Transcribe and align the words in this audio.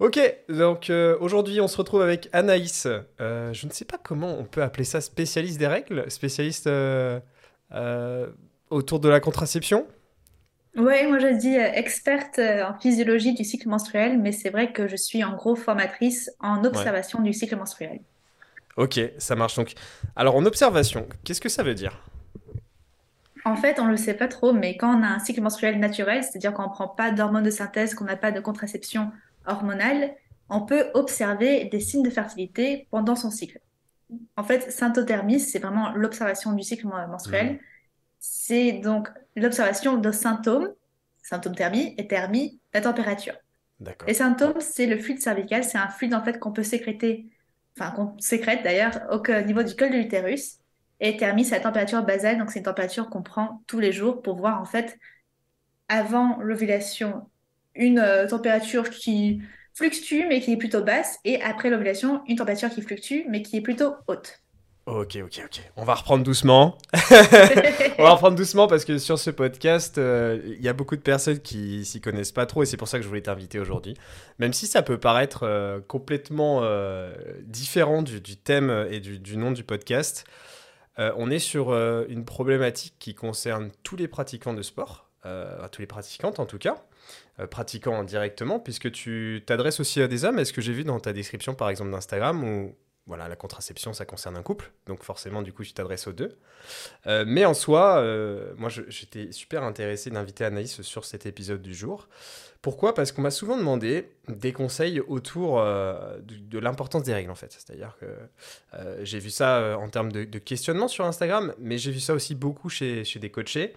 Ok, 0.00 0.18
donc 0.48 0.88
euh, 0.88 1.16
aujourd'hui 1.20 1.60
on 1.60 1.68
se 1.68 1.76
retrouve 1.76 2.00
avec 2.02 2.30
Anaïs. 2.32 2.86
Euh, 3.20 3.52
je 3.52 3.66
ne 3.66 3.70
sais 3.72 3.84
pas 3.84 3.98
comment 4.02 4.34
on 4.38 4.44
peut 4.44 4.62
appeler 4.62 4.84
ça 4.84 5.02
spécialiste 5.02 5.58
des 5.58 5.66
règles, 5.66 6.10
spécialiste 6.10 6.66
euh, 6.68 7.20
autour 8.70 9.00
de 9.00 9.08
la 9.10 9.20
contraception. 9.20 9.86
Oui, 10.76 11.06
moi 11.06 11.18
je 11.20 11.28
dis 11.38 11.54
experte 11.54 12.38
en 12.40 12.76
physiologie 12.80 13.34
du 13.34 13.44
cycle 13.44 13.68
menstruel, 13.68 14.18
mais 14.18 14.32
c'est 14.32 14.50
vrai 14.50 14.72
que 14.72 14.88
je 14.88 14.96
suis 14.96 15.22
en 15.24 15.34
gros 15.36 15.54
formatrice 15.56 16.30
en 16.40 16.64
Ouais. 16.72 16.88
observation 16.88 17.20
du 17.22 17.32
cycle 17.32 17.56
menstruel. 17.56 18.00
Ok, 18.76 19.00
ça 19.18 19.36
marche 19.36 19.56
donc. 19.56 19.74
Alors 20.16 20.36
en 20.36 20.44
observation, 20.46 21.08
qu'est-ce 21.24 21.40
que 21.40 21.48
ça 21.48 21.62
veut 21.62 21.74
dire? 21.74 22.00
En 23.44 23.56
fait, 23.56 23.78
on 23.80 23.86
ne 23.86 23.90
le 23.92 23.96
sait 23.96 24.14
pas 24.14 24.28
trop, 24.28 24.52
mais 24.52 24.76
quand 24.76 24.98
on 24.98 25.02
a 25.02 25.06
un 25.08 25.18
cycle 25.18 25.40
menstruel 25.40 25.78
naturel, 25.78 26.22
c'est-à-dire 26.22 26.52
qu'on 26.52 26.64
ne 26.64 26.68
prend 26.68 26.88
pas 26.88 27.10
d'hormones 27.10 27.44
de 27.44 27.50
synthèse, 27.50 27.94
qu'on 27.94 28.04
n'a 28.04 28.16
pas 28.16 28.32
de 28.32 28.40
contraception 28.40 29.12
hormonale, 29.46 30.14
on 30.48 30.62
peut 30.62 30.90
observer 30.94 31.66
des 31.66 31.80
signes 31.80 32.02
de 32.02 32.10
fertilité 32.10 32.88
pendant 32.90 33.16
son 33.16 33.30
cycle. 33.30 33.60
En 34.36 34.44
fait, 34.44 34.70
symptothermie, 34.72 35.40
c'est 35.40 35.58
vraiment 35.60 35.92
l'observation 35.92 36.52
du 36.52 36.62
cycle 36.62 36.86
men- 36.88 37.08
menstruel. 37.10 37.60
C'est 38.18 38.72
donc 38.74 39.08
l'observation 39.36 39.96
de 39.98 40.10
symptômes, 40.12 40.70
symptômes 41.22 41.54
thermie, 41.54 41.94
et 41.98 42.08
thermie, 42.08 42.60
la 42.74 42.80
température. 42.80 43.34
Les 44.06 44.14
symptômes, 44.14 44.60
c'est 44.60 44.86
le 44.86 44.98
fluide 44.98 45.20
cervical, 45.20 45.64
c'est 45.64 45.78
un 45.78 45.88
fluide 45.88 46.14
en 46.14 46.22
fait 46.24 46.38
qu'on 46.38 46.52
peut 46.52 46.62
sécréter, 46.62 47.26
enfin 47.78 47.90
qu'on 47.92 48.18
sécrète 48.18 48.62
d'ailleurs 48.64 49.00
au 49.10 49.20
co- 49.22 49.40
niveau 49.42 49.62
du 49.62 49.74
col 49.76 49.90
de 49.90 49.96
l'utérus. 49.96 50.58
Et 51.00 51.16
thermie, 51.16 51.44
c'est 51.44 51.56
la 51.56 51.62
température 51.62 52.02
basale, 52.04 52.38
donc 52.38 52.50
c'est 52.50 52.58
une 52.60 52.64
température 52.66 53.08
qu'on 53.10 53.22
prend 53.22 53.62
tous 53.66 53.80
les 53.80 53.92
jours 53.92 54.22
pour 54.22 54.36
voir 54.36 54.60
en 54.60 54.64
fait 54.66 54.98
avant 55.88 56.38
l'ovulation 56.40 57.28
une 57.74 57.98
euh, 57.98 58.26
température 58.26 58.90
qui 58.90 59.42
fluctue 59.74 60.26
mais 60.28 60.40
qui 60.40 60.52
est 60.52 60.56
plutôt 60.56 60.82
basse 60.82 61.18
et 61.24 61.40
après 61.42 61.70
l'ovulation 61.70 62.22
une 62.26 62.36
température 62.36 62.70
qui 62.70 62.82
fluctue 62.82 63.24
mais 63.28 63.42
qui 63.42 63.56
est 63.56 63.62
plutôt 63.62 63.94
haute. 64.08 64.40
Ok, 64.86 65.18
ok, 65.22 65.42
ok. 65.44 65.60
On 65.76 65.84
va 65.84 65.94
reprendre 65.94 66.24
doucement. 66.24 66.76
On 67.98 68.02
va 68.02 68.10
reprendre 68.10 68.34
doucement 68.34 68.66
parce 68.66 68.84
que 68.84 68.98
sur 68.98 69.20
ce 69.20 69.30
podcast, 69.30 69.98
euh, 69.98 70.40
il 70.44 70.60
y 70.60 70.68
a 70.68 70.72
beaucoup 70.72 70.96
de 70.96 71.00
personnes 71.00 71.38
qui 71.38 71.84
s'y 71.84 72.00
connaissent 72.00 72.32
pas 72.32 72.44
trop 72.44 72.64
et 72.64 72.66
c'est 72.66 72.76
pour 72.76 72.88
ça 72.88 72.98
que 72.98 73.04
je 73.04 73.08
voulais 73.08 73.20
t'inviter 73.20 73.60
aujourd'hui. 73.60 73.94
Même 74.40 74.52
si 74.52 74.66
ça 74.66 74.82
peut 74.82 74.98
paraître 74.98 75.44
euh, 75.44 75.80
complètement 75.86 76.60
euh, 76.62 77.12
différent 77.42 78.02
du, 78.02 78.20
du 78.20 78.36
thème 78.36 78.86
et 78.90 78.98
du, 78.98 79.20
du 79.20 79.36
nom 79.36 79.52
du 79.52 79.62
podcast, 79.64 80.24
on 80.98 81.30
est 81.30 81.38
sur 81.38 81.72
une 81.72 82.26
problématique 82.26 82.94
qui 82.98 83.14
concerne 83.14 83.70
tous 83.82 83.96
les 83.96 84.06
pratiquants 84.06 84.52
de 84.52 84.60
sport, 84.60 85.08
tous 85.72 85.80
les 85.80 85.86
pratiquantes 85.86 86.38
en 86.40 86.44
tout 86.44 86.58
cas, 86.58 86.84
euh, 87.40 87.46
pratiquants 87.46 88.04
directement, 88.04 88.60
puisque 88.60 88.90
tu 88.92 89.42
t'adresses 89.46 89.80
aussi 89.80 90.00
à 90.02 90.08
des 90.08 90.24
hommes. 90.24 90.38
Est-ce 90.38 90.52
que 90.52 90.60
j'ai 90.60 90.72
vu 90.72 90.84
dans 90.84 91.00
ta 91.00 91.12
description 91.12 91.54
par 91.54 91.70
exemple 91.70 91.90
d'Instagram 91.90 92.42
où 92.44 92.74
voilà, 93.10 93.26
la 93.26 93.34
contraception, 93.34 93.92
ça 93.92 94.04
concerne 94.04 94.36
un 94.36 94.42
couple, 94.42 94.70
donc 94.86 95.02
forcément, 95.02 95.42
du 95.42 95.52
coup, 95.52 95.64
tu 95.64 95.72
t'adresses 95.72 96.06
aux 96.06 96.12
deux. 96.12 96.38
Euh, 97.08 97.24
mais 97.26 97.44
en 97.44 97.54
soi, 97.54 97.96
euh, 97.98 98.52
moi, 98.56 98.68
je- 98.68 98.82
j'étais 98.86 99.32
super 99.32 99.64
intéressé 99.64 100.10
d'inviter 100.10 100.44
Anaïs 100.44 100.80
sur 100.82 101.04
cet 101.04 101.26
épisode 101.26 101.60
du 101.60 101.74
jour. 101.74 102.08
Pourquoi? 102.62 102.94
Parce 102.94 103.10
qu'on 103.10 103.22
m'a 103.22 103.32
souvent 103.32 103.56
demandé 103.56 104.12
des 104.28 104.52
conseils 104.52 105.00
autour 105.00 105.58
euh, 105.58 106.20
de, 106.22 106.60
l'importance 106.60 107.02
des 107.02 107.12
règles, 107.12 107.32
en 107.32 107.34
fait. 107.34 107.50
C'est-à-dire 107.50 107.96
que 107.98 108.06
j'ai 109.02 109.18
vu 109.18 109.30
ça 109.30 109.76
en 109.76 109.88
termes 109.88 110.12
de, 110.12 110.38
questionnement 110.38 110.86
sur 110.86 111.04
Instagram, 111.04 111.52
mais 111.58 111.78
j'ai 111.78 111.90
vu 111.90 111.98
ça 111.98 112.14
aussi 112.14 112.36
beaucoup 112.36 112.68
chez, 112.68 113.02
des 113.02 113.30
coachés. 113.30 113.74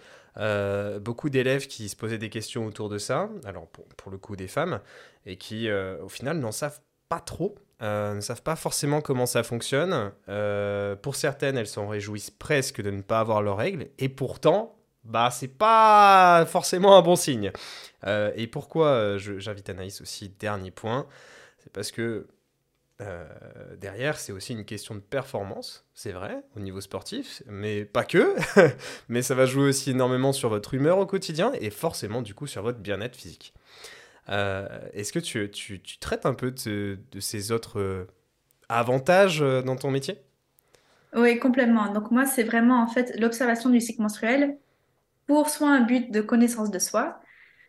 Beaucoup 1.02 1.32
d'élèves 1.32 1.66
qui 1.66 1.90
se 1.90 1.96
posaient 1.96 2.20
des 2.20 2.30
questions 2.30 2.68
autour 2.68 2.90
de 2.90 3.00
ça, 3.00 3.32
alors 3.46 3.66
pour, 3.98 4.12
le 4.12 4.20
coup 4.20 4.36
des 4.36 4.48
femmes, 4.48 4.80
et 5.26 5.38
qui 5.38 5.72
au 5.72 6.10
final 6.10 6.38
n'en 6.38 6.52
savent 6.52 6.82
pas 7.10 7.20
trop, 7.20 7.56
euh, 7.84 8.16
ne 8.16 8.22
savent 8.22 8.42
pas 8.42 8.56
forcément 8.56 9.02
comment 9.02 9.26
ça 9.26 9.44
fonctionne. 9.44 10.14
Euh, 10.30 10.96
pour 10.96 11.16
certaines, 11.16 11.58
elles 11.58 11.68
s'en 11.68 11.88
réjouissent 11.88 12.32
presque 12.32 12.82
de 12.82 12.90
ne 12.90 13.02
pas 13.02 13.20
avoir 13.20 13.42
leurs 13.42 13.58
règles, 13.58 13.88
et 14.00 14.08
pourtant, 14.08 14.78
bah 15.04 15.30
c'est 15.32 15.50
pas 15.50 16.46
forcément 16.48 16.98
un 16.98 17.02
bon 17.02 17.18
signe. 17.18 17.52
Euh, 18.06 18.32
et 18.36 18.48
pourquoi 18.48 19.18
j'invite 19.18 19.70
Anaïs 19.70 20.00
aussi, 20.00 20.30
dernier 20.30 20.72
point, 20.72 21.08
c'est 21.60 21.72
parce 21.74 21.92
que 21.92 22.28
derrière, 23.82 24.18
c'est 24.18 24.32
aussi 24.32 24.54
une 24.54 24.64
question 24.64 24.96
de 24.96 25.02
performance, 25.02 25.86
c'est 25.94 26.14
vrai, 26.14 26.38
au 26.56 26.62
niveau 26.62 26.80
sportif, 26.80 27.44
mais 27.48 27.84
pas 27.84 28.06
que. 28.06 28.34
mais 29.10 29.22
ça 29.22 29.36
va 29.36 29.46
jouer 29.46 29.66
aussi 29.66 29.92
énormément 29.92 30.32
sur 30.32 30.48
votre 30.48 30.74
humeur 30.74 31.00
au 31.00 31.06
quotidien 31.06 31.52
et 31.60 31.70
forcément, 31.70 32.22
du 32.22 32.34
coup, 32.34 32.48
sur 32.48 32.62
votre 32.64 32.80
bien-être 32.80 33.18
physique. 33.18 33.54
Euh, 34.30 34.68
Est-ce 34.94 35.14
que 35.14 35.20
tu, 35.20 35.50
tu- 35.52 35.82
tu 35.82 35.98
traites 36.00 36.26
un 36.26 36.34
peu 36.34 36.52
de, 36.52 37.00
de 37.12 37.20
ces 37.20 37.52
autres 37.52 37.80
euh, 37.80 38.08
avantages 38.70 39.42
euh, 39.44 39.62
dans 39.64 39.76
ton 39.78 39.92
métier? 39.92 40.20
Oui, 41.16 41.38
complètement. 41.40 41.92
Donc 41.94 42.10
moi, 42.12 42.26
c'est 42.26 42.44
vraiment 42.44 42.82
en 42.82 42.88
fait 42.88 43.14
l'observation 43.20 43.70
du 43.70 43.80
cycle 43.80 44.02
menstruel 44.02 44.58
pour 45.28 45.50
soit 45.50 45.70
un 45.72 45.82
but 45.82 46.12
de 46.12 46.22
connaissance 46.22 46.72
de 46.72 46.80
soi, 46.80 47.22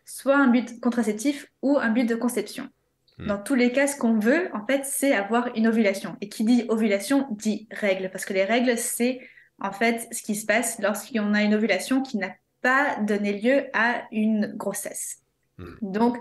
soit 0.05 0.37
un 0.37 0.47
but 0.49 0.79
contraceptif 0.81 1.47
ou 1.61 1.77
un 1.79 1.89
but 1.91 2.05
de 2.05 2.15
conception. 2.15 2.69
Hmm, 3.17 3.29
Dans 3.29 3.39
tous 3.39 3.55
les 3.55 3.71
cas, 3.73 3.87
ce 3.87 3.97
qu'on 3.97 4.19
veut, 4.19 4.49
en 4.55 4.65
fait, 4.67 4.85
c'est 4.85 5.13
avoir 5.15 5.49
une 5.55 5.67
ovulation. 5.67 6.17
Et 6.21 6.29
qui 6.29 6.45
dit 6.45 6.65
ovulation 6.69 7.27
dit 7.31 7.67
règle, 7.71 8.11
parce 8.11 8.25
que 8.25 8.33
les 8.33 8.45
règles, 8.45 8.77
c'est 8.77 9.21
en 9.59 9.71
fait 9.73 10.07
ce 10.13 10.23
qui 10.23 10.35
se 10.35 10.45
passe 10.47 10.79
lorsqu'on 10.79 11.33
a 11.35 11.43
une 11.43 11.55
ovulation 11.55 12.01
qui 12.03 12.17
n'a 12.17 12.33
pas 12.61 12.97
donné 13.01 13.39
lieu 13.41 13.67
à 13.73 14.03
une 14.11 14.53
grossesse. 14.57 15.17
hmm, 15.57 15.79
Donc, 15.81 16.17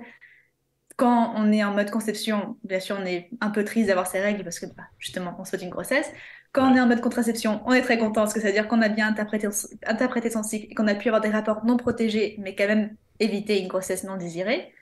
quand 0.97 1.35
on 1.37 1.51
est 1.53 1.65
en 1.65 1.73
mode 1.73 1.91
conception, 1.91 2.57
bien 2.63 2.81
sûr, 2.81 2.97
on 3.01 3.05
est 3.05 3.29
un 3.41 3.51
peu 3.51 3.65
triste 3.65 3.89
d'avoir 3.89 4.07
ces 4.07 4.21
règles 4.21 4.45
parce 4.45 4.61
que 4.61 4.67
bah, 4.67 4.85
justement, 4.99 5.35
on 5.39 5.45
souhaite 5.45 5.63
une 5.63 5.71
grossesse. 5.71 6.11
Quand 6.53 6.71
on 6.71 6.77
est 6.77 6.81
en 6.81 6.87
mode 6.87 7.01
contraception, 7.01 7.63
on 7.67 7.73
est 7.73 7.83
très 7.83 7.99
content 7.99 8.23
parce 8.23 8.33
que 8.33 8.41
ça 8.41 8.47
veut 8.47 8.53
dire 8.53 8.69
qu'on 8.69 8.81
a 8.81 8.89
bien 8.89 9.09
interprété, 9.09 9.49
interprété 9.87 10.31
son 10.31 10.45
cycle 10.45 10.69
et 10.71 10.75
qu'on 10.75 10.87
a 10.87 10.95
pu 10.95 11.09
avoir 11.09 11.21
des 11.21 11.31
rapports 11.31 11.65
non 11.65 11.77
protégés, 11.77 12.37
mais 12.39 12.55
quand 12.55 12.69
même 12.69 12.97
éviter 13.19 13.61
une 13.61 13.67
grossesse 13.67 14.05
non 14.05 14.17
désirée. 14.17 14.73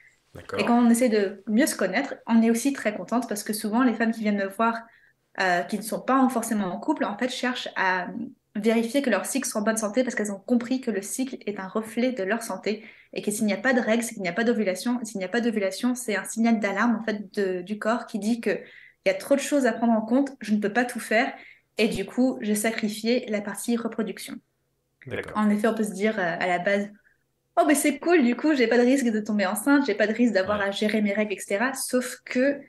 Et 0.59 0.65
quand 0.65 0.79
on 0.79 0.91
essaie 0.91 1.09
de 1.09 1.43
mieux 1.47 1.67
se 1.67 1.77
connaître, 1.77 2.15
on 2.27 2.43
est 2.43 2.51
aussi 2.51 2.73
très 2.73 2.95
contente 2.95 3.29
parce 3.29 3.43
que 3.43 3.53
souvent, 3.53 3.83
les 3.83 3.95
femmes 3.95 4.13
qui 4.13 4.21
viennent 4.21 4.39
me 4.39 4.49
voir, 4.49 4.81
euh, 5.41 5.63
qui 5.63 5.77
ne 5.77 5.83
sont 5.83 6.01
pas 6.01 6.27
forcément 6.31 6.67
en 6.67 6.79
couple, 6.79 7.05
en 7.05 7.17
fait, 7.17 7.29
cherchent 7.29 7.69
à 7.77 8.09
vérifier 8.55 9.03
que 9.03 9.11
leur 9.11 9.25
cycle 9.25 9.49
soit 9.49 9.61
en 9.61 9.65
bonne 9.65 9.77
santé 9.77 10.05
parce 10.05 10.15
qu'elles 10.15 10.33
ont 10.33 10.41
compris 10.41 10.81
que 10.81 10.91
le 10.91 11.03
cycle 11.03 11.37
est 11.47 11.59
un 11.59 11.69
reflet 11.69 12.13
de 12.13 12.23
leur 12.23 12.43
santé 12.43 12.85
et 13.15 13.23
que 13.23 13.31
s'il 13.31 13.47
n'y 13.47 13.53
a 13.53 13.57
pas 13.59 13.73
de 13.75 13.81
règles, 13.81 14.03
c'est 14.05 14.15
qu'il 14.15 14.23
n'y 14.23 14.29
a 14.29 14.33
pas 14.33 14.45
d'ovulation. 14.45 15.01
Et 15.01 15.05
S'il 15.05 15.19
n'y 15.19 15.25
a 15.25 15.29
pas 15.29 15.41
d'ovulation, 15.41 15.95
c'est 15.95 16.17
un 16.17 16.25
signal 16.25 16.61
d'alarme, 16.61 16.97
en 17.01 17.05
fait, 17.05 17.33
de- 17.35 17.63
du 17.63 17.79
corps 17.79 18.07
qui 18.07 18.19
dit 18.19 18.41
que 18.41 18.51
il 19.05 19.09
y 19.09 19.11
a 19.11 19.15
trop 19.15 19.35
de 19.35 19.41
choses 19.41 19.67
à 19.67 19.73
prendre 19.73 19.93
en 19.95 20.03
compte, 20.03 20.31
je 20.41 20.55
ne 20.55 20.61
peux 20.61 20.73
pas 20.73 20.85
tout 20.85 21.01
faire. 21.01 21.33
Et 21.79 21.89
du 21.89 22.05
coup, 22.07 22.39
j'ai 22.41 22.55
sacrifié 22.55 23.27
la 23.29 23.41
partie 23.41 23.77
reproduction. 23.77 24.37
En 25.35 25.51
effet, 25.51 25.67
on 25.69 25.75
peut 25.75 25.85
se 25.85 25.93
dire 25.93 26.19
euh, 26.19 26.37
à 26.39 26.47
la 26.47 26.59
base, 26.59 26.89
Oh, 27.61 27.65
mais 27.69 27.75
c'est 27.77 27.99
cool, 28.01 28.25
du 28.25 28.37
coup, 28.37 28.55
j'ai 28.55 28.69
pas 28.69 28.79
de 28.79 28.85
risque 28.85 29.07
de 29.09 29.21
tomber 29.21 29.47
enceinte, 29.47 29.87
j'ai 29.87 29.95
pas 29.97 30.07
de 30.07 30.13
risque 30.15 30.35
d'avoir 30.35 30.61
Ouais. 30.61 30.63
à 30.63 30.71
gérer 30.73 31.03
mes 31.03 31.13
règles, 31.15 31.35
etc. 31.35 31.75
Sauf 31.75 32.19
que, 32.25 32.61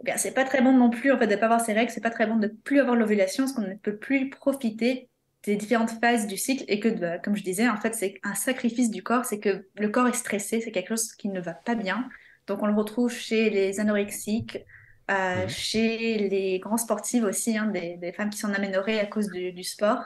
eh 0.00 0.04
bien, 0.04 0.16
c'est 0.18 0.34
pas 0.34 0.44
très 0.44 0.62
bon 0.62 0.72
non 0.72 0.90
plus, 0.90 1.12
en 1.12 1.18
fait, 1.18 1.26
de 1.28 1.36
pas 1.36 1.46
avoir 1.46 1.60
ces 1.62 1.72
règles, 1.74 1.92
c'est 1.92 2.02
pas 2.02 2.10
très 2.10 2.26
bon 2.26 2.36
de 2.36 2.48
plus 2.48 2.80
avoir 2.80 2.96
l'ovulation, 2.96 3.44
parce 3.44 3.54
qu'on 3.54 3.62
ne 3.62 3.74
peut 3.76 3.96
plus 3.98 4.30
profiter 4.30 5.07
des 5.44 5.56
différentes 5.56 5.90
phases 6.00 6.26
du 6.26 6.36
cycle 6.36 6.64
et 6.68 6.80
que, 6.80 6.88
bah, 6.88 7.18
comme 7.18 7.36
je 7.36 7.42
disais, 7.42 7.68
en 7.68 7.76
fait, 7.76 7.94
c'est 7.94 8.14
un 8.24 8.34
sacrifice 8.34 8.90
du 8.90 9.02
corps, 9.02 9.24
c'est 9.24 9.40
que 9.40 9.68
le 9.76 9.88
corps 9.88 10.08
est 10.08 10.12
stressé, 10.14 10.60
c'est 10.60 10.72
quelque 10.72 10.88
chose 10.90 11.12
qui 11.14 11.28
ne 11.28 11.40
va 11.40 11.54
pas 11.54 11.74
bien. 11.74 12.08
Donc, 12.46 12.62
on 12.62 12.66
le 12.66 12.74
retrouve 12.74 13.12
chez 13.12 13.50
les 13.50 13.80
anorexiques, 13.80 14.58
euh, 15.10 15.44
Mhm. 15.44 15.48
chez 15.48 16.18
les 16.28 16.58
grands 16.60 16.76
sportifs 16.76 17.24
aussi, 17.24 17.56
hein, 17.56 17.66
des, 17.66 17.96
des 17.98 18.12
femmes 18.12 18.30
qui 18.30 18.38
sont 18.38 18.52
aménorrhées 18.52 19.00
à 19.00 19.06
cause 19.06 19.30
du, 19.30 19.52
du 19.52 19.64
sport. 19.64 20.00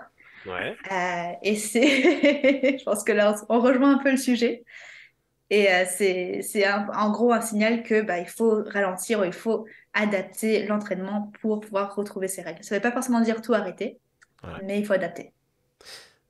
Ouais. 0.45 0.79
Euh, 0.91 1.33
et 1.43 1.57
c'est, 1.57 2.79
je 2.79 2.85
pense 2.85 3.05
que 3.05 3.13
là, 3.13 3.35
on 3.49 3.61
rejoint 3.61 3.95
un 3.97 3.99
peu 4.03 4.11
le 4.11 4.17
sujet. 4.17 4.65
Et 5.51 5.73
euh, 5.73 5.87
c'est, 5.89 6.69
en 6.71 7.13
gros 7.13 7.33
un 7.33 7.43
signal 7.43 7.85
que 7.85 8.03
bah, 8.03 8.21
il 8.21 8.29
faut 8.29 8.65
ralentir 8.67 9.25
il 9.27 9.33
faut 9.35 9.67
adapter 9.95 10.67
l'entraînement 10.67 11.33
pour 11.43 11.61
pouvoir 11.61 11.95
retrouver 11.97 12.29
ses 12.29 12.43
règles. 12.43 12.65
Ça 12.65 12.77
ne 12.77 12.81
veut 12.81 12.83
pas 12.83 12.93
forcément 12.93 13.23
dire 13.23 13.43
tout 13.43 13.55
arrêter, 13.55 14.01
Mais 14.65 14.81
il 14.81 14.87
faut 14.87 14.93
adapter. 14.93 15.33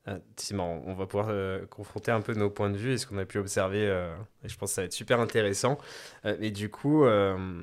Ah, 0.05 0.19
marrant, 0.53 0.83
on 0.87 0.95
va 0.95 1.07
pouvoir 1.07 1.29
euh, 1.31 1.65
confronter 1.67 2.11
un 2.11 2.21
peu 2.21 2.35
nos 2.35 2.51
points 2.51 2.71
de 2.71 2.77
vue 2.77 2.93
et 2.93 2.99
ce 2.99 3.07
qu'on 3.07 3.19
a 3.19 3.25
pu 3.25 3.39
observer. 3.39 3.87
euh, 3.87 4.13
et 4.45 4.49
je 4.49 4.57
pense 4.59 4.71
que 4.71 4.75
ça 4.75 4.81
va 4.83 4.87
être 4.87 4.93
super 4.93 5.21
intéressant. 5.21 5.79
Euh, 6.25 6.37
et 6.41 6.51
du 6.51 6.71
coup, 6.71 7.05
euh, 7.05 7.63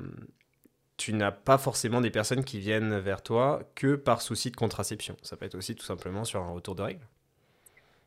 tu 0.96 1.12
n'as 1.12 1.32
pas 1.32 1.58
forcément 1.58 2.00
des 2.00 2.10
personnes 2.10 2.44
qui 2.44 2.58
viennent 2.58 2.98
vers 2.98 3.22
toi 3.22 3.60
que 3.74 3.94
par 3.94 4.22
souci 4.22 4.50
de 4.50 4.56
contraception. 4.56 5.16
Ça 5.22 5.36
peut 5.36 5.44
être 5.44 5.54
aussi 5.54 5.74
tout 5.74 5.84
simplement 5.84 6.24
sur 6.24 6.42
un 6.42 6.50
retour 6.50 6.74
de 6.74 6.82
règles. 6.82 7.06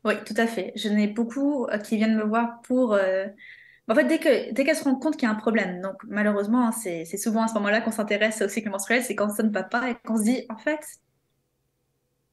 Oui, 0.03 0.15
tout 0.25 0.33
à 0.37 0.47
fait. 0.47 0.73
Je 0.75 0.89
n'ai 0.89 1.07
beaucoup 1.07 1.67
qui 1.83 1.97
viennent 1.97 2.17
me 2.17 2.23
voir 2.23 2.61
pour... 2.63 2.97
En 3.89 3.95
fait, 3.95 4.05
dès 4.05 4.17
que, 4.19 4.53
dès 4.53 4.63
qu'elles 4.63 4.77
se 4.77 4.83
rendent 4.85 5.01
compte 5.01 5.17
qu'il 5.17 5.27
y 5.27 5.31
a 5.31 5.35
un 5.35 5.37
problème, 5.37 5.81
donc 5.81 6.01
malheureusement, 6.07 6.67
hein, 6.67 6.71
c'est, 6.71 7.03
c'est 7.05 7.17
souvent 7.17 7.43
à 7.43 7.47
ce 7.49 7.53
moment-là 7.55 7.81
qu'on 7.81 7.91
s'intéresse 7.91 8.41
au 8.41 8.47
cycle 8.47 8.69
menstruel, 8.69 9.03
c'est 9.03 9.15
quand 9.15 9.29
ça 9.29 9.43
ne 9.43 9.51
va 9.51 9.63
pas 9.63 9.89
et 9.89 9.95
qu'on 10.05 10.17
se 10.17 10.23
dit, 10.23 10.45
en 10.49 10.57
fait, 10.57 10.79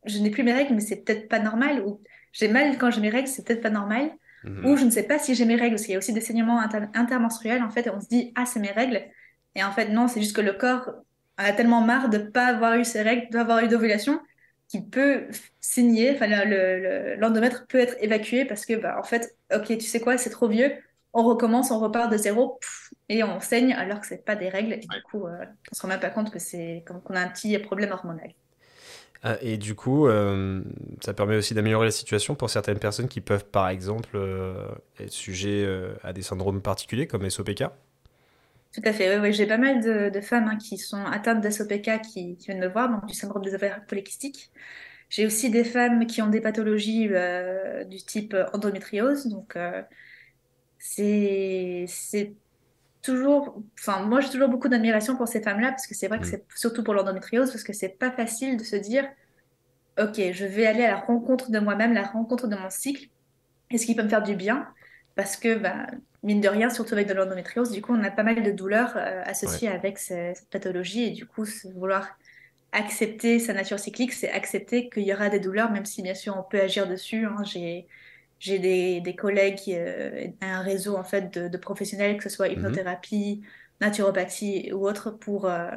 je 0.04 0.18
n'ai 0.18 0.30
plus 0.30 0.42
mes 0.42 0.52
règles, 0.52 0.74
mais 0.74 0.80
c'est 0.80 1.02
peut-être 1.04 1.28
pas 1.28 1.38
normal, 1.38 1.82
ou 1.86 2.02
j'ai 2.32 2.48
mal 2.48 2.78
quand 2.78 2.90
j'ai 2.90 3.00
mes 3.00 3.10
règles, 3.10 3.28
c'est 3.28 3.44
peut-être 3.46 3.62
pas 3.62 3.70
normal, 3.70 4.12
ou 4.62 4.76
Mhm. 4.76 4.76
je 4.76 4.84
ne 4.84 4.90
sais 4.90 5.04
pas 5.04 5.18
si 5.18 5.34
j'ai 5.34 5.44
mes 5.44 5.56
règles, 5.56 5.74
parce 5.76 5.82
qu'il 5.82 5.92
y 5.92 5.94
a 5.96 5.98
aussi 5.98 6.12
des 6.12 6.20
saignements 6.20 6.60
inter- 6.60 6.88
intermenstruels, 6.94 7.62
en 7.62 7.70
fait, 7.70 7.86
et 7.86 7.90
on 7.90 8.00
se 8.00 8.08
dit, 8.08 8.32
ah, 8.36 8.46
c'est 8.46 8.60
mes 8.60 8.70
règles, 8.72 9.02
Et 9.56 9.64
en 9.64 9.72
fait, 9.72 9.88
non, 9.88 10.06
c'est 10.08 10.20
juste 10.20 10.36
que 10.36 10.40
le 10.40 10.52
corps 10.52 10.90
a 11.36 11.52
tellement 11.52 11.80
marre 11.80 12.08
de 12.08 12.18
ne 12.18 12.24
pas 12.30 12.46
avoir 12.46 12.76
eu 12.76 12.84
ses 12.84 13.02
règles, 13.02 13.28
d'avoir 13.30 13.64
eu 13.64 13.68
d'ovulation, 13.68 14.20
qu'il 14.68 14.88
peut 14.88 15.26
saigner, 15.60 16.12
enfin, 16.14 16.26
l'endomètre 17.16 17.66
peut 17.66 17.78
être 17.78 17.96
évacué 18.00 18.44
parce 18.44 18.64
que, 18.66 18.74
bah, 18.74 18.96
en 18.98 19.02
fait, 19.02 19.36
ok, 19.54 19.66
tu 19.78 19.80
sais 19.86 20.00
quoi, 20.00 20.18
c'est 20.18 20.30
trop 20.30 20.48
vieux, 20.48 20.72
on 21.12 21.24
recommence, 21.24 21.70
on 21.72 21.80
repart 21.80 22.10
de 22.12 22.16
zéro, 22.16 22.60
et 23.08 23.24
on 23.24 23.40
saigne 23.40 23.72
alors 23.74 24.00
que 24.00 24.06
c'est 24.06 24.24
pas 24.24 24.36
des 24.36 24.48
règles, 24.48 24.74
et 24.74 24.86
du 24.86 25.02
coup, 25.02 25.26
euh, 25.26 25.44
on 25.72 25.74
se 25.74 25.82
rend 25.82 25.88
même 25.88 26.00
pas 26.00 26.10
compte 26.10 26.30
que 26.30 26.38
c'est 26.38 26.84
qu'on 26.86 27.14
a 27.14 27.20
un 27.20 27.28
petit 27.28 27.58
problème 27.58 27.90
hormonal. 27.92 28.32
Ah, 29.22 29.36
et 29.42 29.58
du 29.58 29.74
coup, 29.74 30.06
euh, 30.06 30.62
ça 31.02 31.12
permet 31.12 31.36
aussi 31.36 31.52
d'améliorer 31.52 31.86
la 31.86 31.90
situation 31.90 32.34
pour 32.34 32.48
certaines 32.48 32.78
personnes 32.78 33.08
qui 33.08 33.20
peuvent, 33.20 33.44
par 33.44 33.68
exemple, 33.68 34.10
euh, 34.14 34.66
être 34.98 35.12
sujet 35.12 35.68
à 36.02 36.12
des 36.12 36.22
syndromes 36.22 36.62
particuliers 36.62 37.06
comme 37.06 37.28
SOPK. 37.28 37.64
Tout 38.72 38.82
à 38.84 38.92
fait, 38.92 39.18
oui, 39.18 39.32
j'ai 39.32 39.46
pas 39.46 39.58
mal 39.58 39.82
de, 39.82 40.20
femmes 40.20 40.48
hein, 40.48 40.56
qui 40.56 40.78
sont 40.78 41.04
atteintes 41.04 41.40
d'SOPK 41.40 42.02
qui, 42.02 42.36
viennent 42.36 42.60
me 42.60 42.68
voir, 42.68 42.88
donc 42.88 43.06
du 43.06 43.14
syndrome 43.14 43.44
des 43.44 43.54
ovaires 43.54 43.84
polykystiques. 43.86 44.50
J'ai 45.10 45.26
aussi 45.26 45.50
des 45.50 45.64
femmes 45.64 46.06
qui 46.06 46.22
ont 46.22 46.28
des 46.28 46.40
pathologies 46.40 47.08
euh, 47.10 47.82
du 47.84 47.98
type 47.98 48.36
endométriose, 48.52 49.26
donc 49.26 49.56
euh, 49.56 49.82
c'est 50.78 51.86
toujours, 53.02 53.62
enfin 53.78 54.02
moi 54.02 54.20
j'ai 54.20 54.28
toujours 54.28 54.48
beaucoup 54.48 54.68
d'admiration 54.68 55.16
pour 55.16 55.28
ces 55.28 55.40
femmes-là 55.40 55.70
parce 55.70 55.86
que 55.86 55.94
c'est 55.94 56.08
vrai 56.08 56.18
que 56.18 56.26
mm. 56.26 56.30
c'est 56.30 56.44
surtout 56.54 56.84
pour 56.84 56.94
l'endométriose 56.94 57.50
parce 57.50 57.64
que 57.64 57.72
c'est 57.72 57.88
pas 57.88 58.10
facile 58.10 58.56
de 58.56 58.64
se 58.64 58.76
dire, 58.76 59.08
ok, 59.98 60.20
je 60.32 60.44
vais 60.44 60.66
aller 60.66 60.84
à 60.84 60.90
la 60.90 61.00
rencontre 61.00 61.50
de 61.50 61.58
moi-même, 61.58 61.92
la 61.92 62.02
rencontre 62.02 62.46
de 62.46 62.56
mon 62.56 62.70
cycle, 62.70 63.08
est-ce 63.70 63.86
qui 63.86 63.94
peut 63.94 64.02
me 64.02 64.08
faire 64.08 64.22
du 64.22 64.34
bien 64.34 64.68
parce 65.20 65.36
que 65.36 65.58
bah, 65.58 65.86
mine 66.22 66.40
de 66.40 66.48
rien, 66.48 66.70
surtout 66.70 66.94
avec 66.94 67.08
de 67.08 67.14
l'endométriose, 67.14 67.70
du 67.70 67.82
coup, 67.82 67.92
on 67.94 68.02
a 68.02 68.10
pas 68.10 68.22
mal 68.22 68.42
de 68.42 68.50
douleurs 68.50 68.94
euh, 68.96 69.22
associées 69.24 69.68
avec 69.68 69.98
cette, 69.98 70.48
pathologie. 70.50 71.04
Et 71.04 71.10
du 71.10 71.26
coup, 71.26 71.44
vouloir 71.74 72.18
accepter 72.72 73.38
sa 73.38 73.52
nature 73.52 73.78
cyclique, 73.78 74.12
c'est 74.12 74.30
accepter 74.30 74.88
qu'il 74.88 75.02
y 75.02 75.12
aura 75.12 75.28
des 75.28 75.40
douleurs, 75.40 75.70
même 75.72 75.84
si 75.84 76.02
bien 76.02 76.14
sûr 76.14 76.36
on 76.38 76.42
peut 76.42 76.60
agir 76.60 76.88
dessus. 76.88 77.26
Hein. 77.26 77.36
J'ai 77.44 77.86
j'ai 78.40 78.58
des, 78.58 79.00
des, 79.02 79.14
collègues, 79.14 79.60
euh, 79.68 80.26
un 80.40 80.62
réseau 80.62 80.96
en 80.96 81.04
fait 81.04 81.38
de, 81.38 81.56
professionnels, 81.58 82.16
que 82.16 82.24
ce 82.24 82.30
soit 82.30 82.48
mhm. 82.48 82.54
hypnothérapie, 82.54 83.42
naturopathie 83.80 84.72
ou 84.72 84.88
autre, 84.88 85.10
pour, 85.10 85.44
euh, 85.44 85.68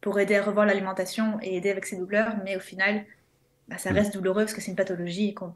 pour 0.00 0.18
aider 0.20 0.36
à 0.36 0.42
revoir 0.42 0.66
l'alimentation 0.66 1.38
et 1.40 1.56
aider 1.56 1.70
avec 1.70 1.86
ces 1.86 1.96
douleurs. 1.96 2.34
Mais 2.44 2.56
au 2.56 2.60
final, 2.60 3.04
bah, 3.68 3.78
ça 3.78 3.90
mhm. 3.90 3.98
reste 3.98 4.14
douloureux 4.14 4.42
parce 4.42 4.52
que 4.52 4.60
c'est 4.60 4.72
une 4.72 4.76
pathologie 4.76 5.28
et 5.28 5.34
qu'on 5.34 5.52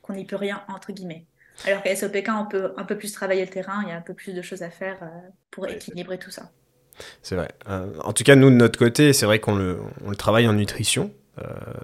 qu'on 0.00 0.12
n'y 0.14 0.24
peut 0.24 0.36
rien, 0.36 0.62
entre 0.68 0.92
guillemets. 0.92 1.26
Alors 1.66 1.82
qu'à 1.82 1.94
SOPK, 1.96 2.28
on 2.28 2.46
peut 2.46 2.72
un 2.76 2.84
peu 2.84 2.96
plus 2.96 3.12
travailler 3.12 3.44
le 3.44 3.50
terrain, 3.50 3.82
il 3.82 3.88
y 3.88 3.92
a 3.92 3.96
un 3.96 4.00
peu 4.00 4.14
plus 4.14 4.32
de 4.32 4.42
choses 4.42 4.62
à 4.62 4.70
faire 4.70 4.96
euh, 5.02 5.06
pour 5.50 5.66
équilibrer 5.66 6.16
tout 6.16 6.30
ça. 6.30 6.52
C'est 7.22 7.34
vrai. 7.34 7.48
En 7.66 8.12
tout 8.12 8.24
cas, 8.24 8.34
nous, 8.34 8.50
de 8.50 8.56
notre 8.56 8.78
côté, 8.78 9.12
c'est 9.12 9.26
vrai 9.26 9.38
qu'on 9.38 9.54
le, 9.54 9.78
on 10.04 10.10
le, 10.10 10.16
travaille 10.16 10.48
en 10.48 10.52
nutrition, 10.52 11.12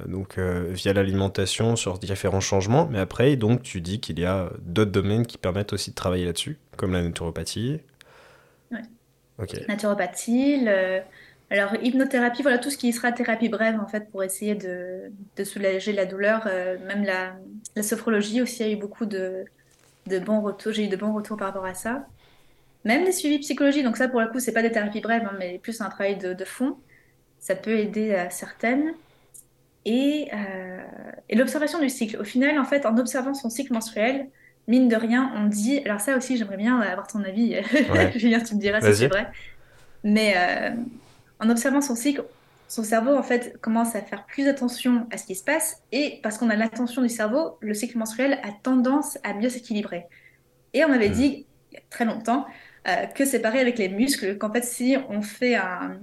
donc 0.06 0.38
via 0.38 0.92
l'alimentation 0.92 1.76
sur 1.76 1.98
différents 1.98 2.40
changements. 2.40 2.88
Mais 2.90 2.98
après, 2.98 3.36
donc, 3.36 3.62
tu 3.62 3.80
dis 3.80 4.00
qu'il 4.00 4.18
y 4.18 4.24
a 4.24 4.50
d'autres 4.60 4.90
domaines 4.90 5.26
qui 5.26 5.38
permettent 5.38 5.72
aussi 5.72 5.90
de 5.90 5.94
travailler 5.94 6.24
là-dessus, 6.24 6.58
comme 6.76 6.92
la 6.92 7.02
naturopathie. 7.02 7.80
Ok. 9.38 9.66
Naturopathie, 9.66 10.64
le, 10.64 11.00
alors, 11.50 11.74
hypnothérapie, 11.82 12.42
voilà 12.42 12.58
tout 12.58 12.70
ce 12.70 12.78
qui 12.78 12.92
sera 12.92 13.12
thérapie 13.12 13.48
brève, 13.48 13.80
en 13.80 13.86
fait, 13.88 14.08
pour 14.10 14.22
essayer 14.22 14.54
de, 14.54 15.10
de 15.36 15.44
soulager 15.44 15.92
la 15.92 16.06
douleur. 16.06 16.44
même 16.86 17.04
la, 17.04 17.34
la, 17.76 17.82
sophrologie 17.82 18.42
aussi 18.42 18.62
a 18.62 18.68
eu 18.68 18.76
beaucoup 18.76 19.06
de, 19.06 19.44
de 20.06 20.18
bons 20.18 20.40
retours. 20.40 20.72
J'ai 20.72 20.84
eu 20.84 20.88
de 20.88 20.96
bons 20.96 21.12
retours 21.12 21.36
par 21.36 21.48
rapport 21.48 21.64
à 21.64 21.74
ça. 21.74 22.06
Même 22.84 23.04
les 23.04 23.12
suivis 23.12 23.38
psychologiques, 23.38 23.84
donc 23.84 23.96
ça 23.96 24.08
pour 24.08 24.20
le 24.20 24.28
coup, 24.28 24.40
c'est 24.40 24.52
pas 24.52 24.62
des 24.62 24.70
thérapies 24.70 25.00
brèves, 25.00 25.24
hein, 25.24 25.36
mais 25.38 25.58
plus 25.58 25.80
un 25.80 25.88
travail 25.88 26.16
de, 26.16 26.44
fond. 26.44 26.76
Ça 27.38 27.54
peut 27.54 27.78
aider 27.78 28.14
à 28.14 28.30
certaines. 28.30 28.94
Et, 29.84 30.28
euh, 30.32 30.82
et 31.28 31.36
l'observation 31.36 31.78
du 31.78 31.88
cycle. 31.88 32.18
Au 32.18 32.24
final, 32.24 32.58
en 32.58 32.64
fait, 32.64 32.86
en 32.86 32.96
observant 32.96 33.34
son 33.34 33.50
cycle 33.50 33.72
menstruel, 33.72 34.28
mine 34.66 34.88
de 34.88 34.96
rien, 34.96 35.32
on 35.36 35.46
dit. 35.46 35.80
Alors, 35.84 36.00
ça 36.00 36.16
aussi, 36.16 36.36
j'aimerais 36.36 36.56
bien 36.56 36.80
avoir 36.80 37.06
ton 37.06 37.22
avis. 37.22 37.56
Julien, 38.16 38.40
tu 38.40 38.54
me 38.54 38.60
diras 38.60 38.80
si 38.80 38.94
c'est 38.94 39.08
vrai. 39.08 39.28
Mais 40.04 40.34
euh, 40.36 40.70
en 41.40 41.50
observant 41.50 41.80
son 41.80 41.96
cycle, 41.96 42.24
son 42.68 42.82
cerveau 42.82 43.14
en 43.14 43.22
fait 43.22 43.58
commence 43.60 43.94
à 43.94 44.02
faire 44.02 44.26
plus 44.26 44.48
attention 44.48 45.06
à 45.10 45.18
ce 45.18 45.26
qui 45.26 45.34
se 45.34 45.44
passe 45.44 45.82
et 45.92 46.20
parce 46.22 46.38
qu'on 46.38 46.50
a 46.50 46.56
l'attention 46.56 47.02
du 47.02 47.08
cerveau, 47.08 47.56
le 47.60 47.74
cycle 47.74 47.98
menstruel 47.98 48.38
a 48.42 48.50
tendance 48.62 49.18
à 49.22 49.34
mieux 49.34 49.48
s'équilibrer. 49.48 50.06
Et 50.72 50.84
on 50.84 50.92
avait 50.92 51.08
hmm. 51.08 51.14
dit 51.14 51.46
il 51.72 51.74
y 51.74 51.78
a 51.78 51.82
très 51.90 52.04
longtemps 52.04 52.46
euh, 52.88 53.06
que 53.06 53.24
c'est 53.24 53.40
pareil 53.40 53.60
avec 53.60 53.78
les 53.78 53.88
muscles, 53.88 54.38
qu'en 54.38 54.52
fait 54.52 54.64
si 54.64 54.96
on 55.08 55.22
fait 55.22 55.54
un, 55.54 55.98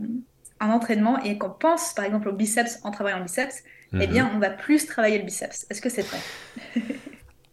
entraînement 0.69 1.21
et 1.23 1.37
qu'on 1.37 1.49
pense 1.49 1.93
par 1.93 2.05
exemple 2.05 2.29
au 2.29 2.33
biceps 2.33 2.79
en 2.83 2.91
travaillant 2.91 3.17
le 3.17 3.25
biceps, 3.25 3.63
eh 3.99 4.07
bien 4.07 4.25
hmm. 4.25 4.35
on 4.35 4.39
va 4.39 4.49
plus 4.49 4.85
travailler 4.85 5.17
le 5.17 5.25
biceps. 5.25 5.65
Est-ce 5.69 5.81
que 5.81 5.89
c'est 5.89 6.03
vrai 6.03 6.19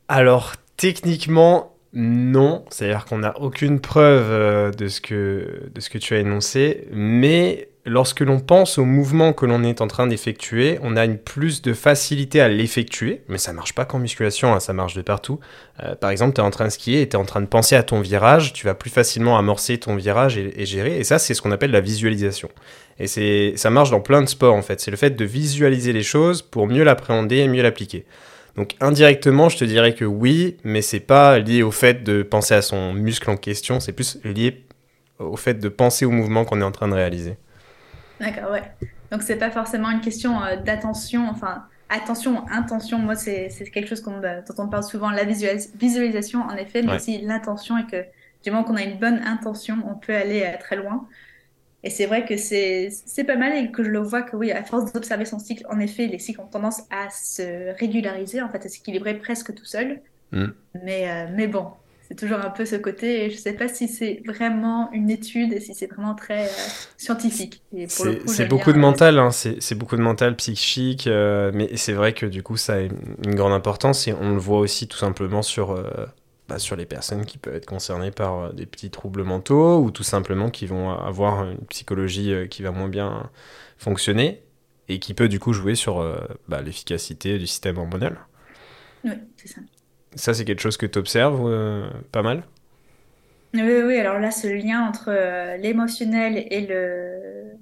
Alors 0.09 0.55
techniquement 0.77 1.75
non, 1.95 2.65
c'est-à-dire 2.71 3.07
qu'on 3.07 3.19
n'a 3.19 3.39
aucune 3.41 3.81
preuve 3.81 4.31
euh, 4.31 4.71
de 4.71 4.89
ce, 4.89 5.01
que, 5.01 5.71
de 5.75 5.81
ce 5.81 5.89
que 5.89 5.97
tu 5.97 6.15
as 6.15 6.19
énoncé, 6.19 6.87
mais 6.93 7.71
lorsque 7.89 8.21
l'on 8.21 8.41
pense 8.41 8.79
au 8.79 8.85
mouvement 8.85 9.33
que 9.33 9.47
l'on 9.47 9.65
est 9.65 9.81
en 9.81 9.89
train 9.89 10.07
d'effectuer, 10.07 10.79
on 10.83 10.97
a 10.97 11.05
une 11.05 11.19
plus 11.19 11.63
de 11.63 11.73
facilité 11.73 12.41
à 12.41 12.49
l'effectuer, 12.49 13.23
mais 13.29 13.39
ça 13.39 13.53
marche 13.53 13.75
pas 13.75 13.85
qu'en 13.85 13.99
musculation, 13.99 14.55
hein, 14.55 14.61
ça 14.61 14.73
marche 14.73 14.95
de 14.95 15.03
partout. 15.03 15.41
Euh, 15.83 15.95
par 15.95 16.11
exemple, 16.11 16.35
tu 16.35 16.41
es 16.41 16.45
en 16.45 16.51
train 16.51 16.67
de 16.67 16.71
skier 16.71 17.03
et 17.03 17.09
tu 17.09 17.17
es 17.17 17.19
en 17.19 17.25
train 17.25 17.41
de 17.41 17.47
penser 17.47 17.77
à 17.77 17.83
ton 17.83 18.01
virage, 18.01 18.53
tu 18.53 18.67
vas 18.67 18.75
plus 18.75 18.91
facilement 18.91 19.39
amorcer 19.39 19.79
ton 19.79 19.97
virage 19.97 20.39
et, 20.39 20.67
gérer, 20.67 20.99
et 20.99 21.05
ça 21.05 21.19
c'est 21.19 21.35
ce 21.35 21.43
qu'on 21.43 21.51
appelle 21.51 21.71
la 21.71 21.81
visualisation. 21.81 22.49
Et 22.99 23.07
c'est, 23.07 23.53
ça 23.57 23.71
marche 23.71 23.91
dans 23.91 24.01
plein 24.01 24.23
de 24.23 24.29
sports 24.29 24.55
en 24.55 24.63
fait, 24.63 24.81
c'est 24.81 24.91
le 24.91 24.97
fait 24.97 25.11
de 25.11 25.25
visualiser 25.25 25.93
les 25.93 26.03
choses 26.03 26.43
pour 26.43 26.67
mieux 26.67 26.85
l'appréhender 26.85 27.37
et 27.37 27.49
mieux 27.49 27.63
l'appliquer. 27.63 28.05
Donc 28.57 28.75
indirectement, 28.81 29.49
je 29.49 29.59
te 29.59 29.65
dirais 29.65 29.95
que 29.95 30.05
oui, 30.05 30.57
mais 30.65 30.83
c'est 30.83 31.01
pas 31.01 31.39
lié 31.39 31.63
au 31.63 31.71
fait 31.71 32.03
de 32.03 32.23
penser 32.23 32.55
à 32.55 32.63
son 32.63 32.93
muscle 32.93 33.31
en 33.31 33.37
question, 33.37 33.79
c'est 33.79 33.93
plus 33.93 34.19
lié 34.25 34.65
au 35.19 35.37
fait 35.37 35.55
de 35.55 35.69
penser 35.69 36.05
au 36.05 36.11
mouvement 36.11 36.45
qu'on 36.45 36.61
est 36.61 36.65
en 36.65 36.73
train 36.73 36.89
de 36.89 36.95
réaliser. 36.95 37.37
D'accord, 38.21 38.53
ouais. 38.53 38.63
Donc 39.11 39.23
c'est 39.23 39.37
pas 39.37 39.51
forcément 39.51 39.91
une 39.91 40.01
question 40.01 40.43
euh, 40.43 40.57
d'attention, 40.57 41.29
enfin 41.29 41.65
attention, 41.89 42.47
intention. 42.51 42.99
Moi, 42.99 43.15
c'est 43.17 43.49
quelque 43.73 43.89
chose 43.89 44.03
bah, 44.03 44.43
dont 44.43 44.55
on 44.59 44.69
parle 44.69 44.85
souvent, 44.85 45.11
la 45.11 45.25
visualisation 45.25 46.43
en 46.43 46.57
effet, 46.57 46.83
mais 46.83 46.97
aussi 46.97 47.19
l'intention 47.19 47.79
et 47.79 47.87
que 47.87 48.05
du 48.45 48.51
moment 48.51 48.65
qu'on 48.65 48.77
a 48.77 48.83
une 48.83 48.99
bonne 48.99 49.21
intention, 49.25 49.79
on 49.87 49.95
peut 49.95 50.15
aller 50.15 50.43
euh, 50.43 50.59
très 50.59 50.77
loin. 50.77 51.07
Et 51.85 51.91
c'est 51.91 52.07
vrai 52.07 52.25
que 52.25 52.37
c'est 52.37 52.91
pas 53.25 53.37
mal 53.37 53.57
et 53.57 53.71
que 53.71 53.85
je 53.85 53.91
le 53.91 54.01
vois 54.01 54.23
que 54.23 54.37
oui, 54.37 54.51
à 54.51 54.65
force 54.65 54.93
d'observer 54.93 55.25
son 55.25 55.39
cycle, 55.39 55.65
en 55.71 55.79
effet, 55.79 56.07
les 56.07 56.19
cycles 56.19 56.41
ont 56.41 56.47
tendance 56.47 56.83
à 56.91 57.09
se 57.11 57.73
régulariser, 57.79 58.43
en 58.43 58.49
fait, 58.49 58.67
à 58.67 58.69
s'équilibrer 58.69 59.15
presque 59.15 59.55
tout 59.55 59.65
seul. 59.65 60.01
Mm. 60.33 60.47
Mais, 60.83 61.09
euh, 61.09 61.27
mais 61.33 61.47
bon, 61.47 61.69
c'est 62.09 62.15
toujours 62.15 62.39
un 62.39 62.51
peu 62.51 62.65
ce 62.65 62.77
côté. 62.77 63.25
Et 63.25 63.31
je 63.31 63.37
ne 63.37 63.41
sais 63.41 63.53
pas 63.53 63.69
si 63.69 63.87
c'est 63.87 64.23
vraiment 64.27 64.91
une 64.93 65.11
étude 65.11 65.53
et 65.53 65.61
si 65.61 65.75
c'est 65.75 65.87
vraiment 65.87 66.15
très 66.15 66.47
euh, 66.47 66.53
scientifique. 66.97 67.63
C'est 67.87 68.49
beaucoup 68.49 68.73
de 68.73 68.79
mental, 68.79 69.19
hein, 69.19 69.31
c'est 69.31 69.75
beaucoup 69.75 69.97
de 69.97 70.03
mental 70.03 70.35
psychique, 70.37 71.07
euh, 71.07 71.51
mais 71.55 71.77
c'est 71.77 71.93
vrai 71.93 72.15
que 72.15 72.25
du 72.25 72.43
coup 72.43 72.57
ça 72.57 72.77
a 72.77 72.81
une 72.81 73.35
grande 73.35 73.53
importance 73.53 74.09
et 74.09 74.15
on 74.15 74.33
le 74.33 74.39
voit 74.39 74.59
aussi 74.59 74.89
tout 74.89 74.97
simplement 74.97 75.43
sur, 75.43 75.73
euh, 75.73 76.07
bah, 76.49 76.59
sur 76.59 76.77
les 76.77 76.87
personnes 76.87 77.27
qui 77.27 77.37
peuvent 77.37 77.55
être 77.55 77.67
concernées 77.67 78.11
par 78.11 78.55
des 78.55 78.65
petits 78.65 78.91
troubles 78.91 79.23
mentaux 79.23 79.79
ou 79.83 79.91
tout 79.91 80.03
simplement 80.03 80.49
qui 80.49 80.67
vont 80.67 80.91
avoir 80.91 81.45
une 81.45 81.67
psychologie 81.69 82.33
qui 82.49 82.63
va 82.63 82.71
moins 82.71 82.89
bien 82.89 83.31
fonctionner 83.77 84.43
et 84.89 84.99
qui 84.99 85.13
peut 85.13 85.29
du 85.29 85.39
coup 85.39 85.53
jouer 85.53 85.75
sur 85.75 86.03
bah, 86.49 86.63
l'efficacité 86.63 87.39
du 87.39 87.47
système 87.47 87.77
hormonal. 87.77 88.17
Oui, 89.05 89.13
c'est 89.37 89.49
ça. 89.49 89.61
Ça, 90.17 90.35
c'est 90.35 90.45
quelque 90.45 90.61
chose 90.61 90.77
que 90.77 90.87
tu 90.87 90.99
observes 90.99 91.47
euh, 91.47 91.89
pas 92.13 92.23
mal? 92.23 92.43
Oui, 93.55 93.63
oui, 93.83 93.97
alors 93.99 94.19
là, 94.19 94.31
ce 94.31 94.47
lien 94.47 94.87
entre 94.87 95.09
euh, 95.09 95.57
l'émotionnel 95.57 96.47
et 96.51 96.67
le, 96.67 97.57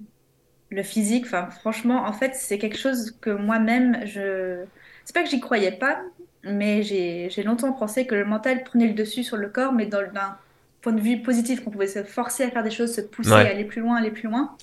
le 0.71 0.83
physique, 0.83 1.27
enfin, 1.27 1.51
franchement, 1.51 2.07
en 2.07 2.13
fait, 2.13 2.35
c'est 2.35 2.59
quelque 2.59 2.79
chose 2.79 3.13
que 3.21 3.31
moi-même, 3.31 4.07
je. 4.07 4.67
C'est 5.05 5.15
pas 5.15 5.23
que 5.23 5.31
j'y 5.31 5.41
croyais 5.41 5.73
pas, 5.73 6.03
mais 6.45 6.83
j'ai 6.83 7.31
longtemps 7.45 7.73
pensé 7.73 8.07
que 8.07 8.15
le 8.17 8.25
mental 8.25 8.65
prenait 8.65 8.89
le 8.89 8.95
dessus 8.95 9.25
sur 9.25 9.37
le 9.37 9.49
corps, 9.51 9.73
mais 9.73 9.87
d'un 9.87 10.39
point 10.83 10.93
de 10.93 11.01
vue 11.01 11.23
positif, 11.23 11.63
qu'on 11.65 11.71
pouvait 11.71 11.87
se 11.89 12.05
forcer 12.05 12.45
à 12.45 12.51
faire 12.51 12.65
des 12.65 12.71
choses, 12.73 12.95
se 12.95 13.01
pousser 13.03 13.47
à 13.47 13.51
aller 13.51 13.65
plus 13.65 13.81
loin, 13.83 13.97
aller 13.97 14.11
plus 14.13 14.29
loin, 14.29 14.57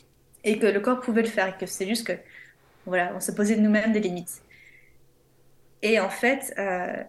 et 0.44 0.60
que 0.60 0.68
le 0.68 0.82
corps 0.82 1.02
pouvait 1.02 1.24
le 1.24 1.30
faire, 1.30 1.48
et 1.50 1.58
que 1.58 1.66
c'est 1.68 1.88
juste 1.88 2.08
que, 2.08 2.14
voilà, 2.86 3.14
on 3.16 3.20
se 3.22 3.32
posait 3.32 3.56
de 3.58 3.62
nous-mêmes 3.62 3.94
des 3.94 4.02
limites. 4.02 4.44
Et 5.82 6.00
en 6.00 6.10
fait, 6.10 6.54
euh, 6.58 7.04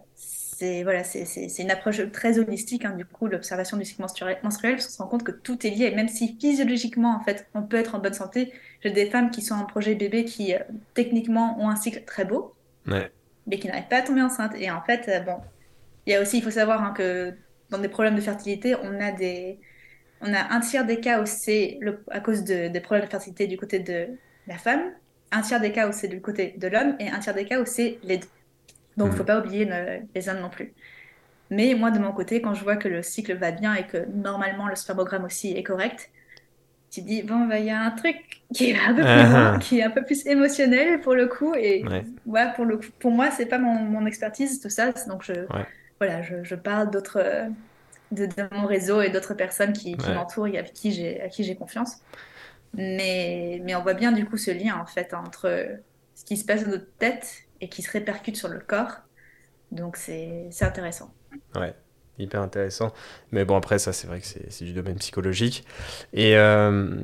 c'est 0.57 0.83
voilà, 0.83 1.03
c'est 1.03 1.59
une 1.59 1.71
approche 1.71 1.99
très 2.11 2.39
holistique, 2.39 2.85
hein, 2.85 2.91
du 2.95 3.03
coup, 3.05 3.27
l'observation 3.27 3.75
du 3.75 3.83
cycle 3.83 4.01
menstruel, 4.01 4.37
menstruel, 4.41 4.75
parce 4.75 4.87
qu'on 4.87 4.93
se 4.93 5.01
rend 5.01 5.09
compte 5.09 5.23
que 5.23 5.31
tout 5.31 5.65
est 5.67 5.69
lié, 5.69 5.91
même 5.91 6.07
si 6.07 6.37
physiologiquement, 6.39 7.15
en 7.15 7.19
fait, 7.23 7.47
on 7.53 7.63
peut 7.63 7.75
être 7.77 7.95
en 7.95 7.99
bonne 7.99 8.13
santé, 8.13 8.53
j'ai 8.81 8.91
des 8.91 9.09
femmes 9.09 9.31
qui 9.31 9.41
sont 9.41 9.55
en 9.55 9.65
projet 9.65 9.95
bébé 9.95 10.23
qui, 10.23 10.53
euh, 10.55 10.59
techniquement, 10.93 11.59
ont 11.59 11.69
un 11.69 11.75
cycle 11.75 12.03
très 12.05 12.23
beau, 12.23 12.55
mais 13.47 13.59
qui 13.59 13.67
n'arrivent 13.67 13.89
pas 13.89 13.97
à 13.97 14.01
tomber 14.01 14.21
enceinte. 14.21 14.53
Et 14.57 14.71
en 14.71 14.81
fait, 14.81 15.09
euh, 15.09 15.19
bon, 15.19 15.37
il 16.05 16.13
y 16.13 16.15
a 16.15 16.21
aussi, 16.21 16.37
il 16.37 16.43
faut 16.43 16.51
savoir 16.51 16.81
hein, 16.83 16.93
que 16.95 17.33
dans 17.69 17.79
des 17.79 17.89
problèmes 17.89 18.15
de 18.15 18.21
fertilité, 18.21 18.75
on 18.81 19.01
a 19.01 19.11
des, 19.11 19.59
on 20.21 20.33
a 20.33 20.53
un 20.53 20.59
tiers 20.61 20.85
des 20.85 21.01
cas 21.01 21.21
où 21.21 21.25
c'est 21.25 21.79
à 22.09 22.21
cause 22.21 22.45
de, 22.45 22.69
des 22.69 22.79
problèmes 22.79 23.05
de 23.05 23.11
fertilité 23.11 23.47
du 23.47 23.57
côté 23.57 23.79
de 23.79 24.07
la 24.47 24.57
femme, 24.57 24.93
un 25.31 25.41
tiers 25.41 25.59
des 25.59 25.73
cas 25.73 25.89
où 25.89 25.91
c'est 25.91 26.07
du 26.07 26.21
côté 26.21 26.55
de 26.57 26.67
l'homme 26.67 26.95
et 26.99 27.09
un 27.09 27.19
tiers 27.19 27.35
des 27.35 27.45
cas 27.45 27.59
où 27.61 27.65
c'est 27.65 27.99
les 28.03 28.19
deux. 28.19 28.27
Donc, 28.97 29.07
il 29.07 29.11
ne 29.11 29.15
faut 29.17 29.23
hmm. 29.23 29.25
pas 29.25 29.39
oublier 29.39 29.69
les 30.13 30.29
hommes 30.29 30.39
non 30.39 30.49
plus. 30.49 30.73
Mais 31.51 31.73
moi, 31.75 31.91
de 31.91 31.99
mon 31.99 32.11
côté, 32.11 32.41
quand 32.41 32.53
je 32.53 32.63
vois 32.63 32.75
que 32.75 32.87
le 32.87 33.03
cycle 33.03 33.35
va 33.35 33.51
bien 33.51 33.75
et 33.75 33.85
que 33.85 34.05
normalement 34.13 34.67
le 34.67 34.75
spermogramme 34.75 35.25
aussi 35.25 35.51
est 35.51 35.63
correct, 35.63 36.09
tu 36.89 37.01
dis, 37.01 37.23
bon, 37.23 37.45
bah, 37.47 37.59
il 37.59 37.65
y 37.65 37.71
a 37.71 37.81
un 37.81 37.91
truc 37.91 38.41
qui 38.53 38.71
est 38.71 38.79
un 38.79 38.93
peu 38.93 39.01
plus 39.01 39.05
ah. 39.05 39.57
qui 39.59 39.79
est 39.79 39.83
un 39.83 39.89
peu 39.89 40.03
plus 40.03 40.25
émotionnel 40.25 41.01
pour 41.01 41.13
le 41.13 41.27
coup. 41.27 41.53
Et 41.55 41.83
ouais. 42.25 42.53
pour, 42.55 42.65
le 42.65 42.79
pour 42.99 43.11
moi, 43.11 43.31
c'est 43.31 43.45
pas 43.45 43.57
mon, 43.57 43.75
mon, 43.75 44.05
expertise, 44.05 44.59
tout 44.61 44.69
ça. 44.69 44.91
Donc, 45.07 45.23
je, 45.23 45.33
voilà, 45.99 46.21
je, 46.21 46.43
je 46.43 46.55
parle 46.55 46.89
d'autres, 46.89 47.49
de, 48.11 48.27
mon 48.51 48.65
réseau 48.65 49.01
et 49.01 49.09
d'autres 49.09 49.33
personnes 49.33 49.73
qui, 49.73 49.97
qui 49.97 50.11
m'entourent 50.11 50.47
et 50.47 50.57
avec 50.57 50.73
qui 50.73 50.91
j'ai, 50.91 51.21
à 51.21 51.29
qui 51.29 51.43
j'ai 51.43 51.55
confiance. 51.55 51.97
Mais, 52.73 53.61
mais 53.63 53.75
on 53.75 53.81
voit 53.81 53.93
bien 53.93 54.11
du 54.11 54.25
coup 54.25 54.37
ce 54.37 54.51
lien 54.51 54.77
en 54.77 54.85
fait 54.85 55.13
entre 55.13 55.65
ce 56.13 56.25
qui 56.25 56.35
se 56.35 56.45
passe 56.45 56.65
dans 56.65 56.71
notre 56.71 56.91
tête 56.97 57.44
et 57.61 57.69
qui 57.69 57.81
se 57.81 57.91
répercute 57.91 58.37
sur 58.37 58.47
le 58.47 58.59
corps. 58.59 59.01
Donc 59.71 59.97
c'est, 59.97 60.49
intéressant. 60.61 61.13
Ouais, 61.55 61.73
hyper 62.19 62.41
intéressant. 62.41 62.93
Mais 63.31 63.45
bon, 63.45 63.55
après, 63.55 63.79
ça, 63.79 63.93
c'est 63.93 64.07
vrai 64.07 64.19
que 64.19 64.25
c'est 64.25 64.65
du 64.65 64.73
domaine 64.73 64.95
psychologique. 64.95 65.65
Et, 66.13 66.37
euh, 66.37 66.95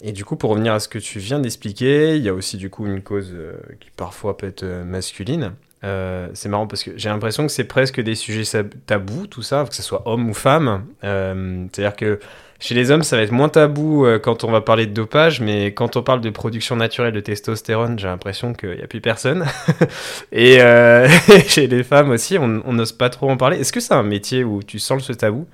et, 0.00 0.12
du 0.12 0.24
coup, 0.24 0.36
pour 0.36 0.50
revenir 0.50 0.72
à 0.72 0.80
ce 0.80 0.88
que 0.88 0.98
tu 0.98 1.18
viens 1.18 1.40
d'expliquer, 1.40 2.16
il 2.16 2.22
y 2.22 2.28
a 2.28 2.34
aussi 2.34 2.56
du 2.56 2.70
coup 2.70 2.86
une 2.86 3.02
cause 3.02 3.30
euh, 3.32 3.54
qui 3.80 3.90
parfois 3.90 4.36
peut 4.36 4.46
être 4.46 4.62
euh, 4.62 4.84
masculine. 4.84 5.54
c'est 5.82 6.48
marrant 6.48 6.66
parce 6.66 6.84
que 6.84 6.96
j'ai 6.96 7.08
l'impression 7.08 7.46
que 7.46 7.52
c'est 7.52 7.64
presque 7.64 8.00
des 8.00 8.14
sujets 8.14 8.64
tabous, 8.86 9.26
tout 9.26 9.42
ça, 9.42 9.64
que 9.68 9.74
ce 9.74 9.82
soit 9.82 10.06
homme 10.06 10.28
ou 10.28 10.34
femme. 10.34 10.86
C'est-à-dire 11.02 11.96
que 11.96 12.20
chez 12.60 12.74
les 12.74 12.90
hommes, 12.90 13.02
ça 13.02 13.16
va 13.16 13.22
être 13.22 13.32
moins 13.32 13.48
tabou 13.48 14.04
euh, 14.04 14.18
quand 14.18 14.44
on 14.44 14.50
va 14.50 14.60
parler 14.60 14.86
de 14.86 14.92
dopage, 14.92 15.40
mais 15.40 15.72
quand 15.72 15.96
on 15.96 16.02
parle 16.02 16.20
de 16.20 16.28
production 16.28 16.76
naturelle 16.76 17.14
de 17.14 17.20
testostérone, 17.20 17.98
j'ai 17.98 18.06
l'impression 18.06 18.52
qu'il 18.52 18.76
n'y 18.76 18.82
a 18.82 18.86
plus 18.86 19.00
personne. 19.00 19.46
et 20.32 20.60
euh, 20.60 21.08
chez 21.46 21.66
les 21.66 21.82
femmes 21.82 22.10
aussi, 22.10 22.36
on 22.38 22.72
n'ose 22.72 22.92
pas 22.92 23.08
trop 23.08 23.30
en 23.30 23.38
parler. 23.38 23.58
Est-ce 23.58 23.72
que 23.72 23.80
c'est 23.80 23.94
un 23.94 24.02
métier 24.02 24.44
où 24.44 24.62
tu 24.62 24.78
sens 24.78 25.02
ce 25.02 25.14
tabou? 25.14 25.46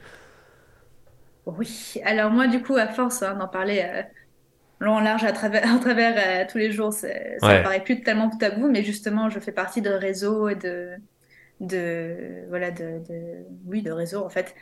Oui, 1.46 1.94
alors 2.04 2.32
moi, 2.32 2.48
du 2.48 2.60
coup, 2.60 2.74
à 2.74 2.88
force 2.88 3.22
hein, 3.22 3.34
d'en 3.34 3.46
parler 3.46 3.84
euh, 3.84 4.02
long, 4.80 4.98
large, 4.98 5.22
à 5.22 5.30
travers, 5.30 5.62
à 5.76 5.78
travers 5.78 6.48
tous 6.48 6.58
les 6.58 6.72
jours, 6.72 6.92
ça 6.92 7.06
ne 7.06 7.62
paraît 7.62 7.84
plus 7.84 8.02
tellement 8.02 8.30
tabou, 8.30 8.68
mais 8.68 8.82
justement, 8.82 9.30
je 9.30 9.38
fais 9.38 9.52
partie 9.52 9.80
de 9.80 9.90
réseaux 9.90 10.48
et 10.48 10.56
de, 10.56 10.88
de 11.60 12.16
voilà 12.48 12.72
de, 12.72 12.98
de, 13.08 13.46
oui 13.66 13.82
de 13.82 13.90
réseaux 13.90 14.24
en 14.24 14.28
fait 14.28 14.54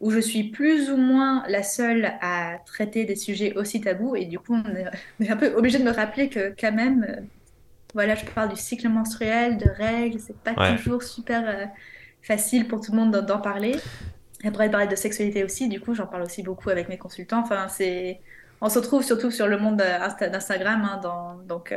où 0.00 0.10
je 0.10 0.20
suis 0.20 0.44
plus 0.44 0.90
ou 0.90 0.96
moins 0.96 1.42
la 1.48 1.62
seule 1.62 2.12
à 2.20 2.58
traiter 2.66 3.04
des 3.04 3.16
sujets 3.16 3.54
aussi 3.54 3.80
tabous. 3.80 4.14
Et 4.14 4.26
du 4.26 4.38
coup, 4.38 4.54
on 4.54 5.24
est, 5.24 5.30
un 5.30 5.36
peu 5.36 5.52
obligé 5.54 5.78
de 5.78 5.84
me 5.84 5.90
rappeler 5.90 6.28
que 6.28 6.54
quand 6.58 6.72
même, 6.72 7.06
euh, 7.08 7.20
voilà, 7.94 8.14
je 8.14 8.24
parle 8.26 8.50
du 8.50 8.56
cycle 8.56 8.88
menstruel, 8.88 9.58
de 9.58 9.68
règles, 9.68 10.20
c'est 10.20 10.36
pas 10.36 10.76
toujours 10.76 11.02
super 11.02 11.48
euh, 11.48 11.64
facile 12.22 12.68
pour 12.68 12.80
tout 12.80 12.92
le 12.92 12.98
monde 12.98 13.16
d'en 13.16 13.40
parler. 13.40 13.76
Après, 14.44 14.70
parler 14.70 14.86
de 14.86 14.94
sexualité 14.94 15.42
aussi, 15.42 15.68
du 15.68 15.80
coup, 15.80 15.94
j'en 15.94 16.06
parle 16.06 16.22
aussi 16.22 16.44
beaucoup 16.44 16.70
avec 16.70 16.88
mes 16.88 16.98
consultants. 16.98 17.40
Enfin, 17.40 17.66
c'est... 17.68 18.20
On 18.60 18.68
se 18.68 18.78
retrouve 18.78 19.02
surtout 19.04 19.30
sur 19.30 19.48
le 19.48 19.58
monde 19.58 19.80
euh, 19.80 20.28
d'Instagram, 20.28 20.84
hein, 20.84 21.00
dans... 21.02 21.38
donc 21.38 21.74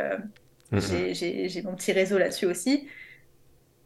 mm-hmm. 0.71 1.13
j'ai 1.13 1.61
mon 1.63 1.75
petit 1.75 1.91
réseau 1.91 2.19
là-dessus 2.19 2.45
aussi 2.45 2.87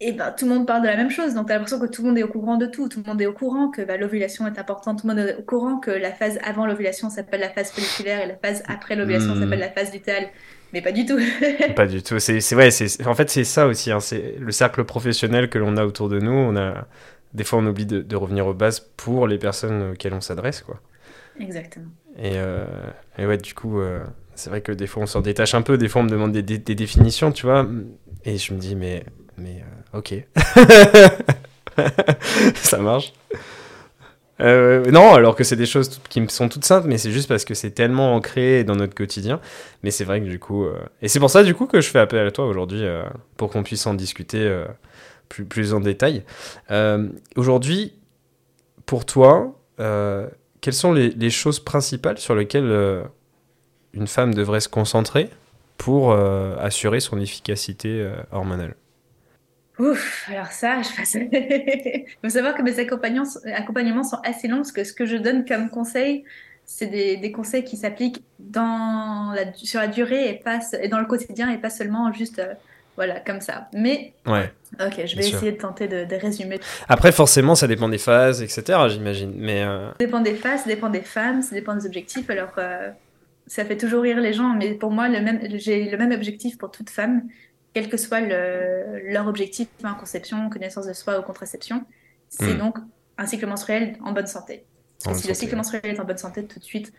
et 0.01 0.11
ben, 0.11 0.33
tout 0.37 0.45
le 0.45 0.53
monde 0.53 0.67
parle 0.67 0.81
de 0.81 0.87
la 0.87 0.97
même 0.97 1.09
chose. 1.09 1.33
Donc, 1.35 1.47
tu 1.47 1.53
as 1.53 1.55
l'impression 1.55 1.79
que 1.79 1.85
tout 1.85 2.01
le 2.01 2.09
monde 2.09 2.17
est 2.17 2.23
au 2.23 2.27
courant 2.27 2.57
de 2.57 2.65
tout. 2.65 2.89
Tout 2.89 3.01
le 3.05 3.09
monde 3.09 3.21
est 3.21 3.25
au 3.25 3.33
courant 3.33 3.69
que 3.69 3.81
bah, 3.81 3.95
l'ovulation 3.95 4.45
est 4.45 4.59
importante. 4.59 5.01
Tout 5.01 5.07
le 5.07 5.13
monde 5.13 5.25
est 5.25 5.35
au 5.37 5.41
courant 5.41 5.77
que 5.77 5.91
la 5.91 6.11
phase 6.11 6.37
avant 6.43 6.65
l'ovulation 6.65 7.09
s'appelle 7.09 7.39
la 7.39 7.49
phase 7.49 7.71
folliculaire 7.71 8.21
et 8.21 8.27
la 8.27 8.35
phase 8.35 8.61
après 8.67 8.97
l'ovulation 8.97 9.35
hmm. 9.35 9.41
s'appelle 9.41 9.59
la 9.59 9.69
phase 9.69 9.93
lutéale. 9.93 10.27
Mais 10.73 10.81
pas 10.81 10.91
du 10.91 11.05
tout. 11.05 11.17
pas 11.75 11.87
du 11.87 12.03
tout. 12.03 12.19
C'est, 12.19 12.41
c'est, 12.41 12.55
ouais, 12.55 12.71
c'est, 12.71 13.07
en 13.07 13.15
fait, 13.15 13.29
c'est 13.29 13.45
ça 13.45 13.67
aussi. 13.67 13.89
Hein. 13.91 14.01
C'est 14.01 14.35
le 14.37 14.51
cercle 14.51 14.83
professionnel 14.83 15.49
que 15.49 15.57
l'on 15.57 15.77
a 15.77 15.85
autour 15.85 16.09
de 16.09 16.19
nous. 16.19 16.33
On 16.33 16.57
a, 16.57 16.87
des 17.33 17.45
fois, 17.45 17.59
on 17.59 17.65
oublie 17.65 17.85
de, 17.85 18.15
revenir 18.17 18.47
aux 18.47 18.53
bases 18.53 18.81
pour 18.97 19.27
les 19.27 19.37
personnes 19.37 19.91
auxquelles 19.91 20.13
on 20.13 20.21
s'adresse. 20.21 20.61
Quoi. 20.61 20.81
Exactement. 21.39 21.87
Et, 22.17 22.33
euh, 22.35 22.65
et 23.17 23.25
ouais, 23.25 23.37
du 23.37 23.53
coup, 23.53 23.79
euh, 23.79 24.03
c'est 24.35 24.49
vrai 24.49 24.59
que 24.59 24.73
des 24.73 24.87
fois, 24.87 25.03
on 25.03 25.07
s'en 25.07 25.21
détache 25.21 25.55
un 25.55 25.61
peu. 25.61 25.77
Des 25.77 25.87
fois, 25.87 26.01
on 26.01 26.05
me 26.05 26.09
demande 26.09 26.33
des, 26.33 26.41
des, 26.41 26.57
des 26.57 26.75
définitions, 26.75 27.31
tu 27.31 27.45
vois. 27.45 27.65
Et 28.25 28.37
je 28.37 28.53
me 28.53 28.59
dis, 28.59 28.75
mais 28.75 29.05
mais 29.37 29.63
euh, 29.93 29.97
ok. 29.97 30.13
ça 32.55 32.77
marche. 32.77 33.13
Euh, 34.41 34.91
non, 34.91 35.13
alors 35.13 35.35
que 35.35 35.45
c'est 35.45 35.55
des 35.55 35.65
choses 35.65 36.01
qui 36.09 36.25
sont 36.27 36.49
toutes 36.49 36.65
simples, 36.65 36.87
mais 36.87 36.97
c'est 36.97 37.11
juste 37.11 37.29
parce 37.29 37.45
que 37.45 37.53
c'est 37.53 37.71
tellement 37.71 38.15
ancré 38.15 38.63
dans 38.63 38.75
notre 38.75 38.93
quotidien. 38.93 39.39
Mais 39.83 39.91
c'est 39.91 40.03
vrai 40.03 40.19
que 40.21 40.25
du 40.25 40.39
coup, 40.39 40.65
euh, 40.65 40.77
et 41.01 41.07
c'est 41.07 41.19
pour 41.19 41.29
ça 41.29 41.43
du 41.43 41.55
coup 41.55 41.67
que 41.67 41.79
je 41.79 41.89
fais 41.89 41.99
appel 41.99 42.25
à 42.25 42.31
toi 42.31 42.45
aujourd'hui 42.45 42.83
pour 43.37 43.49
qu'on 43.49 43.63
puisse 43.63 43.85
en 43.87 43.93
discuter 43.93 44.63
plus, 45.29 45.73
en 45.73 45.79
détail. 45.79 46.23
aujourd'hui, 47.35 47.93
pour 48.85 49.05
toi, 49.05 49.57
quelles 49.77 50.73
sont 50.73 50.91
les, 50.91 51.29
choses 51.29 51.59
principales 51.59 52.17
sur 52.17 52.35
lesquelles 52.35 53.05
une 53.93 54.07
femme 54.07 54.33
devrait 54.33 54.59
se 54.59 54.69
concentrer 54.69 55.29
pour 55.77 56.13
assurer 56.13 56.99
son 56.99 57.21
efficacité 57.21 58.05
hormonale? 58.33 58.75
Ouf, 59.77 60.29
alors 60.31 60.47
ça, 60.47 60.81
je 60.81 60.95
passe. 60.95 61.15
Il 61.31 62.05
faut 62.23 62.29
savoir 62.29 62.55
que 62.55 62.61
mes 62.61 62.79
accompagnements, 62.79 64.03
sont 64.03 64.19
assez 64.23 64.47
longs 64.47 64.57
parce 64.57 64.71
que 64.71 64.83
ce 64.83 64.93
que 64.93 65.05
je 65.05 65.17
donne 65.17 65.45
comme 65.45 65.69
conseil, 65.69 66.23
c'est 66.65 66.87
des, 66.87 67.31
conseils 67.31 67.63
qui 67.63 67.77
s'appliquent 67.77 68.23
dans 68.39 69.33
la, 69.35 69.53
sur 69.53 69.79
la 69.79 69.87
durée 69.87 70.29
et, 70.29 70.33
pas, 70.35 70.59
et 70.81 70.87
dans 70.87 70.99
le 70.99 71.05
quotidien 71.05 71.51
et 71.51 71.57
pas 71.57 71.69
seulement 71.69 72.11
juste 72.11 72.39
euh, 72.39 72.53
voilà, 72.95 73.19
comme 73.19 73.41
ça. 73.41 73.67
Mais 73.73 74.13
ouais, 74.25 74.53
ok, 74.79 75.05
je 75.05 75.15
vais 75.17 75.27
essayer 75.27 75.51
de 75.51 75.57
tenter 75.57 75.87
de, 75.87 76.15
résumer. 76.15 76.59
Après, 76.87 77.11
forcément, 77.11 77.53
ça 77.53 77.67
dépend 77.67 77.89
des 77.89 77.97
phases, 77.97 78.41
etc. 78.41 78.79
J'imagine. 78.87 79.33
Mais 79.35 79.63
euh, 79.63 79.89
Ça 79.89 79.95
dépend 79.99 80.21
des 80.21 80.35
phases, 80.35 80.61
ça 80.61 80.69
dépend 80.69 80.89
des 80.89 81.01
femmes, 81.01 81.41
ça 81.41 81.53
dépend 81.53 81.75
des 81.75 81.85
objectifs. 81.85 82.29
Alors, 82.29 82.53
euh, 82.57 82.89
ça 83.47 83.65
fait 83.65 83.75
toujours 83.75 84.03
rire 84.03 84.21
les 84.21 84.31
gens, 84.31 84.55
mais 84.55 84.73
pour 84.73 84.91
moi, 84.91 85.07
j'ai 85.55 85.89
le 85.89 85.97
même 85.97 86.13
objectif 86.13 86.57
pour 86.57 86.71
toute 86.71 86.89
femme 86.89 87.23
quel 87.75 87.89
que 87.89 87.97
soit 87.97 88.21
leur 88.21 89.27
objectif, 89.27 89.67
en 89.83 89.95
conception, 89.95 90.49
connaissance 90.49 90.87
de 90.87 90.93
soi 90.93 91.19
ou 91.19 91.23
contraception, 91.23 91.83
c'est 92.29 92.53
hmm. 92.53 92.57
donc 92.57 92.77
un 93.17 93.27
cycle 93.27 93.45
menstruel 93.47 93.97
en 94.01 94.13
bonne 94.13 94.27
santé. 94.27 94.63
Parce 95.03 95.17
que 95.17 95.23
si 95.23 95.27
le 95.27 95.33
cycle 95.33 95.57
menstruel 95.57 95.85
est 95.85 95.99
en 95.99 96.05
bonne 96.05 96.17
santé 96.17 96.45
tout 96.45 96.57
de 96.57 96.63
suite, 96.63 96.93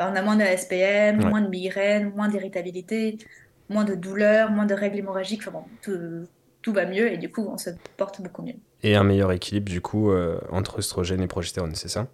ben, 0.00 0.10
on 0.12 0.16
a 0.16 0.22
moins 0.22 0.34
de 0.34 0.42
SPM, 0.42 1.28
moins 1.28 1.40
de 1.40 1.48
migraines, 1.48 2.12
moins 2.16 2.28
d'irritabilité, 2.28 3.18
moins 3.68 3.84
de 3.84 3.94
douleurs, 3.94 4.50
moins 4.50 4.66
de 4.66 4.74
règles 4.74 4.98
hémorragiques, 4.98 5.42
enfin 5.46 5.52
bon, 5.52 6.26
tout, 6.60 6.72
va 6.72 6.86
mieux 6.86 7.12
et 7.12 7.16
du 7.16 7.30
coup 7.30 7.48
on 7.48 7.56
se 7.56 7.70
porte 7.96 8.20
beaucoup 8.20 8.42
mieux. 8.42 8.56
Et 8.82 8.96
un 8.96 9.04
meilleur 9.04 9.30
équilibre 9.30 9.70
du 9.70 9.80
coup 9.80 10.10
euh, 10.10 10.40
entre 10.50 10.78
oestrogène 10.78 11.22
et 11.22 11.28
progestérone, 11.28 11.76
c'est 11.76 11.88
ça? 11.88 12.08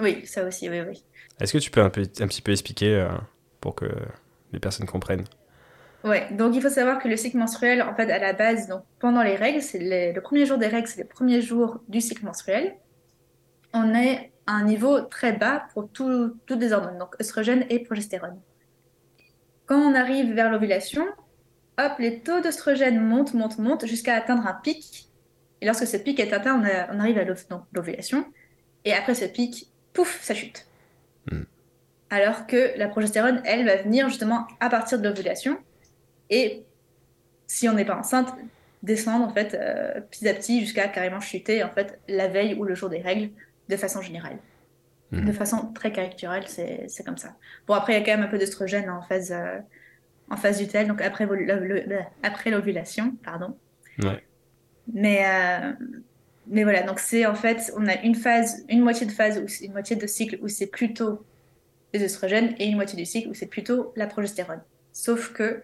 Oui, 0.00 0.26
ça 0.26 0.44
aussi, 0.44 0.68
oui, 0.68 0.80
oui. 0.80 1.04
Est-ce 1.40 1.52
que 1.52 1.58
tu 1.58 1.70
peux 1.70 1.82
un, 1.82 1.90
peu, 1.90 2.02
un 2.02 2.26
petit 2.26 2.42
peu 2.42 2.50
expliquer 2.50 2.96
euh, 2.96 3.08
pour 3.60 3.76
que 3.76 3.86
les 4.52 4.58
personnes 4.58 4.86
comprennent? 4.86 5.24
Ouais, 6.04 6.28
donc 6.30 6.54
il 6.54 6.62
faut 6.62 6.68
savoir 6.68 7.00
que 7.00 7.08
le 7.08 7.16
cycle 7.16 7.38
menstruel, 7.38 7.82
en 7.82 7.94
fait, 7.94 8.10
à 8.10 8.18
la 8.18 8.32
base, 8.32 8.68
donc 8.68 8.82
pendant 9.00 9.22
les 9.22 9.34
règles, 9.34 9.62
c'est 9.62 10.12
le 10.12 10.20
premier 10.20 10.46
jour 10.46 10.56
des 10.56 10.68
règles, 10.68 10.86
c'est 10.86 11.02
le 11.02 11.08
premier 11.08 11.40
jour 11.40 11.80
du 11.88 12.00
cycle 12.00 12.24
menstruel. 12.24 12.76
On 13.74 13.94
est 13.94 14.32
à 14.46 14.52
un 14.52 14.64
niveau 14.64 15.00
très 15.00 15.32
bas 15.32 15.64
pour 15.74 15.90
toutes 15.90 16.50
les 16.50 16.72
hormones, 16.72 16.98
donc 16.98 17.20
œstrogène 17.20 17.66
et 17.68 17.80
progestérone. 17.80 18.40
Quand 19.66 19.78
on 19.78 19.94
arrive 19.94 20.32
vers 20.32 20.50
l'ovulation, 20.50 21.04
hop, 21.78 21.92
les 21.98 22.20
taux 22.20 22.40
d'œstrogène 22.40 23.00
montent, 23.00 23.34
montent, 23.34 23.58
montent 23.58 23.86
jusqu'à 23.86 24.14
atteindre 24.14 24.46
un 24.46 24.54
pic. 24.54 25.08
Et 25.60 25.66
lorsque 25.66 25.86
ce 25.86 25.96
pic 25.96 26.18
est 26.20 26.32
atteint, 26.32 26.58
on, 26.90 26.98
arrive 26.98 27.18
à 27.18 27.24
l'ovulation. 27.72 28.24
Et 28.84 28.94
après 28.94 29.14
ce 29.14 29.26
pic, 29.26 29.68
pouf, 29.92 30.22
ça 30.22 30.32
chute. 30.32 30.66
Hmm. 31.30 31.42
Alors 32.08 32.46
que 32.46 32.78
la 32.78 32.88
progestérone, 32.88 33.42
elle, 33.44 33.66
va 33.66 33.76
venir 33.76 34.08
justement 34.08 34.46
à 34.60 34.70
partir 34.70 34.98
de 34.98 35.06
l'ovulation 35.06 35.58
et 36.30 36.64
si 37.46 37.68
on 37.68 37.72
n'est 37.72 37.84
pas 37.84 37.96
enceinte, 37.96 38.34
descendre 38.82 39.26
en 39.26 39.32
fait 39.32 39.54
euh, 39.54 40.00
petit 40.02 40.28
à 40.28 40.34
petit 40.34 40.60
jusqu'à 40.60 40.88
carrément 40.88 41.20
chuter 41.20 41.64
en 41.64 41.70
fait 41.70 41.98
la 42.08 42.28
veille 42.28 42.54
ou 42.54 42.64
le 42.64 42.74
jour 42.74 42.88
des 42.88 43.00
règles 43.00 43.30
de 43.68 43.76
façon 43.76 44.02
générale. 44.02 44.38
Mhm. 45.10 45.24
De 45.24 45.32
façon 45.32 45.72
très 45.74 45.90
caricaturale, 45.90 46.44
c'est 46.46 47.04
comme 47.04 47.16
ça. 47.16 47.34
Bon, 47.66 47.74
après, 47.74 47.94
il 47.94 47.98
y 47.98 48.02
a 48.02 48.04
quand 48.04 48.12
même 48.12 48.26
un 48.26 48.30
peu 48.30 48.38
d'œstrogène 48.38 48.90
en 48.90 49.00
phase, 49.00 49.32
euh, 49.32 49.58
en 50.30 50.36
phase 50.36 50.66
tel 50.68 50.86
donc 50.86 51.00
après 51.00 51.26
l'ovulation, 52.50 53.14
pardon. 53.24 53.56
Ouais. 54.02 54.22
Mais, 54.92 55.24
euh, 55.26 55.72
mais 56.46 56.62
voilà, 56.62 56.82
donc 56.82 56.98
c'est 56.98 57.26
en 57.26 57.34
fait, 57.34 57.72
on 57.76 57.86
a 57.86 57.96
une 58.02 58.14
phase, 58.14 58.64
une 58.68 58.82
moitié 58.82 59.06
de 59.06 59.12
phase, 59.12 59.38
ou 59.38 59.64
une 59.64 59.72
moitié 59.72 59.96
de 59.96 60.06
cycle 60.06 60.38
où 60.42 60.48
c'est 60.48 60.66
plutôt 60.66 61.24
les 61.94 62.04
œstrogènes 62.04 62.54
et 62.58 62.66
une 62.66 62.76
moitié 62.76 62.98
du 62.98 63.06
cycle 63.06 63.28
où 63.30 63.34
c'est 63.34 63.46
plutôt 63.46 63.92
la 63.96 64.06
progestérone. 64.06 64.60
Sauf 64.92 65.32
que 65.32 65.62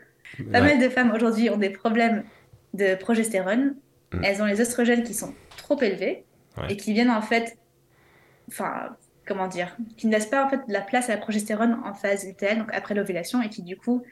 pas 0.52 0.60
mal 0.60 0.78
de 0.78 0.88
femmes 0.88 1.12
aujourd'hui 1.12 1.50
ont 1.50 1.56
des 1.56 1.70
problèmes 1.70 2.24
de 2.72 2.94
progestérone. 2.94 3.76
Mm. 4.12 4.24
Elles 4.24 4.42
ont 4.42 4.46
les 4.46 4.60
oestrogènes 4.60 5.02
qui 5.02 5.14
sont 5.14 5.34
trop 5.56 5.80
élevés 5.80 6.24
et 6.68 6.76
qui 6.76 6.92
viennent 6.92 7.10
en 7.10 7.22
fait 7.22 7.56
enfin, 8.48 8.96
comment 9.26 9.48
dire, 9.48 9.76
qui 9.96 10.06
ne 10.06 10.12
laissent 10.12 10.26
pas 10.26 10.44
en 10.44 10.48
fait 10.48 10.66
de 10.68 10.72
la 10.72 10.80
place 10.80 11.08
à 11.08 11.14
la 11.14 11.18
progestérone 11.18 11.78
en 11.84 11.94
phase 11.94 12.26
lutéale, 12.26 12.58
donc 12.58 12.68
après 12.72 12.94
l'ovulation, 12.94 13.42
et 13.42 13.48
qui 13.48 13.62
du 13.62 13.76
coup 13.76 14.02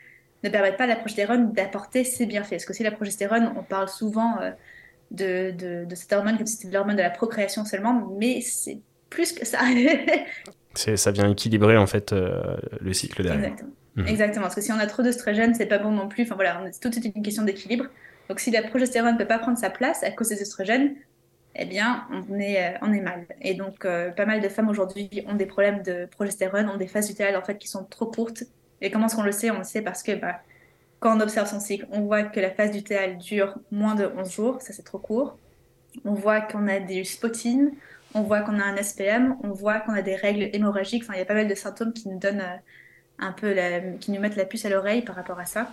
ne 0.43 0.49
permettent 0.49 0.77
pas 0.77 0.85
à 0.85 0.89
la 0.89 0.97
progestérone 0.97 1.53
d'apporter 1.53 2.05
ses 2.05 2.27
bienfaits. 2.27 2.51
Parce 2.51 2.65
que 2.65 2.73
si 2.73 2.83
la 2.83 2.91
progestérone, 2.91 3.53
on 3.57 3.63
parle 3.63 3.89
souvent 3.89 4.41
euh, 4.41 4.51
de, 5.11 5.53
de, 5.53 5.85
de, 5.85 5.95
cette 5.95 6.13
hormone 6.13 6.37
comme 6.37 6.47
si 6.47 6.57
c'était 6.57 6.75
l'hormone 6.75 6.97
de 6.97 7.03
la 7.03 7.11
procréation 7.11 7.65
seulement, 7.65 8.09
mais 8.19 8.41
c'est 8.41 8.79
plus 9.11 9.33
que 9.33 9.47
ça. 9.47 9.61
ça 10.75 11.11
vient 11.11 11.31
équilibrer 11.31 11.77
en 11.77 11.87
fait 11.87 12.13
euh, 12.13 12.57
le 12.81 12.93
cycle 12.93 13.23
derrière. 13.23 13.45
Exactement. 13.45 13.71
Mhm. 13.97 14.07
Exactement. 14.07 14.43
Parce 14.45 14.55
que 14.55 14.61
si 14.61 14.73
on 14.73 14.79
a 14.79 14.87
trop 14.87 15.03
d'œstrogènes, 15.03 15.55
c'est 15.55 15.67
pas 15.67 15.79
bon 15.79 15.91
non 15.91 16.09
plus. 16.09 16.25
Enfin 16.25 16.35
voilà, 16.35 16.63
c'est 16.73 16.81
tout 16.81 16.97
est 16.99 17.05
une 17.15 17.23
question 17.23 17.45
d'équilibre. 17.45 17.87
Donc 18.29 18.41
si 18.41 18.51
la 18.51 18.63
progestérone 18.63 19.15
ne 19.15 19.19
peut 19.19 19.27
pas 19.27 19.39
prendre 19.39 19.59
sa 19.59 19.71
place 19.71 20.03
à 20.03 20.11
cause 20.11 20.29
des 20.29 20.41
œstrogènes, 20.41 20.95
eh 21.55 21.67
bien, 21.67 22.07
on 22.11 22.39
est, 22.39 22.75
euh, 22.75 22.79
on 22.81 22.93
est 22.93 23.01
mal. 23.01 23.27
Et 23.43 23.55
donc, 23.55 23.85
euh, 23.85 24.11
pas 24.11 24.25
mal 24.25 24.41
de 24.41 24.49
femmes 24.49 24.69
aujourd'hui 24.69 25.25
ont 25.27 25.35
des 25.35 25.45
problèmes 25.47 25.83
de 25.83 26.07
progestérone, 26.07 26.69
ont 26.69 26.79
des 26.79 26.87
phases 26.87 27.11
utérales 27.11 27.37
en 27.37 27.43
fait 27.43 27.59
qui 27.59 27.69
sont 27.69 27.85
trop 27.85 28.07
courtes. 28.07 28.45
Et 28.81 28.91
comment 28.91 29.07
est-ce 29.07 29.17
qu'on 29.17 29.23
le 29.23 29.33
sait? 29.33 29.51
On 29.51 29.59
le 29.59 29.65
sait 29.65 29.83
parce 29.83 30.03
que 30.03 30.13
bah, 30.13 30.41
quand 31.01 31.17
on 31.17 31.21
observe 31.21 31.49
son 31.49 31.61
cycle, 31.61 31.87
on 31.91 32.03
voit 32.03 32.23
que 32.23 32.41
la 32.41 32.51
phase 32.51 32.75
utérale 32.77 33.19
dure 33.19 33.55
moins 33.71 33.95
de 33.95 34.11
11 34.17 34.33
jours, 34.33 34.63
ça 34.63 34.73
c'est 34.73 34.85
trop 34.85 34.99
court. 34.99 35.37
On 36.05 36.15
voit 36.15 36.41
qu'on 36.41 36.69
a 36.69 36.81
des 36.81 37.05
spotines, 37.05 37.73
on 38.15 38.23
voit 38.23 38.41
qu'on 38.41 38.59
a 38.59 38.65
un 38.65 38.77
SPM, 38.77 39.37
on 39.43 39.51
voit 39.51 39.81
qu'on 39.81 39.93
a 39.93 40.03
des 40.03 40.17
règles 40.17 40.51
hémorragiques. 40.53 41.05
Enfin, 41.05 41.15
il 41.15 41.19
y 41.19 41.23
a 41.23 41.27
pas 41.27 41.35
mal 41.35 41.49
de 41.49 41.55
symptômes 41.55 41.93
qui 41.93 42.09
nous 42.09 42.19
donnent 42.19 42.41
euh, 42.41 42.57
un 43.19 43.33
peu, 43.33 43.55
qui 44.01 44.11
nous 44.11 44.21
mettent 44.21 44.37
la 44.37 44.45
puce 44.45 44.65
à 44.65 44.71
l'oreille 44.71 45.03
par 45.03 45.17
rapport 45.17 45.39
à 45.39 45.47
ça. 45.47 45.73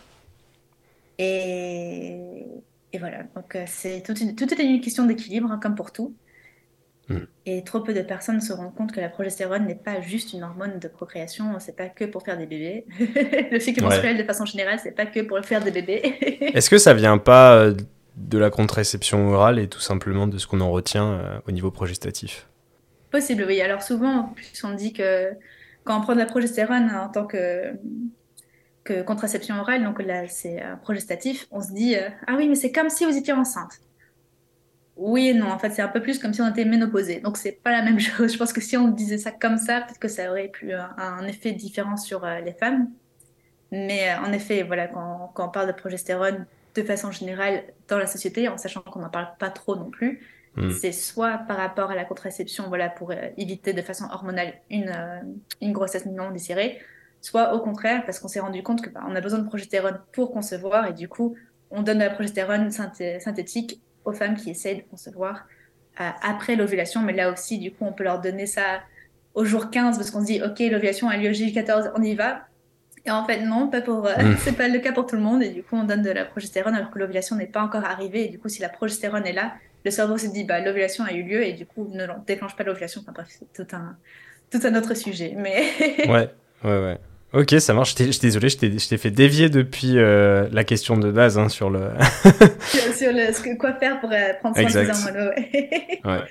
Et, 1.18 2.46
et 2.94 2.98
voilà, 2.98 3.24
donc 3.36 3.56
euh, 3.56 3.64
c'est 3.68 4.02
tout, 4.02 4.14
tout, 4.14 4.54
est 4.54 4.64
une 4.64 4.82
question 4.82 5.06
d'équilibre, 5.06 5.52
hein, 5.52 5.60
comme 5.62 5.76
pour 5.76 5.92
tout. 5.92 6.16
Hmm. 7.10 7.26
Et 7.46 7.64
trop 7.64 7.82
peu 7.82 7.94
de 7.94 8.02
personnes 8.02 8.40
se 8.40 8.54
rendent 8.54 8.74
compte 8.74 8.92
que 8.92 9.02
la 9.02 9.10
progestérone 9.10 9.66
n'est 9.66 9.76
pas 9.76 10.00
juste 10.00 10.34
une 10.34 10.44
hormone 10.44 10.80
de 10.80 10.88
procréation, 10.88 11.60
c'est 11.60 11.76
pas 11.76 11.90
que 11.90 12.06
pour 12.06 12.24
faire 12.24 12.38
des 12.38 12.46
bébés. 12.46 12.86
le 13.52 13.60
cycle 13.60 13.82
menstruel, 13.82 14.18
de 14.18 14.24
façon 14.24 14.46
générale, 14.46 14.80
c'est 14.82 14.92
pas 14.92 15.08
que 15.08 15.20
pour 15.22 15.40
faire 15.44 15.64
des 15.64 15.72
bébés. 15.72 16.02
Est-ce 16.54 16.70
que 16.70 16.78
ça 16.78 16.94
vient 16.94 17.18
pas 17.18 17.56
euh, 17.56 17.74
de 18.20 18.38
la 18.38 18.50
contraception 18.50 19.30
orale 19.30 19.60
et 19.60 19.68
tout 19.68 19.80
simplement 19.80 20.28
de 20.28 20.38
ce 20.38 20.46
qu'on 20.46 20.62
en 20.62 20.72
retient 20.72 21.14
euh, 21.14 21.40
au 21.48 21.52
niveau 21.52 21.72
progestatif 21.72 22.48
Possible, 23.12 23.46
oui. 23.48 23.60
Alors 23.62 23.82
souvent, 23.82 24.36
on 24.64 24.74
dit 24.74 24.94
que 24.94 25.32
quand 25.84 25.98
on 25.98 26.02
prend 26.02 26.14
de 26.14 26.20
la 26.20 26.28
progestérone 26.28 26.92
en 26.92 27.10
tant 27.10 27.26
que 27.26 27.74
contraception 29.06 29.60
orale, 29.60 29.84
donc 29.84 30.02
là 30.02 30.28
c'est 30.28 30.62
un 30.62 30.76
progestatif, 30.78 31.48
on 31.52 31.62
se 31.62 31.72
dit 31.72 31.96
euh, 31.96 32.10
ah 32.28 32.36
oui 32.38 32.48
mais 32.48 32.56
c'est 32.56 32.72
comme 32.72 32.90
si 32.90 33.06
vous 33.06 33.16
étiez 33.16 33.34
enceinte. 33.34 33.82
Oui 34.96 35.30
et 35.30 35.34
non, 35.34 35.52
en 35.52 35.60
fait 35.60 35.70
c'est 35.70 35.82
un 35.82 35.88
peu 35.88 36.02
plus 36.02 36.20
comme 36.20 36.34
si 36.34 36.42
on 36.42 36.50
était 36.50 36.66
ménopausé, 36.66 37.20
donc 37.20 37.38
c'est 37.38 37.52
pas 37.52 37.72
la 37.72 37.82
même 37.82 38.00
chose. 38.00 38.34
Je 38.34 38.38
pense 38.38 38.54
que 38.54 38.62
si 38.62 38.78
on 38.78 38.88
disait 38.88 39.18
ça 39.18 39.32
comme 39.32 39.58
ça, 39.58 39.82
peut-être 39.82 40.00
que 40.00 40.08
ça 40.08 40.30
aurait 40.30 40.50
pu 40.50 40.74
un, 40.74 41.26
effet 41.28 41.52
différent 41.52 41.98
sur 41.98 42.26
euh, 42.26 42.40
les 42.40 42.54
femmes. 42.54 42.90
Mais 43.72 44.10
euh, 44.10 44.26
en 44.26 44.34
effet, 44.34 44.64
voilà, 44.64 44.88
quand, 44.88 45.32
on 45.38 45.50
parle 45.50 45.68
de 45.68 45.74
progestérone 45.74 46.46
de 46.76 46.84
façon 46.84 47.12
générale 47.12 47.64
dans 47.88 47.98
la 47.98 48.08
société, 48.08 48.48
en 48.48 48.58
sachant 48.58 48.82
qu'on 48.82 49.00
n'en 49.00 49.10
parle 49.10 49.30
pas 49.40 49.50
trop 49.50 49.76
non 49.76 49.90
plus, 49.90 50.22
hmm. 50.56 50.72
c'est 50.72 50.92
soit 50.92 51.40
par 51.48 51.58
rapport 51.58 51.92
à 51.92 51.96
la 51.96 52.06
contraception, 52.06 52.66
voilà, 52.68 52.90
pour 52.90 53.14
éviter 53.38 53.74
de 53.74 53.82
façon 53.82 54.06
hormonale 54.12 54.54
une, 54.70 54.94
une 55.62 55.74
grossesse 55.74 56.06
non 56.06 56.32
désirée, 56.32 56.80
soit 57.22 57.54
au 57.54 57.60
contraire 57.60 58.06
parce 58.06 58.20
qu'on 58.20 58.28
s'est 58.28 58.40
rendu 58.40 58.64
compte 58.64 58.82
que 58.82 58.90
bah, 58.90 59.02
on 59.08 59.16
a 59.16 59.22
besoin 59.22 59.40
de 59.40 59.48
progestérone 59.48 60.00
pour 60.12 60.32
concevoir 60.32 60.88
et 60.88 60.94
du 60.94 61.08
coup 61.08 61.36
on 61.72 61.82
donne 61.82 62.00
de 62.00 62.04
la 62.04 62.10
progestérone 62.10 62.72
synthétique 62.72 63.82
aux 64.06 64.14
femmes 64.14 64.36
qui 64.36 64.50
essayent 64.50 64.78
de 64.78 64.90
concevoir 64.90 65.46
euh, 66.00 66.10
après 66.22 66.56
l'ovulation. 66.56 67.02
Mais 67.02 67.14
là 67.14 67.32
aussi 67.32 67.60
du 67.60 67.72
coup 67.72 67.86
on 67.86 67.94
peut 67.94 68.04
leur 68.04 68.22
donner 68.22 68.46
ça 68.46 68.82
au 69.34 69.46
jour 69.46 69.70
15 69.70 69.98
parce 69.98 70.12
qu'on 70.12 70.22
se 70.22 70.26
dit 70.26 70.42
ok 70.42 70.60
l'ovulation 70.72 71.10
a 71.10 71.18
lieu 71.18 71.30
au 71.30 71.54
14 71.54 71.92
on 71.96 72.02
y 72.02 72.16
va 72.16 72.46
et 73.06 73.12
en 73.12 73.26
fait 73.26 73.42
non 73.42 73.68
pas 73.68 73.82
pour 73.82 74.06
euh, 74.06 74.16
mmh. 74.16 74.38
c'est 74.40 74.58
pas 74.58 74.68
le 74.68 74.80
cas 74.80 74.92
pour 74.92 75.06
tout 75.06 75.16
le 75.16 75.22
monde 75.22 75.44
et 75.44 75.50
du 75.50 75.64
coup 75.64 75.76
on 75.76 75.84
donne 75.84 76.02
de 76.02 76.12
la 76.12 76.26
progestérone 76.26 76.76
alors 76.76 76.92
que 76.92 77.00
l'ovulation 77.00 77.36
n'est 77.36 77.48
pas 77.48 77.62
encore 77.62 77.86
arrivée 77.86 78.26
et 78.26 78.30
du 78.30 78.40
coup 78.40 78.50
si 78.50 78.62
la 78.62 78.70
progestérone 78.70 79.26
est 79.26 79.34
là 79.34 79.54
le 79.86 79.92
cerveau 79.92 80.18
se 80.18 80.28
dit 80.28 80.44
bah 80.44 80.60
l'ovulation 80.60 81.04
a 81.04 81.14
eu 81.14 81.24
lieu 81.24 81.44
et 81.44 81.54
du 81.54 81.66
coup 81.66 81.90
ne 81.92 82.06
déclenche 82.28 82.56
pas 82.56 82.64
l'ovulation 82.64 83.02
enfin 83.02 83.14
bref 83.14 83.28
c'est 83.30 83.54
tout 83.54 83.76
un 83.76 83.96
tout 84.52 84.60
un 84.66 84.76
autre 84.76 84.94
sujet 84.96 85.34
mais 85.38 85.64
ouais 86.08 86.30
ouais 86.64 86.80
ouais 86.80 86.98
Ok, 87.32 87.54
ça 87.60 87.76
marche. 87.76 87.94
Je 87.96 88.10
suis 88.10 88.22
désolé, 88.22 88.50
je 88.50 88.58
t'ai 88.58 88.98
fait 88.98 89.12
dévier 89.12 89.50
depuis 89.50 90.00
euh, 90.00 90.48
la 90.52 90.64
question 90.64 90.98
de 90.98 91.12
base 91.12 91.38
hein, 91.38 91.48
sur 91.48 91.70
le. 91.70 91.92
sur 92.96 93.14
le, 93.14 93.32
ce 93.32 93.42
que, 93.42 93.56
quoi 93.56 93.74
faire 93.74 94.00
pour 94.00 94.12
euh, 94.12 94.34
prendre 94.40 94.56
soin 94.56 94.66
de 94.66 94.70
ses 94.70 94.90
hormones. 94.90 95.32
ouais. 95.36 96.22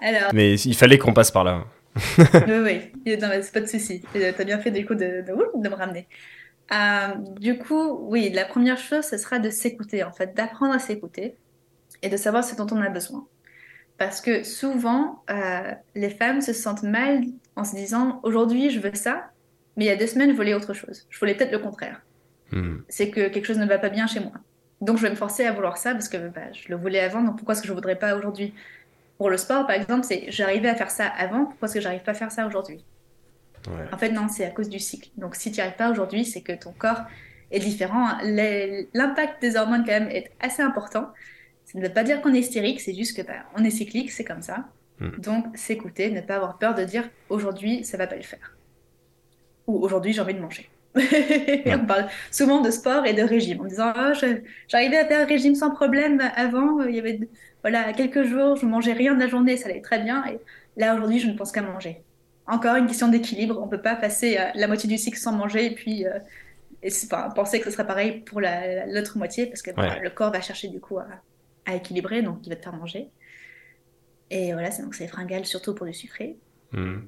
Alors... 0.00 0.30
Mais 0.32 0.54
il 0.54 0.76
fallait 0.76 0.98
qu'on 0.98 1.12
passe 1.12 1.32
par 1.32 1.42
là. 1.42 1.64
Oui, 1.96 2.92
oui, 3.04 3.18
c'est 3.18 3.52
pas 3.52 3.60
de 3.60 3.66
souci. 3.66 4.02
T'as 4.12 4.44
bien 4.44 4.58
fait 4.58 4.70
du 4.70 4.84
coup 4.86 4.94
de, 4.94 5.22
de, 5.22 5.60
de 5.62 5.68
me 5.68 5.74
ramener. 5.74 6.08
Euh, 6.72 7.14
du 7.38 7.58
coup, 7.58 7.98
oui, 8.08 8.30
la 8.30 8.44
première 8.44 8.78
chose, 8.78 9.04
ce 9.04 9.16
sera 9.18 9.38
de 9.38 9.50
s'écouter, 9.50 10.02
en 10.02 10.12
fait, 10.12 10.34
d'apprendre 10.34 10.74
à 10.74 10.78
s'écouter 10.78 11.36
et 12.02 12.08
de 12.08 12.16
savoir 12.16 12.42
ce 12.44 12.56
dont 12.56 12.66
on 12.70 12.80
a 12.80 12.88
besoin. 12.88 13.26
Parce 13.96 14.20
que 14.20 14.42
souvent, 14.42 15.24
les 15.94 16.10
femmes 16.10 16.40
se 16.40 16.52
sentent 16.52 16.82
mal 16.82 17.22
en 17.56 17.64
se 17.64 17.76
disant 17.76 18.20
aujourd'hui 18.24 18.70
je 18.70 18.80
veux 18.80 18.94
ça, 18.94 19.30
mais 19.76 19.84
il 19.84 19.88
y 19.88 19.90
a 19.90 19.96
deux 19.96 20.06
semaines, 20.06 20.30
je 20.30 20.36
voulais 20.36 20.54
autre 20.54 20.74
chose. 20.74 21.06
Je 21.10 21.18
voulais 21.18 21.34
peut-être 21.34 21.52
le 21.52 21.58
contraire. 21.58 22.02
Hmm. 22.52 22.78
C'est 22.88 23.10
que 23.10 23.28
quelque 23.28 23.46
chose 23.46 23.58
ne 23.58 23.66
va 23.66 23.78
pas 23.78 23.90
bien 23.90 24.06
chez 24.06 24.20
moi. 24.20 24.32
Donc 24.80 24.98
je 24.98 25.02
vais 25.02 25.10
me 25.10 25.16
forcer 25.16 25.46
à 25.46 25.52
vouloir 25.52 25.78
ça 25.78 25.92
parce 25.92 26.08
que 26.08 26.28
bah, 26.28 26.52
je 26.52 26.68
le 26.68 26.76
voulais 26.76 27.00
avant, 27.00 27.22
donc 27.22 27.36
pourquoi 27.36 27.54
est-ce 27.54 27.62
que 27.62 27.68
je 27.68 27.72
ne 27.72 27.76
voudrais 27.76 27.96
pas 27.96 28.16
aujourd'hui? 28.16 28.52
Pour 29.18 29.30
le 29.30 29.36
sport, 29.36 29.66
par 29.66 29.76
exemple, 29.76 30.04
c'est 30.04 30.24
j'arrivais 30.28 30.68
à 30.68 30.74
faire 30.74 30.90
ça 30.90 31.06
avant, 31.06 31.46
pourquoi 31.46 31.66
est-ce 31.66 31.74
que 31.74 31.80
j'arrive 31.80 32.02
pas 32.02 32.12
à 32.12 32.14
faire 32.14 32.32
ça 32.32 32.46
aujourd'hui? 32.46 32.84
En 33.92 33.96
fait, 33.96 34.10
non, 34.10 34.28
c'est 34.28 34.44
à 34.44 34.50
cause 34.50 34.68
du 34.68 34.78
cycle. 34.78 35.08
Donc 35.16 35.36
si 35.36 35.50
tu 35.50 35.56
n'y 35.56 35.62
arrives 35.62 35.76
pas 35.76 35.90
aujourd'hui, 35.90 36.26
c'est 36.26 36.42
que 36.42 36.52
ton 36.52 36.72
corps 36.72 37.00
est 37.50 37.60
différent. 37.60 38.08
L'impact 38.22 39.40
des 39.40 39.56
hormones, 39.56 39.84
quand 39.86 39.92
même, 39.92 40.10
est 40.10 40.30
assez 40.40 40.62
important. 40.62 41.08
Ça 41.64 41.78
ne 41.78 41.86
veut 41.86 41.92
pas 41.92 42.04
dire 42.04 42.20
qu'on 42.20 42.34
est 42.34 42.40
hystérique, 42.40 42.80
c'est 42.80 42.94
juste 42.94 43.16
que 43.16 43.22
bah, 43.22 43.44
on 43.56 43.64
est 43.64 43.70
cyclique, 43.70 44.10
c'est 44.10 44.24
comme 44.24 44.42
ça. 44.42 44.66
Hmm. 45.00 45.18
Donc 45.18 45.46
s'écouter, 45.56 46.10
ne 46.10 46.20
pas 46.20 46.36
avoir 46.36 46.58
peur 46.58 46.74
de 46.74 46.84
dire 46.84 47.08
aujourd'hui, 47.30 47.84
ça 47.84 47.96
va 47.96 48.06
pas 48.06 48.16
le 48.16 48.22
faire 48.22 48.54
ou 49.66 49.84
aujourd'hui 49.84 50.12
j'ai 50.12 50.20
envie 50.20 50.34
de 50.34 50.40
manger. 50.40 50.68
on 50.96 51.86
parle 51.86 52.06
souvent 52.30 52.60
de 52.60 52.70
sport 52.70 53.04
et 53.04 53.14
de 53.14 53.22
régime 53.22 53.60
en 53.62 53.64
disant 53.64 53.92
oh, 53.96 54.12
j'arrivais 54.68 54.98
à 54.98 55.06
faire 55.06 55.22
un 55.22 55.26
régime 55.26 55.56
sans 55.56 55.70
problème 55.72 56.20
avant, 56.36 56.82
il 56.82 56.94
y 56.94 57.00
avait 57.00 57.18
voilà 57.64 57.94
quelques 57.94 58.24
jours, 58.24 58.56
je 58.56 58.66
mangeais 58.66 58.92
rien 58.92 59.14
de 59.14 59.20
la 59.20 59.26
journée, 59.26 59.56
ça 59.56 59.70
allait 59.70 59.80
très 59.80 59.98
bien 59.98 60.22
et 60.26 60.38
là 60.76 60.94
aujourd'hui 60.94 61.18
je 61.18 61.28
ne 61.28 61.32
pense 61.34 61.50
qu'à 61.50 61.62
manger. 61.62 62.02
Encore 62.46 62.76
une 62.76 62.86
question 62.86 63.08
d'équilibre, 63.08 63.58
on 63.58 63.68
peut 63.68 63.80
pas 63.80 63.96
passer 63.96 64.36
euh, 64.36 64.50
la 64.54 64.66
moitié 64.66 64.86
du 64.86 64.98
cycle 64.98 65.16
sans 65.18 65.32
manger 65.32 65.64
et 65.64 65.74
puis 65.74 66.06
euh, 66.06 66.18
et 66.82 66.90
penser 67.34 67.60
que 67.60 67.64
ce 67.64 67.70
serait 67.70 67.86
pareil 67.86 68.20
pour 68.20 68.42
l'autre 68.42 69.16
moitié 69.16 69.46
parce 69.46 69.62
que 69.62 69.70
le 69.70 70.10
corps 70.10 70.30
va 70.30 70.42
chercher 70.42 70.68
du 70.68 70.78
coup 70.78 70.98
à, 70.98 71.74
équilibrer 71.74 72.20
donc 72.20 72.40
il 72.44 72.50
va 72.50 72.56
te 72.56 72.62
faire 72.62 72.74
manger. 72.74 73.08
Et 74.28 74.52
voilà, 74.52 74.68
donc 74.68 74.94
c'est 74.94 75.08
fringale 75.08 75.46
surtout 75.46 75.74
pour 75.74 75.86
du 75.86 75.94
sucré. 75.94 76.36
Mmh. 76.72 76.98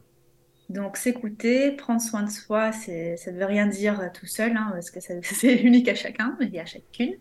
Donc 0.71 0.97
s'écouter, 0.97 1.73
prendre 1.73 2.01
soin 2.01 2.23
de 2.23 2.31
soi, 2.31 2.73
ça 2.73 2.91
ne 2.91 3.39
veut 3.39 3.45
rien 3.45 3.67
dire 3.67 4.01
euh, 4.01 4.07
tout 4.13 4.27
seul, 4.27 4.57
hein, 4.57 4.71
parce 4.73 4.91
que 4.91 5.01
c'est 5.23 5.57
unique 5.57 5.89
à 5.89 5.95
chacun 5.95 6.37
et 6.41 6.59
à 6.59 6.65
chacune. 6.65 7.17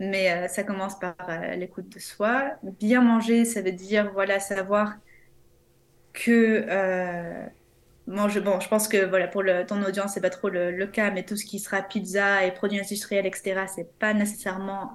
Mais 0.00 0.30
euh, 0.30 0.48
ça 0.48 0.62
commence 0.62 0.98
par 0.98 1.14
euh, 1.28 1.54
l'écoute 1.56 1.88
de 1.88 1.98
soi. 1.98 2.52
Bien 2.62 3.02
manger, 3.02 3.44
ça 3.44 3.62
veut 3.62 3.72
dire 3.72 4.10
voilà 4.12 4.40
savoir 4.40 4.94
que 6.12 6.64
manger. 8.06 8.40
Bon, 8.40 8.60
je 8.60 8.68
pense 8.68 8.88
que 8.88 9.04
voilà 9.04 9.28
pour 9.28 9.42
le, 9.42 9.66
ton 9.66 9.82
audience 9.82 10.14
c'est 10.14 10.20
pas 10.20 10.30
trop 10.30 10.48
le, 10.48 10.70
le, 10.70 10.86
cas, 10.86 11.10
mais 11.10 11.24
tout 11.24 11.36
ce 11.36 11.44
qui 11.44 11.58
sera 11.58 11.82
pizza 11.82 12.44
et 12.44 12.52
produits 12.52 12.80
industriels, 12.80 13.26
etc. 13.26 13.64
C'est 13.74 13.98
pas 13.98 14.14
nécessairement 14.14 14.94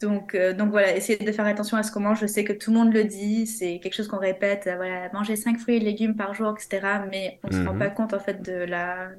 donc, 0.00 0.34
euh, 0.34 0.52
donc 0.52 0.70
voilà, 0.70 0.94
essayer 0.94 1.18
de 1.18 1.32
faire 1.32 1.46
attention 1.46 1.76
à 1.76 1.82
ce 1.82 1.90
qu'on 1.90 2.00
mange. 2.00 2.20
Je 2.20 2.26
sais 2.26 2.44
que 2.44 2.52
tout 2.52 2.70
le 2.70 2.78
monde 2.78 2.92
le 2.92 3.04
dit, 3.04 3.46
c'est 3.46 3.80
quelque 3.80 3.94
chose 3.94 4.08
qu'on 4.08 4.18
répète. 4.18 4.66
Euh, 4.66 4.76
voilà, 4.76 5.10
manger 5.12 5.34
5 5.34 5.58
fruits 5.58 5.76
et 5.76 5.80
légumes 5.80 6.14
par 6.14 6.34
jour, 6.34 6.54
etc. 6.56 7.00
Mais 7.10 7.40
on 7.42 7.48
ne 7.48 7.52
se 7.52 7.66
rend 7.66 7.72
mhm. 7.72 7.78
pas 7.78 7.90
compte 7.90 8.14
en 8.14 8.20
fait 8.20 8.40
de 8.42 8.52
la 8.52 9.10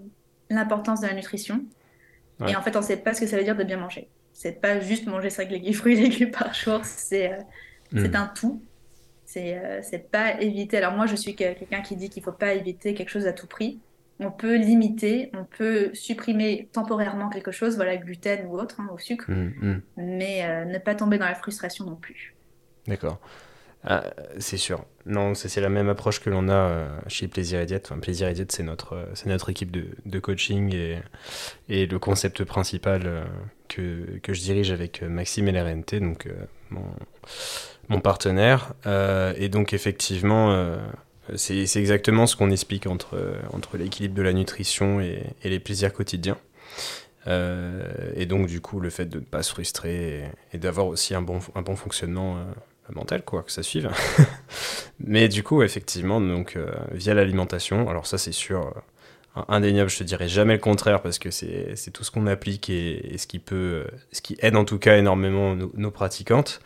l'importance 0.49 1.01
de 1.01 1.07
la 1.07 1.13
nutrition. 1.13 1.63
Et 2.47 2.55
en 2.55 2.61
fait, 2.61 2.75
on 2.77 2.79
ne 2.79 2.85
sait 2.85 2.97
pas 2.97 3.13
ce 3.13 3.19
que 3.19 3.27
ça 3.27 3.35
veut 3.35 3.43
dire 3.43 3.57
de 3.57 3.63
bien 3.65 3.75
manger. 3.75 4.07
C'est 4.39 4.61
pas 4.61 4.79
juste 4.79 5.05
manger 5.05 5.29
5 5.29 5.49
fruits 5.73 5.97
et 5.97 6.01
légumes 6.01 6.31
par 6.31 6.53
jour, 6.53 6.79
c'est 6.85 7.33
euh, 7.33 7.37
mhm. 7.91 8.15
un 8.15 8.27
tout. 8.27 8.61
C'est 9.25 9.61
c'est 9.83 10.09
pas 10.09 10.41
éviter. 10.41 10.77
Alors 10.77 10.93
moi, 10.93 11.05
je 11.05 11.15
suis 11.15 11.35
quelqu'un 11.35 11.81
qui 11.81 11.95
dit 11.95 12.09
qu'il 12.09 12.23
faut 12.23 12.31
pas 12.31 12.53
éviter 12.53 12.95
quelque 12.95 13.09
chose 13.09 13.27
à 13.27 13.33
tout 13.33 13.45
prix 13.45 13.79
on 14.19 14.31
peut 14.31 14.55
limiter, 14.55 15.31
on 15.33 15.45
peut 15.45 15.91
supprimer 15.93 16.69
temporairement 16.73 17.29
quelque 17.29 17.51
chose, 17.51 17.75
voilà, 17.77 17.95
gluten 17.95 18.47
ou 18.47 18.59
autre, 18.59 18.81
hein, 18.81 18.89
au 18.93 18.97
sucre, 18.97 19.31
mmh, 19.31 19.53
mmh. 19.61 19.81
mais 19.97 20.43
euh, 20.43 20.65
ne 20.65 20.77
pas 20.77 20.93
tomber 20.93 21.17
dans 21.17 21.25
la 21.25 21.35
frustration 21.35 21.85
non 21.85 21.95
plus. 21.95 22.35
D'accord. 22.85 23.19
Ah, 23.85 24.03
c'est 24.39 24.57
sûr. 24.57 24.83
Non, 25.05 25.33
c'est 25.35 25.61
la 25.61 25.69
même 25.69 25.87
approche 25.89 26.19
que 26.19 26.29
l'on 26.29 26.49
a 26.49 26.53
euh, 26.53 26.99
chez 27.07 27.27
Plaisir 27.27 27.61
et 27.61 27.65
Diète. 27.65 27.91
Plaisir 28.01 28.27
et 28.27 28.33
Diète, 28.33 28.51
c'est 28.51 28.63
notre, 28.63 28.93
euh, 28.93 29.05
notre 29.25 29.49
équipe 29.49 29.71
de, 29.71 29.85
de 30.05 30.19
coaching 30.19 30.73
et, 30.75 30.99
et, 31.69 31.85
le 31.85 31.97
concept 31.97 32.43
principal 32.43 33.25
que, 33.69 34.19
que, 34.21 34.33
je 34.33 34.41
dirige 34.41 34.71
avec 34.71 35.01
Maxime 35.01 35.47
et 35.47 35.51
l'RNT, 35.53 36.01
donc 36.01 36.27
mon, 36.69 36.83
mon, 37.87 38.01
partenaire. 38.01 38.73
et 39.37 39.49
donc, 39.49 39.73
effectivement, 39.73 40.77
C'est 41.35 41.75
exactement 41.77 42.27
ce 42.27 42.35
qu'on 42.35 42.51
explique 42.51 42.85
entre, 42.85 43.39
entre 43.53 43.77
l'équilibre 43.77 44.15
de 44.15 44.21
la 44.21 44.33
nutrition 44.33 44.99
et, 44.99 45.23
les 45.43 45.59
plaisirs 45.59 45.93
quotidiens. 45.93 46.37
et 47.27 48.25
donc, 48.25 48.47
du 48.47 48.59
coup, 48.61 48.79
le 48.79 48.89
fait 48.89 49.05
de 49.05 49.19
ne 49.19 49.23
pas 49.23 49.41
se 49.41 49.51
frustrer 49.51 50.25
et, 50.53 50.57
d'avoir 50.57 50.87
aussi 50.87 51.15
un 51.15 51.21
bon, 51.21 51.39
un 51.55 51.61
bon 51.61 51.75
fonctionnement 51.75 52.37
mental, 52.93 53.23
quoi, 53.23 53.43
que 53.43 53.51
ça 53.51 53.63
suive. 53.63 53.89
Mais 54.99 55.27
du 55.27 55.43
coup, 55.43 55.63
effectivement, 55.63 56.19
donc, 56.19 56.57
via 56.91 57.13
l'alimentation, 57.13 57.89
alors 57.89 58.05
ça, 58.05 58.17
c'est 58.17 58.31
sûr 58.31 58.73
indéniable, 59.47 59.89
je 59.89 59.99
te 59.99 60.03
dirais 60.03 60.27
jamais 60.27 60.53
le 60.53 60.59
contraire 60.59 61.01
parce 61.01 61.19
que 61.19 61.31
c'est 61.31 61.91
tout 61.93 62.03
ce 62.03 62.11
qu'on 62.11 62.27
applique 62.27 62.69
et, 62.69 63.17
ce 63.17 63.27
qui 63.27 63.39
peut, 63.39 63.85
ce 64.11 64.21
qui 64.21 64.37
aide 64.39 64.55
en 64.55 64.65
tout 64.65 64.79
cas 64.79 64.97
énormément 64.97 65.55
nos, 65.55 65.91
pratiquantes. 65.91 66.61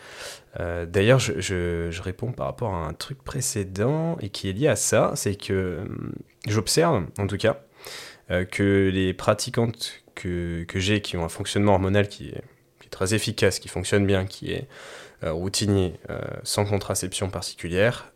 Euh, 0.59 0.85
d'ailleurs, 0.85 1.19
je, 1.19 1.39
je, 1.39 2.01
réponds 2.01 2.31
par 2.31 2.47
rapport 2.47 2.73
à 2.73 2.87
un 2.87 2.93
truc 2.93 3.23
précédent 3.23 4.17
et 4.21 4.29
qui 4.29 4.49
est 4.49 4.53
lié 4.53 4.67
à 4.67 4.75
ça, 4.75 5.11
c'est 5.15 5.35
que 5.35 5.79
hum, 5.81 6.13
j'observe 6.47 7.05
en 7.17 7.27
tout 7.27 7.37
cas 7.37 7.61
euh, 8.31 8.45
que 8.45 8.89
les 8.93 9.13
pratiquantes 9.13 10.03
que, 10.15 10.63
que 10.67 10.79
j'ai 10.79 11.01
qui 11.01 11.17
ont 11.17 11.25
un 11.25 11.29
fonctionnement 11.29 11.73
hormonal 11.73 12.07
qui 12.07 12.29
est, 12.29 12.43
très 12.93 13.13
efficace, 13.13 13.59
qui 13.59 13.67
fonctionne 13.67 14.05
bien, 14.05 14.25
qui 14.25 14.53
est 14.53 14.67
euh, 15.23 15.33
routinier, 15.33 15.93
sans 16.43 16.65
contraception 16.65 17.29
particulière, 17.29 18.11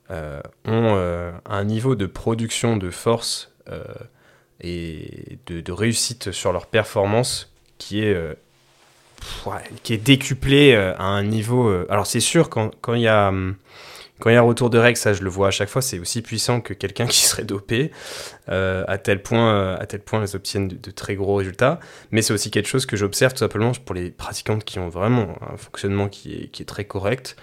ont 0.66 1.32
un 1.46 1.64
niveau 1.66 1.96
de 1.96 2.06
production 2.06 2.78
de 2.78 2.90
force 2.90 3.52
et 4.62 5.38
de, 5.48 5.72
réussite 5.72 6.32
sur 6.32 6.52
leur 6.52 6.66
performance 6.66 7.52
qui 7.78 8.04
est, 8.04 8.14
euh, 8.14 8.34
qui 9.84 9.94
est 9.94 9.98
décuplé 9.98 10.74
euh, 10.74 10.96
à 10.98 11.06
un 11.06 11.24
niveau. 11.24 11.68
Euh, 11.68 11.86
alors, 11.90 12.08
c'est 12.08 12.20
sûr, 12.20 12.50
quand 12.50 12.94
il 12.94 13.02
y 13.02 13.08
a. 13.08 13.32
Quand 14.20 14.30
il 14.30 14.34
y 14.34 14.36
a 14.36 14.40
un 14.40 14.44
retour 14.44 14.70
de 14.70 14.78
règles, 14.78 14.98
ça 14.98 15.14
je 15.14 15.24
le 15.24 15.30
vois 15.30 15.48
à 15.48 15.52
chaque 15.52 15.70
fois, 15.70 15.82
c'est 15.82 16.00
aussi 16.00 16.22
puissant 16.22 16.62
que 16.62 16.74
quelqu'un 16.74 17.06
qui 17.08 17.22
serait 17.22 17.44
dopé, 17.44 17.92
à, 18.48 18.98
tel 18.98 19.22
point, 19.22 19.76
à 19.76 19.86
tel 19.86 20.02
point 20.02 20.22
elles 20.22 20.36
obtiennent 20.36 20.68
de, 20.68 20.92
très 20.92 21.16
gros 21.16 21.36
résultats. 21.36 21.80
Mais 22.12 22.22
c'est 22.22 22.34
aussi 22.34 22.52
quelque 22.52 22.68
chose 22.68 22.86
que 22.86 22.96
j'observe 22.96 23.34
tout 23.34 23.40
simplement 23.40 23.72
pour 23.86 23.96
les 23.96 24.12
pratiquantes 24.12 24.64
qui 24.64 24.80
ont 24.80 24.90
vraiment 24.90 25.38
un 25.42 25.58
fonctionnement 25.58 26.10
qui 26.10 26.50
est, 26.54 26.66
très 26.66 26.86
correct 26.86 27.36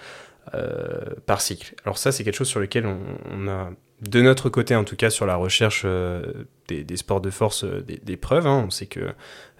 par 1.25 1.41
cycle. 1.41 1.75
Alors 1.85 1.97
ça, 1.97 2.11
c'est 2.11 2.23
quelque 2.23 2.35
chose 2.35 2.47
sur 2.47 2.59
lequel 2.59 2.85
on, 2.85 3.47
a 3.47 3.69
de 4.01 4.21
notre 4.21 4.49
côté, 4.49 4.75
en 4.75 4.83
tout 4.83 4.95
cas, 4.95 5.09
sur 5.09 5.25
la 5.25 5.35
recherche 5.35 5.83
euh, 5.85 6.45
des, 6.67 6.97
sports 6.97 7.21
de 7.21 7.29
force, 7.29 7.63
euh, 7.63 7.81
des, 7.81 8.17
preuves, 8.17 8.47
hein. 8.47 8.63
on 8.67 8.69
sait 8.69 8.87
que 8.87 9.13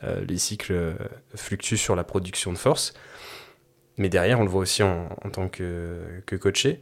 euh, 0.04 0.26
les 0.26 0.38
cycles 0.38 0.96
fluctuent 1.36 1.78
sur 1.78 1.96
la 1.96 2.04
production 2.04 2.52
de 2.52 2.58
force. 2.58 2.94
Mais 3.98 4.10
derrière, 4.10 4.40
on 4.40 4.44
le 4.44 4.50
voit 4.50 4.62
aussi 4.62 4.84
en, 4.84 5.08
tant 5.32 5.48
que, 5.48 6.02
que 6.26 6.36
coaché, 6.36 6.80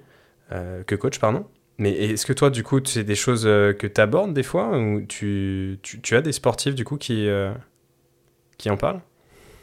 que 0.50 0.96
coach, 0.96 1.20
pardon. 1.20 1.46
Mais 1.80 1.92
est-ce 1.92 2.26
que 2.26 2.34
toi, 2.34 2.50
du 2.50 2.64
coup, 2.64 2.80
c'est 2.86 3.04
des 3.04 3.16
choses 3.16 3.44
que 3.44 3.88
tu 3.88 4.00
abordes 4.00 4.34
des 4.34 4.44
fois 4.44 4.78
ou 4.78 5.02
tu, 5.02 5.80
tu, 5.82 6.16
as 6.16 6.22
des 6.22 6.32
sportifs, 6.32 6.76
du 6.76 6.86
coup, 6.86 6.98
qui, 6.98 7.28
qui 8.58 8.70
en 8.70 8.78
parlent? 8.78 9.02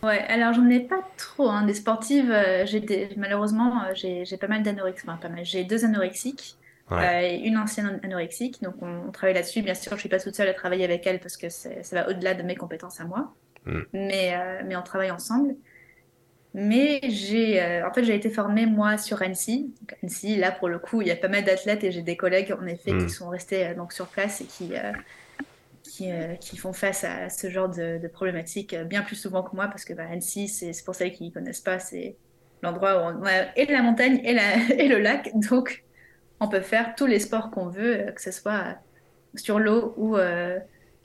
Ouais, 0.02 0.18
alors 0.28 0.54
j'en 0.54 0.68
ai 0.68 0.80
pas 0.80 1.06
trop, 1.16 1.48
hein, 1.48 1.64
des 1.64 1.74
sportives. 1.74 2.34
j'ai 2.64 3.10
malheureusement, 3.16 3.84
j'ai 3.94 4.24
pas 4.40 4.48
mal 4.48 4.62
d'anorexiques, 4.62 5.08
enfin 5.08 5.18
pas 5.18 5.28
mal, 5.28 5.44
j'ai 5.44 5.64
deux 5.64 5.84
anorexiques. 5.84 6.56
Euh, 6.92 7.38
une 7.44 7.56
ancienne 7.56 8.00
anorexique. 8.02 8.62
Donc 8.62 8.74
on, 8.82 9.10
travaille 9.12 9.34
là-dessus. 9.34 9.62
Bien 9.62 9.74
sûr, 9.74 9.92
je 9.94 10.00
suis 10.00 10.08
pas 10.08 10.18
toute 10.18 10.34
seule 10.34 10.48
à 10.48 10.54
travailler 10.54 10.84
avec 10.84 11.06
elle 11.06 11.20
parce 11.20 11.36
que 11.36 11.48
ça 11.48 11.70
va 11.92 12.08
au-delà 12.08 12.34
de 12.34 12.42
mes 12.42 12.56
compétences 12.56 13.00
à 13.00 13.04
moi. 13.04 13.32
Mm. 13.66 13.80
Mais, 13.92 14.34
euh, 14.34 14.62
mais 14.66 14.76
on 14.76 14.82
travaille 14.82 15.10
ensemble. 15.10 15.54
Mais 16.52 17.00
j'ai, 17.04 17.62
euh, 17.62 17.86
en 17.88 17.92
fait, 17.92 18.02
j'ai 18.02 18.14
été 18.14 18.28
formée 18.28 18.66
moi 18.66 18.98
sur 18.98 19.22
Annecy. 19.22 19.72
Donc, 19.80 19.96
Annecy, 20.02 20.36
là 20.36 20.50
pour 20.50 20.68
le 20.68 20.78
coup, 20.78 21.00
il 21.00 21.08
y 21.08 21.12
a 21.12 21.16
pas 21.16 21.28
mal 21.28 21.44
d'athlètes 21.44 21.84
et 21.84 21.92
j'ai 21.92 22.02
des 22.02 22.16
collègues 22.16 22.52
en 22.52 22.66
effet 22.66 22.90
qui 22.90 23.04
mm. 23.04 23.08
sont 23.08 23.28
restés 23.28 23.74
donc 23.74 23.92
sur 23.92 24.06
place 24.08 24.40
et 24.40 24.44
qui 24.44 24.72
qui, 25.82 26.08
qui, 26.40 26.56
font 26.56 26.72
face 26.72 27.04
à 27.04 27.28
ce 27.30 27.50
genre 27.50 27.68
de, 27.68 28.06
problématiques 28.12 28.76
bien 28.76 29.02
plus 29.02 29.16
souvent 29.16 29.42
que 29.42 29.54
moi 29.56 29.66
parce 29.66 29.84
que 29.84 29.92
bah, 29.92 30.04
Annecy, 30.10 30.48
c'est 30.48 30.72
pour 30.84 30.94
celles 30.94 31.12
qui 31.12 31.24
ne 31.24 31.30
connaissent 31.30 31.60
pas, 31.60 31.78
c'est 31.78 32.16
l'endroit 32.62 32.96
où 32.96 33.18
on 33.18 33.24
a 33.26 33.56
et 33.56 33.66
la 33.66 33.82
montagne 33.82 34.20
et, 34.24 34.34
la, 34.34 34.56
et 34.78 34.88
le 34.88 34.98
lac. 34.98 35.30
Donc 35.34 35.84
on 36.40 36.48
peut 36.48 36.60
faire 36.60 36.94
tous 36.96 37.06
les 37.06 37.20
sports 37.20 37.50
qu'on 37.50 37.68
veut, 37.68 38.00
euh, 38.00 38.12
que 38.12 38.20
ce 38.20 38.30
soit 38.30 38.76
sur 39.36 39.58
l'eau 39.58 39.94
ou 39.96 40.16
euh, 40.16 40.58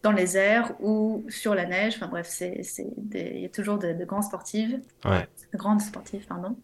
dans 0.05 0.11
les 0.11 0.37
airs 0.37 0.71
ou 0.81 1.25
sur 1.29 1.55
la 1.55 1.65
neige. 1.65 1.95
Enfin 1.95 2.07
bref, 2.07 2.27
c'est, 2.29 2.61
il 2.79 3.39
y 3.41 3.45
a 3.45 3.49
toujours 3.49 3.79
de, 3.79 4.05
grands 4.05 4.21
sportives, 4.21 4.79
de 5.03 5.57
grandes 5.57 5.81
sportives, 5.81 6.25
pardon. 6.27 6.55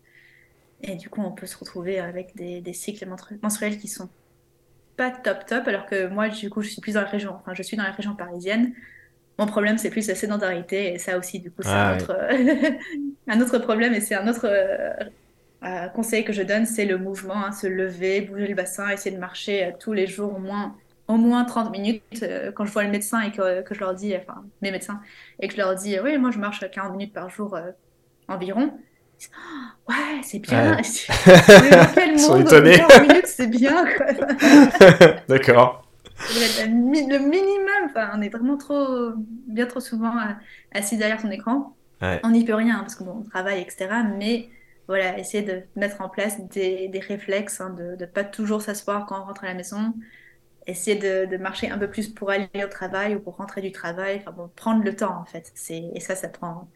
Et 0.84 0.95
du 0.95 1.10
coup, 1.10 1.21
on 1.21 1.32
peut 1.32 1.47
se 1.47 1.58
retrouver 1.58 1.99
avec 1.99 2.36
des, 2.36 2.73
cycles 2.73 3.08
menstruels 3.41 3.80
qui 3.80 3.88
sont 3.88 4.10
pas 4.95 5.10
top 5.10 5.45
top, 5.47 5.67
alors 5.67 5.88
que 5.88 6.08
moi, 6.08 6.30
du 6.30 6.51
coup, 6.51 6.62
je 6.62 6.69
suis 6.69 6.82
plus 6.82 6.93
dans 6.93 7.01
la 7.01 7.08
région, 7.08 7.34
enfin, 7.34 7.56
je 7.56 7.63
suis 7.63 7.75
dans 7.75 7.84
la 7.84 7.91
région 7.91 8.15
parisienne. 8.15 8.73
Mon 9.39 9.47
problème, 9.47 9.80
c'est 9.80 9.89
plus 9.89 10.08
la 10.08 10.13
sédentarité, 10.13 10.93
et 10.93 10.99
ça 10.99 11.17
aussi, 11.17 11.39
du 11.39 11.49
coup, 11.49 11.63
c'est 11.63 11.69
ah 11.69 11.93
un, 11.93 11.97
autre, 11.97 12.15
un, 13.27 13.41
autre 13.41 13.58
problème, 13.58 13.93
et 13.95 14.01
c'est 14.01 14.13
un 14.13 14.27
autre 14.27 14.45
euh, 14.45 14.91
euh, 15.63 15.88
conseil 15.88 16.23
que 16.23 16.34
je 16.34 16.43
donne, 16.43 16.67
c'est 16.67 16.86
le 16.86 16.99
mouvement, 16.99 17.45
hein, 17.45 17.51
se 17.51 17.65
lever, 17.65 18.21
bouger 18.21 18.47
le 18.47 18.54
bassin, 18.54 18.89
essayer 18.89 19.15
de 19.15 19.19
marcher 19.19 19.65
euh, 19.65 19.71
tous 19.80 19.93
les 19.93 20.06
jours 20.06 20.36
au 20.36 20.39
moins, 20.39 20.75
au 21.12 21.17
moins 21.17 21.43
30 21.43 21.71
minutes. 21.71 22.04
Euh, 22.24 22.52
quand 22.52 22.65
je 22.65 22.71
vois 22.71 22.84
le 22.84 22.89
médecin 22.89 23.21
et 23.21 23.32
que, 23.32 23.62
que, 23.62 23.76
je 23.76 23.80
leur 23.80 23.93
dis, 23.93 24.15
enfin 24.15 24.43
mes 24.62 24.71
médecins, 24.71 25.02
et 25.39 25.47
que 25.47 25.54
je 25.54 25.58
leur 25.58 25.76
dis, 25.76 26.00
oui, 26.00 26.17
moi 26.17 26.32
je 26.32 26.39
marche 26.39 26.63
40 26.69 26.91
minutes 26.93 27.13
par 27.13 27.30
jour 27.30 27.58
environ. 28.28 28.74
Oh, 29.24 29.91
ouais, 29.91 30.21
c'est 30.24 30.39
bien. 30.39 30.78
Ouais. 30.78 30.82
quel 31.93 32.17
monde, 32.17 32.47
40 32.47 33.02
minutes, 33.02 33.28
c'est 33.28 33.47
bien. 33.47 33.86
D'accord. 35.28 35.88
Le 36.36 37.17
minimum, 37.17 37.89
enfin, 37.89 38.12
on 38.15 38.21
est 38.21 38.30
vraiment 38.30 38.58
trop, 38.58 39.12
bien 39.15 39.65
trop 39.65 39.80
souvent 39.80 40.13
assis 40.74 40.97
derrière 40.97 41.19
son 41.19 41.32
écran. 41.32 41.76
On 42.24 42.30
n'y 42.30 42.45
peut 42.45 42.56
rien 42.56 42.80
parce 42.80 42.95
qu'on 42.95 43.24
travaille, 43.24 43.62
etc. 43.62 43.89
Mais 44.17 44.50
voilà, 44.88 45.17
essayer 45.17 45.43
de 45.43 45.62
mettre 45.76 46.02
en 46.02 46.10
place 46.10 46.39
des, 46.50 46.88
des 46.88 47.00
réflexes, 47.00 47.62
hein, 47.62 47.69
de 47.69 47.95
ne 48.00 48.06
pas 48.06 48.24
toujours 48.24 48.62
s'asseoir 48.62 49.06
quand 49.06 49.21
on 49.21 49.26
rentre 49.26 49.43
à 49.43 49.47
la 49.47 49.54
maison, 49.54 49.93
essayer 50.67 50.97
de, 50.97 51.26
de, 51.26 51.38
marcher 51.38 51.69
un 51.69 51.78
peu 51.78 51.89
plus 51.89 52.08
pour 52.08 52.30
aller 52.30 52.47
au 52.63 52.67
travail 52.67 53.15
ou 53.15 53.19
pour 53.19 53.38
rentrer 53.38 53.62
du 53.62 53.71
travail, 53.71 54.17
enfin 54.19 54.32
bon, 54.32 54.50
prendre 54.56 54.84
le 54.84 54.95
temps 54.95 55.19
en 55.19 55.26
fait. 55.26 55.52
Et 55.69 56.00
ça, 56.00 56.15
ça 56.15 56.30
prend 56.30 56.69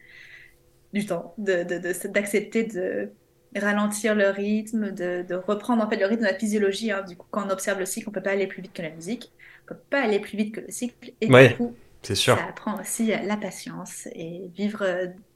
du 0.92 1.06
temps, 1.06 1.34
d'accepter 1.38 2.64
de, 2.64 3.10
de, 3.52 3.60
ralentir 3.60 4.14
le 4.14 4.28
rythme, 4.30 4.90
de, 4.90 5.34
reprendre 5.34 5.84
en 5.84 5.88
fait 5.88 5.96
le 5.96 6.06
rythme 6.06 6.22
de 6.22 6.28
la 6.28 6.38
physiologie. 6.38 6.90
Hein. 6.90 7.02
Du 7.02 7.16
coup, 7.16 7.26
quand 7.30 7.46
on 7.46 7.50
observe 7.50 7.78
le 7.78 7.86
cycle, 7.86 8.08
on 8.08 8.12
peut 8.12 8.22
pas 8.22 8.32
aller 8.32 8.46
plus 8.46 8.62
vite 8.62 8.72
que 8.72 8.82
la 8.82 8.90
musique, 8.90 9.32
on 9.64 9.74
peut 9.74 9.80
pas 9.90 10.02
aller 10.02 10.20
plus 10.20 10.36
vite 10.36 10.54
que 10.54 10.60
le 10.60 10.70
cycle. 10.70 11.12
Et 11.20 11.28
du 11.28 11.56
coup, 11.56 11.74
sûr. 12.02 12.36
ça 12.36 12.44
apprend 12.48 12.80
aussi 12.80 13.06
la 13.06 13.36
patience 13.36 14.08
et 14.14 14.50
vivre 14.56 14.84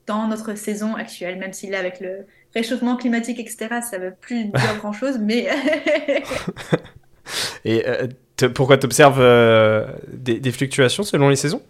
dans 0.07 0.27
notre 0.27 0.55
saison 0.57 0.97
actuelle, 0.97 1.39
même 1.39 1.53
si 1.53 1.69
là, 1.69 1.79
avec 1.79 2.01
le 2.01 2.27
réchauffement 2.53 2.97
climatique, 2.97 3.39
etc., 3.39 3.81
ça 3.81 3.99
ne 3.99 4.07
veut 4.07 4.15
plus 4.21 4.47
dire 4.47 4.77
grand-chose, 4.79 5.19
mais... 5.19 5.49
Et 7.65 7.87
euh, 7.87 8.07
pourquoi 8.49 8.79
tu 8.79 8.87
observes 8.87 9.21
euh, 9.21 9.87
des, 10.09 10.53
fluctuations 10.53 11.03
selon 11.03 11.29
les 11.29 11.37
saisons? 11.37 11.63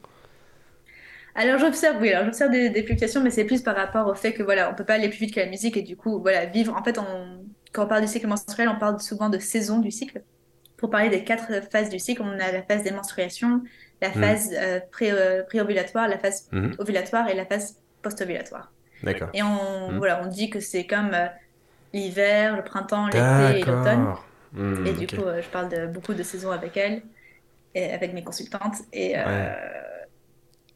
Alors 1.34 1.58
j'observe, 1.58 1.96
oui, 2.00 2.10
alors 2.12 2.24
j'observe 2.24 2.50
des, 2.50 2.82
fluctuations, 2.82 3.22
mais 3.22 3.30
c'est 3.30 3.44
plus 3.44 3.62
par 3.62 3.76
rapport 3.76 4.06
au 4.06 4.14
fait 4.14 4.32
que 4.32 4.42
voilà, 4.42 4.70
on 4.70 4.74
peut 4.74 4.84
pas 4.84 4.94
aller 4.94 5.08
plus 5.08 5.18
vite 5.18 5.34
que 5.34 5.40
la 5.40 5.46
musique 5.46 5.76
et 5.76 5.82
du 5.82 5.96
coup, 5.96 6.20
voilà, 6.20 6.46
vivre. 6.46 6.76
En 6.76 6.82
fait, 6.82 6.98
on, 6.98 7.44
quand 7.72 7.84
on 7.84 7.86
parle 7.86 8.02
du 8.02 8.08
cycle 8.08 8.26
menstruel, 8.26 8.68
on 8.68 8.78
parle 8.78 9.00
souvent 9.00 9.28
de 9.28 9.38
saison 9.38 9.78
du 9.78 9.90
cycle. 9.90 10.22
Pour 10.76 10.90
parler 10.90 11.10
des 11.10 11.24
quatre 11.24 11.52
phases 11.70 11.90
du 11.90 11.98
cycle, 11.98 12.22
on 12.22 12.32
a 12.32 12.52
la 12.52 12.62
phase 12.62 12.82
des 12.82 12.90
menstruations, 12.90 13.62
la 14.00 14.08
mmh. 14.08 14.12
phase 14.12 14.50
euh, 14.54 14.80
pré-ovulatoire, 14.90 16.08
la 16.08 16.18
phase 16.18 16.48
mmh. 16.52 16.72
ovulatoire 16.78 17.28
et 17.28 17.34
la 17.34 17.44
phase 17.44 17.76
post-ovulatoire. 18.02 18.72
D'accord. 19.02 19.28
Et 19.34 19.42
on, 19.42 19.90
hmm. 19.90 19.98
voilà, 19.98 20.22
on 20.22 20.26
dit 20.26 20.50
que 20.50 20.60
c'est 20.60 20.86
comme 20.86 21.10
euh, 21.14 21.26
l'hiver, 21.92 22.56
le 22.56 22.62
printemps, 22.62 23.06
l'été 23.06 23.60
et 23.60 23.64
l'automne. 23.64 24.14
Hmm, 24.52 24.86
et 24.86 24.92
du 24.92 25.06
coup, 25.06 25.22
euh, 25.22 25.40
je 25.42 25.48
parle 25.48 25.68
de 25.68 25.86
beaucoup 25.86 26.14
de 26.14 26.22
saisons 26.22 26.50
avec 26.50 26.76
elle, 26.76 27.02
et 27.74 27.90
avec 27.90 28.12
mes 28.12 28.24
consultantes. 28.24 28.76
Et, 28.92 29.14
euh, 29.16 29.54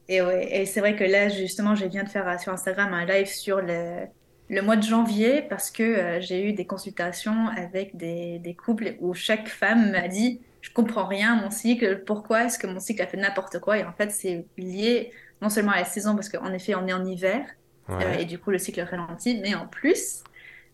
et, 0.09 0.23
ouais, 0.23 0.61
et 0.61 0.67
c'est 0.67 0.81
vrai 0.81 0.97
que 0.97 1.05
là, 1.05 1.29
justement, 1.29 1.75
je 1.75 1.87
viens 1.87 2.05
de 2.05 2.09
faire 2.09 2.41
sur 2.41 2.53
Instagram 2.53 2.93
un 2.93 3.05
live 3.05 3.27
sur 3.27 3.61
le, 3.61 4.07
le 4.49 4.63
mois 4.63 4.77
de 4.77 4.83
janvier 4.83 5.43
parce 5.43 5.71
que 5.71 6.21
j'ai 6.21 6.49
eu 6.49 6.53
des 6.53 6.67
consultations 6.67 7.49
avec 7.49 7.97
des, 7.97 8.39
des 8.39 8.55
couples 8.55 8.95
où 9.01 9.15
chaque 9.15 9.49
femme 9.49 9.91
m'a 9.91 10.09
dit 10.09 10.41
je 10.65 10.71
comprends 10.71 11.05
rien 11.07 11.37
mon 11.37 11.51
cycle, 11.51 12.05
pourquoi 12.07 12.45
est-ce 12.45 12.59
que 12.59 12.67
mon 12.67 12.81
cycle 12.81 13.03
a 13.03 13.07
fait 13.07 13.19
n'importe 13.19 13.59
quoi? 13.61 13.77
Et 13.77 13.85
en 13.85 13.93
fait, 13.93 14.11
c'est 14.11 14.47
lié 14.57 15.13
non 15.43 15.51
seulement 15.51 15.73
à 15.73 15.77
la 15.77 15.85
saison, 15.85 16.15
parce 16.15 16.31
qu'en 16.31 16.51
effet, 16.55 16.75
on 16.75 16.87
est 16.87 16.93
en 16.95 17.05
hiver, 17.05 17.47
euh, 17.91 18.15
et 18.15 18.25
du 18.25 18.39
coup, 18.39 18.51
le 18.51 18.57
cycle 18.57 18.81
ralentit, 18.81 19.39
mais 19.43 19.55
en 19.55 19.67
plus, 19.67 20.25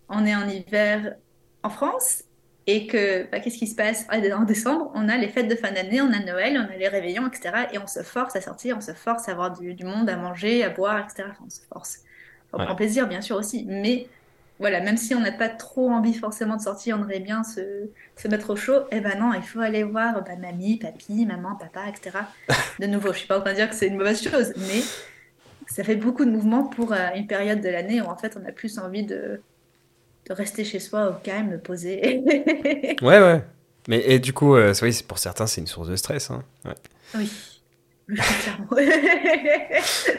on 0.09 0.25
est 0.25 0.35
en 0.37 0.49
hiver 0.49 1.17
en 1.65 1.71
France, 1.71 2.23
et 2.73 2.87
que, 2.87 3.29
bah, 3.33 3.41
qu'est-ce 3.41 3.59
qui 3.59 3.67
se 3.67 3.75
passe? 3.75 4.07
Ah, 4.09 4.19
En 4.37 4.45
décembre, 4.45 4.93
on 4.95 5.09
a 5.09 5.17
les 5.17 5.27
fêtes 5.27 5.49
de 5.49 5.57
fin 5.57 5.73
d'année, 5.73 6.01
on 6.01 6.13
a 6.13 6.21
Noël, 6.21 6.57
on 6.57 6.73
a 6.73 6.77
les 6.77 6.87
réveillons, 6.87 7.27
etc. 7.27 7.67
Et 7.73 7.79
on 7.79 7.89
se 7.89 8.05
force 8.05 8.37
à 8.37 8.41
sortir, 8.41 8.77
on 8.77 8.81
se 8.81 8.93
force 8.93 9.29
à 9.29 9.33
avoir 9.33 9.59
du, 9.59 9.85
monde, 9.85 10.09
à 10.09 10.17
manger, 10.17 10.63
à 10.63 10.71
boire, 10.71 11.05
etc. 11.05 11.31
on 11.45 11.51
se 11.51 11.63
force. 11.73 11.99
On 12.53 12.65
prend 12.65 12.77
plaisir, 12.77 13.09
bien 13.09 13.23
sûr, 13.23 13.35
aussi, 13.35 13.65
mais 13.69 14.07
voilà, 14.61 14.81
même 14.81 14.97
si 14.97 15.17
on 15.17 15.21
n'a 15.21 15.33
pas 15.33 15.49
trop 15.49 15.91
envie 15.91 16.15
forcément 16.15 16.57
de 16.57 16.63
sortir, 16.63 16.97
on 16.97 17.03
aimerait 17.03 17.19
bien 17.19 17.43
se, 17.43 17.89
se 18.17 18.29
mettre 18.29 18.51
au 18.51 18.57
chaud, 18.57 18.83
eh 18.93 19.01
ben 19.01 19.19
non, 19.19 19.35
il 19.35 19.43
faut 19.43 19.61
aller 19.61 19.83
voir 19.83 20.23
bah, 20.23 20.37
mamie, 20.37 20.77
papy, 20.77 21.27
maman, 21.27 21.57
papa, 21.57 21.89
etc. 21.89 22.19
De 22.79 22.87
nouveau, 22.87 23.09
je 23.09 23.15
ne 23.15 23.19
suis 23.19 23.27
pas 23.27 23.39
en 23.39 23.41
train 23.41 23.51
de 23.51 23.57
dire 23.57 23.69
que 23.69 23.75
c'est 23.75 23.89
une 23.89 23.97
mauvaise 23.97 24.23
chose, 24.23 24.53
mais 24.57 24.83
ça 25.67 25.83
fait 25.83 25.97
beaucoup 25.97 26.25
de 26.25 26.31
mouvements 26.31 26.65
pour 26.65 26.93
euh, 26.93 27.09
une 27.17 27.27
période 27.27 27.61
de 27.61 27.69
l'année 27.69 28.01
où 28.01 28.05
en 28.05 28.17
fait 28.17 28.39
on 28.41 28.47
a 28.49 28.53
plus 28.53 28.79
envie 28.79 29.05
de, 29.05 29.41
de 30.31 30.35
rester 30.35 30.65
chez 30.65 30.79
soi 30.79 31.11
au 31.11 31.15
calme, 31.15 31.59
poser. 31.59 32.23
ouais, 33.03 33.21
ouais. 33.21 33.43
Mais 33.89 34.03
et 34.07 34.21
du 34.21 34.33
coup, 34.33 34.55
euh, 34.55 34.73
oui, 34.83 34.99
pour 35.07 35.19
certains, 35.19 35.49
c'est 35.49 35.61
une 35.61 35.67
source 35.67 35.89
de 35.89 35.97
stress. 35.97 36.31
Hein. 36.31 36.45
Ouais. 36.65 36.75
Oui. 37.17 37.31
je 38.11 38.17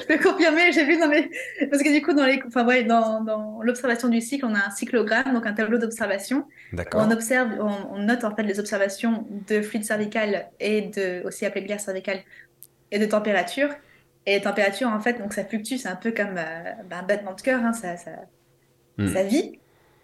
peux 0.07 0.17
confirmer, 0.17 0.71
j'ai 0.71 0.85
vu 0.85 0.97
dans 0.97 1.07
mes... 1.07 1.29
Parce 1.69 1.81
que 1.83 1.91
du 1.93 2.01
coup, 2.01 2.13
dans, 2.13 2.25
les... 2.25 2.41
enfin, 2.45 2.65
ouais, 2.65 2.83
dans, 2.83 3.21
dans 3.21 3.61
l'observation 3.61 4.09
du 4.09 4.19
cycle, 4.21 4.45
on 4.45 4.53
a 4.53 4.67
un 4.67 4.69
cyclogramme, 4.69 5.33
donc 5.33 5.45
un 5.45 5.53
tableau 5.53 5.77
d'observation. 5.77 6.45
On 6.93 7.11
observe, 7.11 7.49
on, 7.59 7.99
note 7.99 8.23
en 8.23 8.35
fait 8.35 8.43
les 8.43 8.59
observations 8.59 9.25
de 9.47 9.61
fluide 9.61 9.85
cervical 9.85 10.49
et 10.59 10.81
de, 10.81 11.25
aussi 11.25 11.45
appelé 11.45 11.65
glaire 11.65 11.79
cervicale, 11.79 12.21
et 12.91 12.99
de 12.99 13.05
température. 13.05 13.69
Et 14.25 14.39
température, 14.41 14.87
en 14.89 14.99
fait, 14.99 15.19
donc 15.19 15.33
ça 15.33 15.43
fluctue, 15.43 15.75
c'est 15.75 15.89
un 15.89 15.95
peu 15.95 16.11
comme 16.11 16.37
euh, 16.37 16.71
bah, 16.89 16.97
un 16.99 17.03
battement 17.03 17.33
de 17.33 17.41
cœur, 17.41 17.61
hein, 17.63 17.73
ça, 17.73 17.97
ça, 17.97 18.11
hmm. 18.97 19.07
ça, 19.07 19.23
vit. 19.23 19.60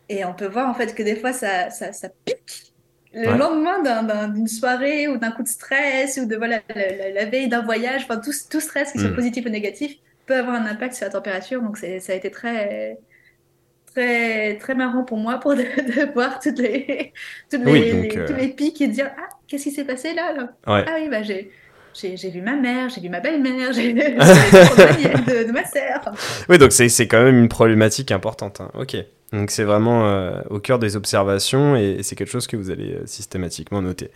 Et 0.10 0.24
on 0.26 0.34
peut 0.34 0.48
voir 0.48 0.70
en 0.70 0.74
fait 0.74 0.96
que 0.96 1.04
des 1.04 1.16
fois, 1.16 1.34
ça, 1.34 1.70
ça, 1.70 1.92
ça 1.92 2.10
pique 2.26 2.74
le 3.14 3.38
lendemain 3.38 4.28
d'une 4.28 4.48
soirée 4.48 5.08
ou 5.08 5.18
d'un 5.18 5.32
coup 5.32 5.44
de 5.44 5.48
stress 5.48 6.20
ou 6.22 6.26
de 6.28 6.36
voilà, 6.36 6.60
la, 6.76 7.26
veille 7.26 7.48
d'un 7.48 7.62
voyage, 7.62 8.04
enfin, 8.04 8.18
tout, 8.18 8.32
tout 8.50 8.60
stress, 8.60 8.92
qu'il 8.92 9.02
soit 9.02 9.10
hmm. 9.10 9.16
positif 9.16 9.46
ou 9.46 9.50
négatif, 9.50 9.96
peut 10.26 10.36
avoir 10.36 10.56
un 10.56 10.66
impact 10.66 10.94
sur 10.94 11.06
la 11.06 11.12
température. 11.12 11.62
Donc 11.62 11.78
ça 11.78 11.88
a 11.88 12.16
été 12.16 12.30
très, 12.30 12.98
très, 13.88 14.58
très 14.58 14.76
marrant 14.76 15.04
pour 15.04 15.18
moi 15.18 15.40
pour 15.40 15.56
de, 15.56 16.14
voir 16.14 16.40
toutes 16.40 16.60
les, 16.60 17.14
toutes 17.50 17.66
les, 17.66 18.10
tous 18.10 18.34
euh, 18.34 18.38
les 18.38 18.50
pics 18.50 18.80
et 18.82 18.88
de 18.88 18.94
dire 18.94 19.10
Ah, 19.18 19.30
qu'est-ce 19.48 19.64
qui 19.64 19.72
s'est 19.72 19.86
passé 19.86 20.14
là, 20.14 20.50
Ah 20.66 20.84
oui, 21.00 21.10
bah, 21.10 21.24
j'ai 21.24 21.52
j'ai 22.00 22.30
vu 22.30 22.42
ma 22.42 22.56
mère, 22.56 22.90
j'ai 22.90 23.02
vu 23.02 23.10
ma 23.10 23.20
belle-mère, 23.20 23.74
j'ai 23.74 23.82
vu 23.94 24.04
de, 24.04 25.48
de 25.48 25.52
ma 25.52 25.66
sœur. 25.66 26.14
Oui, 26.48 26.60
donc 26.60 26.72
c'est 26.72 27.08
quand 27.08 27.24
même 27.24 27.40
une 27.40 27.50
problématique 27.50 28.12
importante. 28.12 28.62
Hein. 28.62 28.70
Ok. 28.76 28.98
Donc 29.34 29.52
c'est 29.52 29.64
vraiment 29.64 30.08
euh, 30.08 30.42
au 30.50 30.60
cœur 30.60 30.80
des 30.80 30.96
observations 30.96 31.76
et 31.76 32.02
c'est 32.04 32.16
quelque 32.16 32.32
chose 32.32 32.48
que 32.48 32.56
vous 32.56 32.70
allez 32.70 32.94
euh, 32.94 33.06
systématiquement 33.06 33.82
noter. 33.82 34.12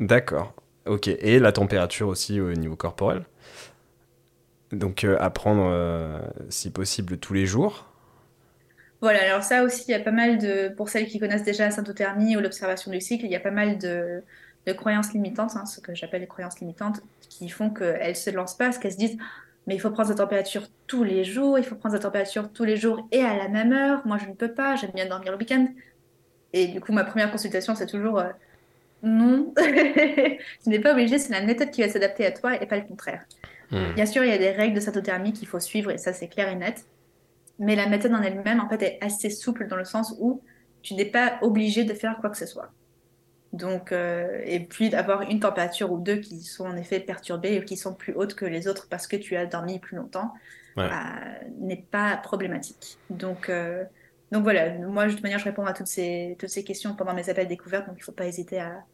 D'accord. 0.00 0.54
Ok. 0.86 1.08
Et 1.08 1.38
la 1.38 1.52
température 1.52 2.08
aussi 2.08 2.40
au 2.40 2.52
niveau 2.54 2.76
corporel. 2.76 3.24
Donc 4.72 5.04
euh, 5.04 5.16
prendre 5.30 5.72
si 6.48 6.70
possible 6.70 7.18
tous 7.18 7.34
les 7.34 7.46
jours. 7.46 7.84
Voilà, 9.00 9.22
alors 9.22 9.44
ça 9.44 9.62
aussi, 9.62 9.84
il 9.86 9.92
y 9.92 9.94
a 9.94 10.00
pas 10.00 10.10
mal 10.10 10.38
de, 10.38 10.70
pour 10.70 10.88
celles 10.88 11.06
qui 11.06 11.20
connaissent 11.20 11.44
déjà 11.44 11.66
la 11.66 11.70
syntothermie 11.70 12.36
ou 12.36 12.40
l'observation 12.40 12.90
du 12.90 13.00
cycle, 13.00 13.26
il 13.26 13.30
y 13.30 13.36
a 13.36 13.40
pas 13.40 13.52
mal 13.52 13.78
de, 13.78 14.24
de 14.66 14.72
croyances 14.72 15.12
limitantes, 15.12 15.52
hein, 15.54 15.66
ce 15.66 15.80
que 15.80 15.94
j'appelle 15.94 16.22
les 16.22 16.26
croyances 16.26 16.58
limitantes, 16.58 17.00
qui 17.28 17.48
font 17.48 17.70
qu'elles 17.70 18.08
ne 18.08 18.14
se 18.14 18.30
lancent 18.30 18.56
pas, 18.56 18.64
parce 18.64 18.78
qu'elles 18.78 18.92
se 18.92 18.98
disent 18.98 19.16
mais 19.68 19.74
il 19.74 19.80
faut 19.80 19.90
prendre 19.90 20.08
sa 20.08 20.14
température 20.14 20.62
tous 20.86 21.04
les 21.04 21.24
jours, 21.24 21.58
il 21.58 21.64
faut 21.64 21.74
prendre 21.74 21.94
sa 21.94 22.00
température 22.00 22.50
tous 22.50 22.64
les 22.64 22.78
jours 22.78 23.06
et 23.12 23.20
à 23.20 23.36
la 23.36 23.48
même 23.48 23.74
heure. 23.74 24.00
Moi, 24.06 24.16
je 24.16 24.26
ne 24.26 24.32
peux 24.32 24.50
pas, 24.50 24.76
j'aime 24.76 24.92
bien 24.94 25.06
dormir 25.06 25.30
le 25.30 25.36
week-end. 25.36 25.68
Et 26.54 26.68
du 26.68 26.80
coup, 26.80 26.92
ma 26.92 27.04
première 27.04 27.30
consultation, 27.30 27.74
c'est 27.74 27.86
toujours 27.86 28.18
euh, 28.18 28.30
non, 29.02 29.52
tu 30.62 30.70
n'es 30.70 30.78
pas 30.78 30.92
obligé, 30.92 31.18
c'est 31.18 31.34
la 31.34 31.42
méthode 31.42 31.70
qui 31.70 31.82
va 31.82 31.90
s'adapter 31.90 32.24
à 32.24 32.32
toi 32.32 32.60
et 32.60 32.64
pas 32.64 32.76
le 32.78 32.84
contraire. 32.84 33.26
Hmm. 33.70 33.92
Bien 33.94 34.06
sûr, 34.06 34.24
il 34.24 34.30
y 34.30 34.32
a 34.32 34.38
des 34.38 34.52
règles 34.52 34.74
de 34.74 34.80
satothermie 34.80 35.34
qu'il 35.34 35.46
faut 35.46 35.60
suivre 35.60 35.90
et 35.90 35.98
ça, 35.98 36.14
c'est 36.14 36.28
clair 36.28 36.48
et 36.48 36.56
net. 36.56 36.86
Mais 37.58 37.76
la 37.76 37.88
méthode 37.90 38.14
en 38.14 38.22
elle-même, 38.22 38.60
en 38.60 38.70
fait, 38.70 38.82
est 38.82 38.98
assez 39.02 39.28
souple 39.28 39.68
dans 39.68 39.76
le 39.76 39.84
sens 39.84 40.16
où 40.18 40.40
tu 40.80 40.94
n'es 40.94 41.04
pas 41.04 41.36
obligé 41.42 41.84
de 41.84 41.92
faire 41.92 42.16
quoi 42.22 42.30
que 42.30 42.38
ce 42.38 42.46
soit. 42.46 42.70
Donc, 43.58 43.90
euh, 43.90 44.40
et 44.44 44.60
puis 44.60 44.88
d'avoir 44.88 45.22
une 45.22 45.40
température 45.40 45.90
ou 45.90 45.98
deux 45.98 46.16
qui 46.16 46.40
sont 46.42 46.66
en 46.66 46.76
effet 46.76 47.00
perturbées 47.00 47.56
et 47.56 47.64
qui 47.64 47.76
sont 47.76 47.92
plus 47.92 48.12
hautes 48.14 48.34
que 48.34 48.44
les 48.44 48.68
autres 48.68 48.86
parce 48.88 49.06
que 49.06 49.16
tu 49.16 49.36
as 49.36 49.46
dormi 49.46 49.80
plus 49.80 49.96
longtemps 49.96 50.32
euh, 50.78 50.90
n'est 51.58 51.84
pas 51.90 52.16
problématique. 52.18 52.98
Donc, 53.10 53.48
euh, 53.48 53.84
donc 54.30 54.44
voilà, 54.44 54.78
moi 54.78 55.06
de 55.06 55.12
toute 55.12 55.22
manière 55.24 55.40
je 55.40 55.44
réponds 55.44 55.66
à 55.66 55.72
toutes 55.72 55.88
ces, 55.88 56.36
toutes 56.38 56.50
ces 56.50 56.62
questions 56.62 56.94
pendant 56.94 57.14
mes 57.14 57.28
appels 57.28 57.48
découvertes, 57.48 57.86
donc 57.86 57.96
il 57.96 58.02
ne 58.02 58.04
faut 58.04 58.12
pas 58.12 58.26
hésiter 58.26 58.60
à, 58.60 58.84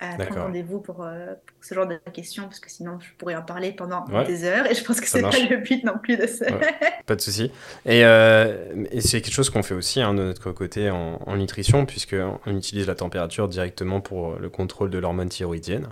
à 0.00 0.16
prendre 0.16 0.42
rendez-vous 0.42 0.80
pour, 0.80 1.02
euh, 1.02 1.34
pour, 1.46 1.64
ce 1.64 1.74
genre 1.74 1.86
de 1.86 1.98
questions, 2.12 2.44
parce 2.44 2.60
que 2.60 2.70
sinon 2.70 2.98
je 3.00 3.08
pourrais 3.18 3.34
en 3.34 3.42
parler 3.42 3.72
pendant 3.72 4.04
des 4.26 4.44
heures, 4.44 4.70
et 4.70 4.74
je 4.74 4.84
pense 4.84 5.00
que 5.00 5.08
c'est 5.08 5.22
pas 5.22 5.30
le 5.30 5.56
but 5.58 5.84
non 5.84 5.98
plus 6.02 6.16
de 6.16 6.26
ça. 6.26 6.46
Pas 7.06 7.16
de 7.16 7.20
souci. 7.20 7.50
Et, 7.84 8.04
euh, 8.04 8.84
et 8.90 9.00
c'est 9.00 9.20
quelque 9.20 9.34
chose 9.34 9.50
qu'on 9.50 9.62
fait 9.62 9.74
aussi 9.74 10.00
hein, 10.00 10.12
de 10.14 10.22
notre 10.22 10.52
côté 10.52 10.90
en, 10.90 11.20
en 11.24 11.36
nutrition, 11.36 11.86
puisqu'on 11.86 12.56
utilise 12.56 12.86
la 12.86 12.94
température 12.94 13.48
directement 13.48 14.00
pour 14.00 14.36
le 14.38 14.48
contrôle 14.48 14.90
de 14.90 14.98
l'hormone 14.98 15.28
thyroïdienne. 15.28 15.88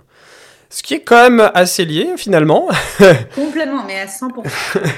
Ce 0.69 0.83
qui 0.83 0.95
est 0.95 1.01
quand 1.01 1.29
même 1.29 1.51
assez 1.53 1.85
lié 1.85 2.13
finalement. 2.17 2.67
Complètement, 3.35 3.85
mais 3.85 3.99
à 3.99 4.05
100%. 4.05 4.43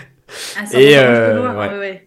À 0.60 0.63
100% 0.65 0.78
et 0.78 0.98
euh, 0.98 1.80
ouais. 1.80 2.07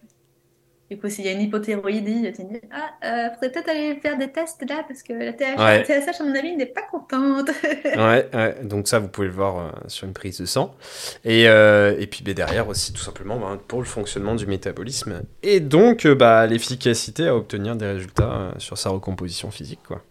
Du 0.91 0.97
coup, 0.97 1.07
s'il 1.07 1.23
y 1.23 1.29
a 1.29 1.31
une 1.31 1.39
hypothyroïdie, 1.39 2.33
tu 2.35 2.43
dis 2.43 2.59
Ah, 2.69 2.89
euh, 3.05 3.29
faudrait 3.35 3.49
peut-être 3.49 3.69
aller 3.69 3.95
faire 4.01 4.17
des 4.17 4.29
tests 4.29 4.61
là, 4.69 4.83
parce 4.85 5.01
que 5.03 5.13
la 5.13 5.31
TSH, 5.31 6.19
à 6.19 6.23
mon 6.25 6.35
avis, 6.35 6.53
n'est 6.53 6.65
pas 6.65 6.81
contente. 6.81 7.49
ouais, 7.85 8.29
ouais, 8.33 8.57
donc 8.63 8.89
ça, 8.89 8.99
vous 8.99 9.07
pouvez 9.07 9.27
le 9.27 9.33
voir 9.33 9.57
euh, 9.57 9.69
sur 9.87 10.05
une 10.05 10.13
prise 10.13 10.41
de 10.41 10.45
sang. 10.45 10.75
Et, 11.23 11.47
euh, 11.47 11.95
et 11.97 12.07
puis 12.07 12.25
ben, 12.25 12.33
derrière 12.33 12.67
aussi, 12.67 12.91
tout 12.91 12.99
simplement, 12.99 13.39
ben, 13.39 13.57
pour 13.69 13.79
le 13.79 13.85
fonctionnement 13.85 14.35
du 14.35 14.45
métabolisme. 14.47 15.21
Et 15.43 15.61
donc, 15.61 16.05
euh, 16.05 16.13
bah, 16.13 16.45
l'efficacité 16.45 17.25
à 17.29 17.37
obtenir 17.37 17.77
des 17.77 17.85
résultats 17.85 18.53
sur 18.57 18.77
sa 18.77 18.89
recomposition 18.89 19.49
physique. 19.49 19.79
Quoi. 19.87 20.01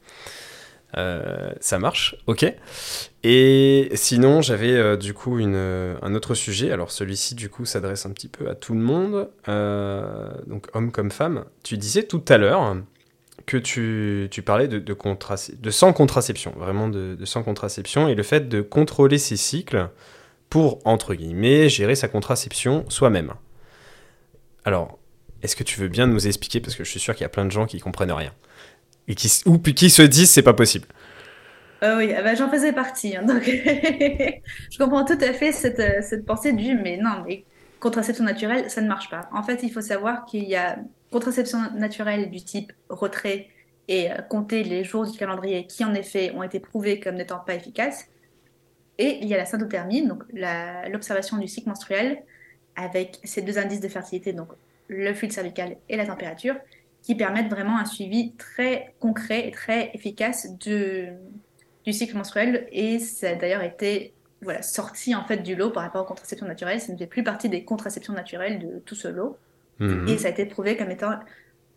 Euh, 0.97 1.53
ça 1.61 1.79
marche, 1.79 2.17
ok. 2.27 2.53
Et 3.23 3.91
sinon, 3.95 4.43
j'avais 4.43 4.73
euh, 4.73 4.97
du 4.97 5.15
coup 5.15 5.39
euh, 5.39 5.97
un 6.03 6.15
autre 6.15 6.35
sujet. 6.35 6.73
Alors 6.73 6.91
celui-ci, 6.91 7.35
du 7.35 7.49
coup, 7.49 7.65
s'adresse 7.65 8.07
un 8.07 8.11
petit 8.11 8.29
peu 8.29 8.49
à 8.49 8.55
tout 8.55 8.75
le 8.75 8.81
monde, 8.81 9.29
donc 10.47 10.67
homme 10.75 10.91
comme 10.91 11.11
femme. 11.11 11.45
Tu 11.63 11.77
disais 11.77 12.05
tout 12.05 12.25
à 12.29 12.39
l'heure 12.39 12.77
que 13.47 13.57
tu, 13.57 14.29
tu, 14.31 14.43
parlais 14.43 14.69
de, 14.69 14.79
de, 14.79 14.97
de 15.61 15.71
sans 15.71 15.93
contraception, 15.93 16.53
vraiment 16.57 16.89
de, 16.89 17.15
de, 17.15 17.25
sans 17.25 17.43
contraception, 17.43 18.09
et 18.09 18.15
le 18.15 18.23
fait 18.23 18.49
de 18.49 18.61
contrôler 18.61 19.19
ses 19.19 19.37
cycles 19.37 19.89
pour, 20.51 20.79
entre 20.85 21.15
guillemets, 21.15 21.69
gérer 21.69 21.95
sa 21.95 22.09
contraception 22.09 22.85
soi-même. 22.89 23.33
Alors, 24.65 24.99
est-ce 25.43 25.57
que 25.57 25.65
tu 25.65 25.81
veux 25.81 25.89
bien 25.89 26.07
nous 26.07 26.27
expliquer, 26.27 26.61
parce 26.61 26.77
que 26.77 26.85
je 26.85 26.91
suis 26.91 27.01
sûr 27.01 27.15
qu'il 27.15 27.23
y 27.23 27.27
a 27.27 27.31
plein 27.31 27.47
de 27.47 27.51
gens 27.51 27.67
qui 27.67 27.81
comprennent 27.81 28.13
rien 28.13 28.33
et 29.11 29.15
qui, 29.17 29.43
ou 29.45 29.59
qui 29.59 29.91
se 29.91 30.03
disent 30.03 30.31
c'est 30.31 30.43
pas 30.43 30.55
possible. 30.55 30.87
Euh, 31.83 31.97
oui, 31.97 32.13
ah 32.17 32.23
bah, 32.23 32.35
j'en 32.35 32.49
faisais 32.49 32.73
partie. 32.73 33.17
Hein, 33.17 33.25
donc 33.25 33.43
je 33.45 34.79
comprends 34.79 35.05
tout 35.05 35.19
à 35.21 35.33
fait 35.33 35.51
cette, 35.51 35.81
euh, 35.81 36.01
cette, 36.01 36.25
pensée 36.25 36.53
du 36.53 36.75
mais 36.77 36.97
non, 36.97 37.25
mais 37.27 37.45
contraception 37.81 38.25
naturelle, 38.25 38.71
ça 38.71 38.81
ne 38.81 38.89
marche 38.89 39.11
pas. 39.11 39.29
En 39.33 39.43
fait, 39.43 39.63
il 39.63 39.73
faut 39.73 39.81
savoir 39.81 40.27
qu'il 40.27 40.45
y 40.45 40.55
a 40.55 40.79
contraception 41.11 41.59
naturelle 41.75 42.31
du 42.31 42.43
type 42.45 42.73
retrait 42.89 43.49
et 43.89 44.13
euh, 44.13 44.17
compter 44.29 44.63
les 44.63 44.85
jours 44.85 45.11
du 45.11 45.19
calendrier 45.19 45.67
qui, 45.67 45.85
en 45.85 45.95
effet, 45.95 46.33
ont 46.37 46.45
été 46.45 46.61
prouvés 46.61 47.01
comme 47.01 47.17
n'étant 47.17 47.39
pas 47.39 47.55
efficaces. 47.55 48.07
Et 48.99 49.19
il 49.23 49.29
y 49.29 49.35
a 49.35 49.39
la 49.39 49.47
syndothermie, 49.47 50.07
donc 50.07 50.23
l'observation 50.89 51.39
du 51.39 51.49
cycle 51.49 51.69
menstruel 51.69 52.23
avec 52.77 53.19
ces 53.25 53.41
deux 53.41 53.59
indices 53.59 53.81
de 53.81 53.89
fertilité, 53.89 54.35
donc 54.35 54.49
le 54.89 55.15
fluide 55.15 55.33
cervical 55.33 55.77
et 55.89 55.97
la 55.97 56.05
température, 56.05 56.57
qui 57.03 57.15
permettent 57.15 57.51
vraiment 57.51 57.79
un 57.79 57.85
suivi 57.85 58.33
très 58.33 58.95
concret 59.01 59.49
et 59.49 59.51
très 59.51 59.91
efficace 59.95 60.57
de, 60.59 61.09
du 61.85 61.93
cycle 61.93 62.17
menstruel. 62.17 62.69
Et 62.73 62.99
ça 62.99 63.31
a 63.31 63.35
d'ailleurs 63.35 63.63
été 63.63 64.13
voilà, 64.43 64.63
sorti 64.63 65.15
en 65.15 65.25
fait 65.25 65.39
du 65.39 65.55
lot 65.55 65.71
par 65.71 65.83
rapport 65.83 66.03
aux 66.03 66.07
contraceptions 66.09 66.47
naturelles. 66.47 66.81
Ça 66.81 66.93
ne 66.93 66.99
fait 66.99 67.07
plus 67.07 67.25
partie 67.25 67.49
des 67.49 67.65
contraceptions 67.65 68.13
naturelles 68.13 68.59
de 68.59 68.81
tout 68.85 68.95
ce 68.95 69.09
lot. 69.09 69.39
Mhm. 69.79 70.09
Et 70.09 70.19
ça 70.19 70.29
a 70.29 70.31
été 70.31 70.45
prouvé 70.47 70.77
comme 70.77 70.91
étant 70.91 71.13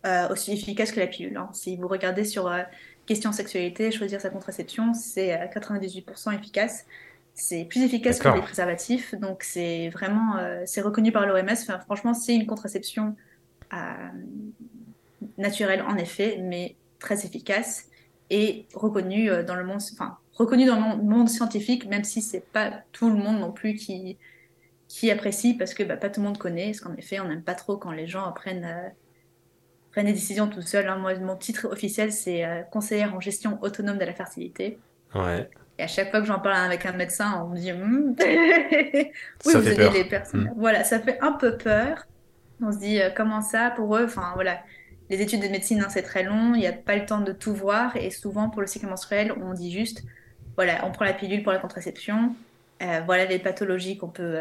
euh, 0.06 0.28
aussi 0.28 0.52
efficace 0.52 0.92
que 0.92 1.00
la 1.00 1.06
pilule. 1.06 1.36
Hein. 1.36 1.48
Si 1.52 1.76
vous 1.76 1.88
regardez 1.88 2.24
sur 2.24 2.46
euh, 2.46 2.62
question 3.06 3.32
sexualité, 3.32 3.90
choisir 3.90 4.20
sa 4.20 4.30
contraception, 4.30 4.92
c'est 4.92 5.32
à 5.32 5.46
98% 5.46 6.38
efficace. 6.38 6.84
C'est 7.32 7.64
plus 7.64 7.82
efficace 7.82 8.20
que 8.20 8.28
les 8.28 8.42
préservatifs. 8.42 9.14
Donc 9.14 9.42
c'est 9.42 9.88
vraiment, 9.88 10.36
euh, 10.36 10.62
c'est 10.66 10.82
reconnu 10.82 11.10
par 11.10 11.26
l'OMS. 11.26 11.50
Enfin, 11.50 11.80
franchement, 11.80 12.14
c'est 12.14 12.34
une 12.34 12.46
contraception 12.46 13.16
naturel 15.38 15.82
en 15.82 15.96
effet, 15.96 16.38
mais 16.42 16.76
très 16.98 17.24
efficace 17.24 17.88
et 18.30 18.66
reconnu 18.74 19.30
euh, 19.30 19.42
dans 19.42 19.54
le 19.54 19.64
monde, 19.64 19.80
enfin 19.92 20.18
dans 20.38 20.46
le 20.46 21.02
monde 21.02 21.28
scientifique, 21.28 21.86
même 21.86 22.04
si 22.04 22.20
c'est 22.20 22.44
pas 22.52 22.72
tout 22.92 23.08
le 23.08 23.16
monde 23.16 23.38
non 23.38 23.52
plus 23.52 23.74
qui 23.74 24.18
qui 24.88 25.10
apprécie 25.10 25.54
parce 25.54 25.74
que 25.74 25.82
bah, 25.82 25.96
pas 25.96 26.08
tout 26.08 26.20
le 26.20 26.26
monde 26.26 26.38
connaît. 26.38 26.66
Parce 26.66 26.80
qu'en 26.80 26.94
effet, 26.94 27.20
on 27.20 27.28
n'aime 27.28 27.42
pas 27.42 27.54
trop 27.54 27.76
quand 27.76 27.90
les 27.90 28.06
gens 28.06 28.30
prennent 28.32 28.64
euh, 28.64 28.88
prennent 29.92 30.06
des 30.06 30.12
décisions 30.12 30.48
tout 30.48 30.62
seuls. 30.62 30.88
Hein. 30.88 30.96
Moi, 30.96 31.14
mon 31.18 31.36
titre 31.36 31.68
officiel, 31.70 32.12
c'est 32.12 32.44
euh, 32.44 32.62
conseillère 32.62 33.14
en 33.14 33.20
gestion 33.20 33.58
autonome 33.62 33.98
de 33.98 34.04
la 34.04 34.14
fertilité. 34.14 34.78
Ouais. 35.14 35.48
Et 35.78 35.82
à 35.82 35.86
chaque 35.88 36.10
fois 36.10 36.20
que 36.20 36.26
j'en 36.26 36.38
parle 36.38 36.56
avec 36.56 36.86
un 36.86 36.92
médecin, 36.92 37.42
on 37.44 37.48
me 37.48 37.56
dit 37.56 37.72
hmm. 37.72 38.14
oui, 39.46 39.52
vous 39.52 39.68
aidez 39.68 39.90
les 39.90 40.04
personnes. 40.04 40.44
Hmm. 40.44 40.54
Voilà, 40.56 40.84
ça 40.84 41.00
fait 41.00 41.18
un 41.20 41.32
peu 41.32 41.56
peur. 41.56 42.06
On 42.62 42.70
se 42.70 42.78
dit, 42.78 43.00
comment 43.16 43.42
ça 43.42 43.72
pour 43.74 43.96
eux? 43.96 44.04
Enfin, 44.04 44.30
voilà. 44.34 44.60
Les 45.10 45.20
études 45.20 45.42
de 45.42 45.48
médecine, 45.48 45.80
hein, 45.80 45.88
c'est 45.90 46.02
très 46.02 46.22
long, 46.22 46.54
il 46.54 46.60
n'y 46.60 46.66
a 46.66 46.72
pas 46.72 46.96
le 46.96 47.04
temps 47.04 47.20
de 47.20 47.32
tout 47.32 47.54
voir. 47.54 47.96
Et 47.96 48.10
souvent, 48.10 48.48
pour 48.48 48.60
le 48.60 48.66
cycle 48.66 48.86
menstruel, 48.86 49.32
on 49.32 49.52
dit 49.52 49.72
juste, 49.72 50.02
voilà, 50.56 50.84
on 50.86 50.92
prend 50.92 51.04
la 51.04 51.12
pilule 51.12 51.42
pour 51.42 51.52
la 51.52 51.58
contraception, 51.58 52.34
voilà 53.06 53.24
les 53.24 53.38
pathologies 53.38 53.96
qu'on 53.96 54.08
peut, 54.08 54.38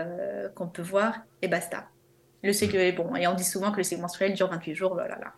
qu'on 0.56 0.68
peut 0.68 0.82
voir, 0.82 1.20
et 1.42 1.48
basta. 1.48 1.88
Le 2.44 2.52
cycle 2.52 2.76
est 2.76 2.92
bon. 2.92 3.16
Et 3.16 3.26
on 3.28 3.34
dit 3.34 3.44
souvent 3.44 3.72
que 3.72 3.78
le 3.78 3.84
cycle 3.84 4.02
menstruel 4.02 4.34
dure 4.34 4.50
28 4.50 4.76
jours, 4.76 4.96
là, 4.96 5.08
là. 5.08 5.34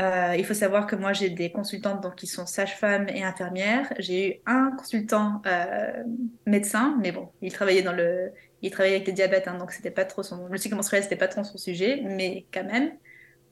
Euh, 0.00 0.34
il 0.36 0.44
faut 0.44 0.54
savoir 0.54 0.86
que 0.86 0.96
moi, 0.96 1.12
j'ai 1.12 1.28
des 1.30 1.52
consultantes 1.52 2.02
donc, 2.02 2.16
qui 2.16 2.26
sont 2.26 2.46
sages-femmes 2.46 3.08
et 3.08 3.22
infirmières. 3.22 3.92
J'ai 3.98 4.28
eu 4.28 4.40
un 4.46 4.72
consultant 4.76 5.42
euh, 5.46 6.02
médecin, 6.46 6.98
mais 7.00 7.12
bon, 7.12 7.28
il 7.42 7.52
travaillait, 7.52 7.82
dans 7.82 7.92
le... 7.92 8.32
il 8.62 8.70
travaillait 8.70 8.96
avec 8.96 9.06
le 9.06 9.12
diabète, 9.12 9.46
hein, 9.48 9.58
donc 9.58 9.70
c'était 9.70 9.90
pas 9.90 10.04
trop 10.04 10.22
son... 10.22 10.48
le 10.48 10.56
cycle 10.56 10.74
menstruel, 10.74 11.02
c'était 11.02 11.16
pas 11.16 11.28
trop 11.28 11.44
son 11.44 11.58
sujet, 11.58 12.00
mais 12.04 12.46
quand 12.52 12.64
même. 12.64 12.92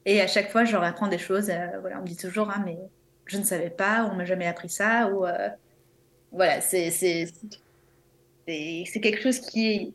Et 0.05 0.21
à 0.21 0.27
chaque 0.27 0.51
fois, 0.51 0.65
je 0.65 0.71
leur 0.71 0.83
apprends 0.83 1.07
des 1.07 1.17
choses. 1.17 1.49
Euh, 1.49 1.79
voilà, 1.79 1.99
on 1.99 2.01
me 2.01 2.07
dit 2.07 2.17
toujours, 2.17 2.49
hein, 2.49 2.61
mais 2.65 2.77
je 3.25 3.37
ne 3.37 3.43
savais 3.43 3.69
pas, 3.69 4.09
on 4.11 4.15
m'a 4.15 4.25
jamais 4.25 4.47
appris 4.47 4.69
ça, 4.69 5.09
ou 5.09 5.25
voilà, 6.31 6.61
c'est 6.61 6.91
c'est 6.91 7.31
quelque 9.01 9.21
chose 9.21 9.39
qui 9.39 9.71
est 9.71 9.93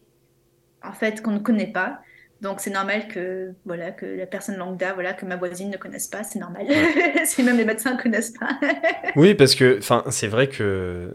en 0.82 0.92
fait 0.92 1.22
qu'on 1.22 1.32
ne 1.32 1.38
connaît 1.38 1.72
pas. 1.72 2.00
Donc 2.42 2.60
c'est 2.60 2.70
normal 2.70 3.08
que 3.08 3.52
voilà 3.64 3.90
que 3.92 4.04
la 4.04 4.26
personne 4.26 4.56
lambda, 4.56 4.92
voilà 4.92 5.14
que 5.14 5.24
ma 5.24 5.36
voisine 5.36 5.70
ne 5.70 5.78
connaisse 5.78 6.06
pas, 6.06 6.22
c'est 6.22 6.38
normal. 6.38 6.66
si 7.24 7.42
même 7.42 7.56
les 7.56 7.64
médecins 7.64 7.94
ne 7.94 8.02
connaissent 8.02 8.34
pas. 8.38 8.58
oui, 9.16 9.34
parce 9.34 9.54
que 9.54 9.78
enfin 9.78 10.04
c'est 10.10 10.26
vrai 10.26 10.48
que 10.48 11.14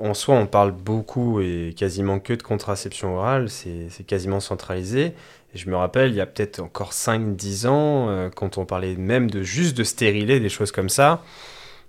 en 0.00 0.12
soi 0.12 0.34
on 0.34 0.46
parle 0.46 0.72
beaucoup 0.72 1.40
et 1.40 1.72
quasiment 1.76 2.18
que 2.18 2.32
de 2.32 2.42
contraception 2.42 3.16
orale, 3.16 3.48
c'est 3.48 4.04
quasiment 4.06 4.40
centralisé. 4.40 5.14
Et 5.54 5.58
je 5.58 5.70
me 5.70 5.76
rappelle, 5.76 6.10
il 6.10 6.16
y 6.16 6.20
a 6.20 6.26
peut-être 6.26 6.60
encore 6.60 6.92
5-10 6.92 7.66
ans, 7.68 8.10
euh, 8.10 8.28
quand 8.34 8.58
on 8.58 8.66
parlait 8.66 8.96
même 8.96 9.30
de 9.30 9.42
juste 9.42 9.76
de 9.76 9.84
stériler, 9.84 10.40
des 10.40 10.48
choses 10.48 10.72
comme 10.72 10.88
ça, 10.88 11.22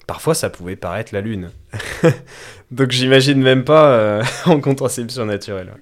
parfois 0.06 0.36
ça 0.36 0.52
pouvait 0.52 0.76
paraître 0.76 1.14
la 1.14 1.22
lune. 1.22 1.50
Donc 2.72 2.92
j'imagine 2.92 3.42
même 3.42 3.64
pas 3.64 3.90
euh, 3.90 4.24
en 4.46 4.60
contraception 4.60 5.26
naturelle. 5.26 5.74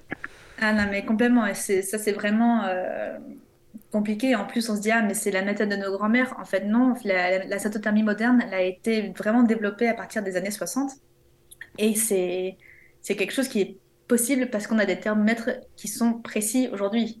Ah 0.60 0.72
non, 0.72 0.86
mais 0.90 1.04
complètement. 1.04 1.46
Et 1.46 1.54
ça, 1.54 1.98
c'est 1.98 2.12
vraiment 2.12 2.64
euh, 2.64 3.18
compliqué. 3.92 4.34
En 4.34 4.44
plus, 4.44 4.68
on 4.70 4.76
se 4.76 4.80
dit, 4.80 4.90
ah, 4.90 5.02
mais 5.02 5.14
c'est 5.14 5.30
la 5.30 5.42
méthode 5.42 5.68
de 5.68 5.76
nos 5.76 5.96
grands-mères. 5.96 6.34
En 6.40 6.44
fait, 6.44 6.64
non. 6.64 6.94
La, 7.04 7.44
la, 7.44 8.02
moderne, 8.02 8.42
elle 8.46 8.54
a 8.54 8.62
été 8.62 9.12
vraiment 9.16 9.42
développée 9.42 9.88
à 9.88 9.94
partir 9.94 10.22
des 10.22 10.36
années 10.36 10.50
60. 10.50 10.92
Et 11.78 11.94
c'est 11.94 12.56
quelque 13.02 13.32
chose 13.32 13.48
qui 13.48 13.60
est 13.60 13.76
possible 14.08 14.48
parce 14.50 14.66
qu'on 14.66 14.78
a 14.78 14.86
des 14.86 14.98
thermomètres 14.98 15.50
qui 15.76 15.88
sont 15.88 16.14
précis 16.14 16.68
aujourd'hui. 16.72 17.20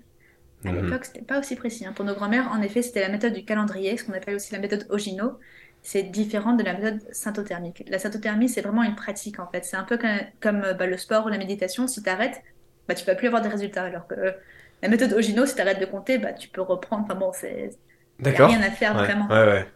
À 0.64 0.72
mhm. 0.72 0.84
l'époque, 0.84 1.04
c'était 1.04 1.22
pas 1.22 1.38
aussi 1.38 1.56
précis. 1.56 1.84
Hein. 1.86 1.92
Pour 1.92 2.04
nos 2.04 2.14
grands-mères, 2.14 2.50
en 2.50 2.62
effet, 2.62 2.82
c'était 2.82 3.00
la 3.00 3.08
méthode 3.08 3.34
du 3.34 3.44
calendrier, 3.44 3.96
ce 3.96 4.04
qu'on 4.04 4.12
appelle 4.12 4.36
aussi 4.36 4.52
la 4.52 4.58
méthode 4.58 4.86
Ogino. 4.90 5.38
C'est 5.82 6.04
différent 6.04 6.54
de 6.54 6.64
la 6.64 6.72
méthode 6.72 7.00
syntothermique. 7.12 7.84
La 7.88 7.98
syntothermie, 7.98 8.48
c'est 8.48 8.62
vraiment 8.62 8.82
une 8.82 8.96
pratique, 8.96 9.38
en 9.38 9.46
fait. 9.48 9.64
C'est 9.64 9.76
un 9.76 9.84
peu 9.84 9.98
comme, 9.98 10.18
comme 10.40 10.60
bah, 10.76 10.86
le 10.86 10.96
sport 10.96 11.26
ou 11.26 11.28
la 11.28 11.38
méditation. 11.38 11.86
Si 11.86 12.02
tu 12.02 12.08
arrêtes, 12.08 12.42
bah, 12.88 12.94
tu 12.94 13.04
vas 13.04 13.14
plus 13.14 13.26
avoir 13.26 13.42
des 13.42 13.48
résultats. 13.48 13.84
Alors 13.84 14.06
que 14.06 14.34
la 14.82 14.88
méthode 14.88 15.12
Ogino, 15.12 15.46
si 15.46 15.54
tu 15.54 15.60
arrêtes 15.60 15.80
de 15.80 15.86
compter, 15.86 16.18
bah, 16.18 16.32
tu 16.32 16.48
peux 16.48 16.62
reprendre. 16.62 17.04
Enfin 17.04 17.14
bon, 17.14 17.32
c'est. 17.32 17.70
D'accord. 18.18 18.48
rien 18.48 18.62
à 18.62 18.70
faire 18.70 18.94
vraiment. 18.94 19.28
Ouais, 19.28 19.44
ouais. 19.44 19.66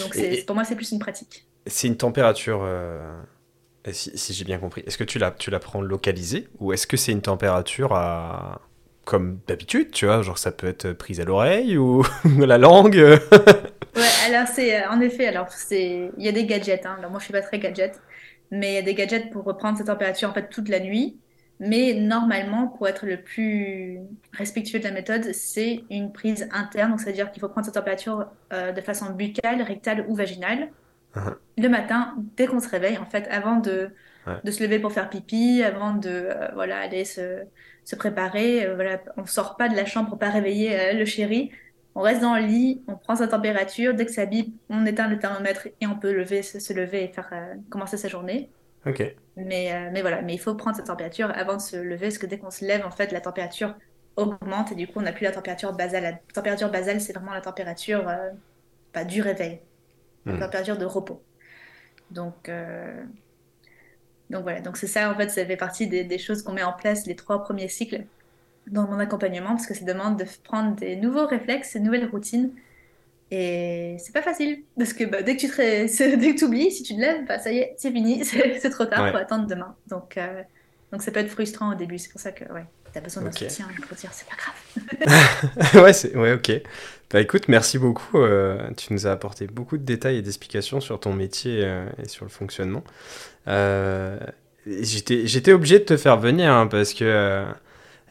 Donc 0.00 0.16
pour 0.46 0.54
moi, 0.54 0.64
c'est 0.64 0.76
plus 0.76 0.92
une 0.92 0.98
pratique. 0.98 1.46
C'est 1.66 1.88
une 1.88 1.96
température. 1.96 2.60
Euh, 2.62 3.20
si, 3.92 4.34
j'ai 4.34 4.44
bien 4.44 4.58
compris, 4.58 4.82
est-ce 4.86 4.98
que 4.98 5.04
tu 5.04 5.18
la, 5.18 5.30
tu 5.30 5.50
la 5.50 5.58
prends 5.58 5.80
localisée 5.80 6.48
ou 6.58 6.72
est-ce 6.72 6.86
que 6.86 6.96
c'est 6.96 7.12
une 7.12 7.22
température 7.22 7.94
à 7.94 8.60
comme 9.06 9.40
d'habitude, 9.48 9.90
tu 9.90 10.06
vois, 10.06 10.22
genre 10.22 10.38
ça 10.38 10.52
peut 10.52 10.68
être 10.68 10.92
prise 10.92 11.20
à 11.20 11.24
l'oreille 11.24 11.76
ou 11.76 12.04
la 12.38 12.58
langue? 12.58 12.94
ouais, 12.94 14.02
alors 14.26 14.46
c'est 14.46 14.86
en 14.86 15.00
effet, 15.00 15.26
alors 15.26 15.50
c'est 15.50 16.10
il 16.16 16.24
y 16.24 16.28
a 16.28 16.32
des 16.32 16.44
gadgets. 16.44 16.86
Hein. 16.86 16.96
Alors 16.98 17.10
moi 17.10 17.18
je 17.18 17.24
suis 17.24 17.32
pas 17.32 17.40
très 17.40 17.58
gadget, 17.58 18.00
mais 18.50 18.72
il 18.72 18.74
y 18.74 18.78
a 18.78 18.82
des 18.82 18.94
gadgets 18.94 19.30
pour 19.30 19.44
reprendre 19.44 19.78
cette 19.78 19.88
température 19.88 20.28
en 20.28 20.32
fait 20.32 20.48
toute 20.48 20.68
la 20.68 20.78
nuit. 20.78 21.18
Mais 21.62 21.92
normalement, 21.92 22.68
pour 22.68 22.88
être 22.88 23.04
le 23.04 23.20
plus 23.20 23.98
respectueux 24.32 24.78
de 24.78 24.84
la 24.84 24.92
méthode, 24.92 25.24
c'est 25.34 25.84
une 25.90 26.10
prise 26.10 26.48
interne. 26.52 26.92
Donc, 26.92 27.00
c'est-à-dire 27.00 27.30
qu'il 27.30 27.40
faut 27.42 27.50
prendre 27.50 27.66
sa 27.66 27.72
température 27.72 28.30
euh, 28.54 28.72
de 28.72 28.80
façon 28.80 29.10
buccale, 29.10 29.60
rectale 29.60 30.06
ou 30.08 30.14
vaginale. 30.14 30.70
Uh-huh. 31.14 31.34
Le 31.58 31.68
matin, 31.68 32.14
dès 32.38 32.46
qu'on 32.46 32.60
se 32.60 32.68
réveille, 32.68 32.96
en 32.96 33.04
fait, 33.04 33.28
avant 33.28 33.56
de, 33.56 33.90
de 34.42 34.50
se 34.50 34.62
lever 34.62 34.78
pour 34.78 34.90
faire 34.90 35.10
pipi, 35.10 35.62
avant 35.62 35.92
de 35.92 36.08
euh, 36.08 36.48
voilà, 36.54 36.78
aller 36.78 37.04
se, 37.04 37.42
se 37.84 37.94
préparer, 37.94 38.64
euh, 38.64 38.74
voilà, 38.74 38.98
on 39.18 39.22
ne 39.22 39.26
sort 39.26 39.58
pas 39.58 39.68
de 39.68 39.76
la 39.76 39.84
chambre 39.84 40.08
pour 40.08 40.18
pas 40.18 40.30
réveiller 40.30 40.94
le 40.94 41.04
chéri. 41.04 41.50
On 41.94 42.00
reste 42.00 42.22
dans 42.22 42.36
le 42.36 42.46
lit, 42.46 42.82
on 42.88 42.96
prend 42.96 43.16
sa 43.16 43.28
température. 43.28 43.92
Dès 43.92 44.06
que 44.06 44.12
ça 44.12 44.24
bip, 44.24 44.54
on 44.70 44.86
éteint 44.86 45.08
le 45.08 45.18
thermomètre 45.18 45.68
et 45.78 45.86
on 45.86 45.98
peut 45.98 46.14
lever, 46.14 46.40
se, 46.40 46.58
se 46.58 46.72
lever 46.72 47.04
et 47.04 47.08
faire 47.08 47.30
commencer 47.68 47.98
sa 47.98 48.08
journée. 48.08 48.48
Ok. 48.86 49.14
Mais, 49.36 49.72
euh, 49.72 49.90
mais 49.92 50.00
voilà, 50.00 50.22
mais 50.22 50.34
il 50.34 50.38
faut 50.38 50.54
prendre 50.54 50.76
cette 50.76 50.86
température 50.86 51.30
avant 51.34 51.56
de 51.56 51.60
se 51.60 51.76
lever, 51.76 52.08
parce 52.08 52.18
que 52.18 52.26
dès 52.26 52.38
qu'on 52.38 52.50
se 52.50 52.64
lève, 52.64 52.84
en 52.84 52.90
fait, 52.90 53.12
la 53.12 53.20
température 53.20 53.74
augmente 54.16 54.72
et 54.72 54.74
du 54.74 54.86
coup, 54.86 54.98
on 54.98 55.02
n'a 55.02 55.12
plus 55.12 55.24
la 55.24 55.32
température 55.32 55.72
basale. 55.72 56.02
La 56.02 56.12
température 56.34 56.70
basale, 56.70 57.00
c'est 57.00 57.12
vraiment 57.12 57.32
la 57.32 57.40
température 57.40 58.08
euh, 58.08 58.30
pas 58.92 59.04
du 59.04 59.22
réveil, 59.22 59.60
la 60.26 60.34
hmm. 60.34 60.40
température 60.40 60.78
de 60.78 60.84
repos. 60.84 61.22
Donc, 62.10 62.48
euh, 62.48 63.02
donc 64.30 64.42
voilà, 64.42 64.60
donc 64.60 64.76
c'est 64.76 64.86
ça, 64.86 65.10
en 65.10 65.14
fait, 65.14 65.28
ça 65.28 65.44
fait 65.44 65.56
partie 65.56 65.86
des, 65.86 66.04
des 66.04 66.18
choses 66.18 66.42
qu'on 66.42 66.52
met 66.52 66.62
en 66.62 66.72
place 66.72 67.06
les 67.06 67.16
trois 67.16 67.42
premiers 67.42 67.68
cycles 67.68 68.04
dans 68.66 68.86
mon 68.86 68.98
accompagnement, 68.98 69.50
parce 69.50 69.66
que 69.66 69.74
ça 69.74 69.84
demande 69.84 70.18
de 70.18 70.24
prendre 70.44 70.76
des 70.76 70.96
nouveaux 70.96 71.26
réflexes, 71.26 71.74
des 71.74 71.80
nouvelles 71.80 72.06
routines 72.06 72.52
et 73.30 73.96
c'est 73.98 74.12
pas 74.12 74.22
facile, 74.22 74.64
parce 74.76 74.92
que 74.92 75.04
bah, 75.04 75.22
dès 75.22 75.36
que 75.36 75.40
tu 75.40 75.48
te... 75.48 76.16
dès 76.16 76.34
que 76.34 76.44
oublies, 76.44 76.72
si 76.72 76.82
tu 76.82 76.96
te 76.96 77.00
lèves, 77.00 77.26
bah, 77.26 77.38
ça 77.38 77.52
y 77.52 77.58
est, 77.58 77.74
c'est 77.78 77.92
fini, 77.92 78.24
c'est 78.24 78.70
trop 78.70 78.86
tard, 78.86 79.06
il 79.06 79.12
faut 79.12 79.18
attendre 79.18 79.46
demain. 79.46 79.76
Donc, 79.88 80.16
euh, 80.16 80.42
donc 80.92 81.02
ça 81.02 81.12
peut 81.12 81.20
être 81.20 81.30
frustrant 81.30 81.72
au 81.72 81.74
début, 81.76 81.98
c'est 81.98 82.10
pour 82.10 82.20
ça 82.20 82.32
que 82.32 82.44
ouais, 82.52 82.64
tu 82.92 82.98
as 82.98 83.00
besoin 83.00 83.22
d'un 83.22 83.32
soutien 83.32 83.68
pour 83.86 83.96
dire 83.96 84.10
c'est 84.12 84.26
pas 84.26 84.36
grave. 84.36 85.74
ouais, 85.84 86.16
ouais, 86.16 86.32
ok. 86.32 86.50
Bah 87.12 87.20
écoute, 87.20 87.48
merci 87.48 87.78
beaucoup. 87.78 88.18
Euh, 88.18 88.70
tu 88.76 88.92
nous 88.92 89.06
as 89.06 89.12
apporté 89.12 89.46
beaucoup 89.46 89.78
de 89.78 89.84
détails 89.84 90.16
et 90.16 90.22
d'explications 90.22 90.80
sur 90.80 90.98
ton 90.98 91.12
métier 91.12 91.60
euh, 91.64 91.86
et 92.02 92.08
sur 92.08 92.24
le 92.24 92.30
fonctionnement. 92.30 92.82
J'étais 94.66 95.52
obligé 95.52 95.78
de 95.78 95.84
te 95.84 95.96
faire 95.96 96.18
venir 96.18 96.52
hein, 96.52 96.66
parce 96.66 96.94
que 96.94 97.44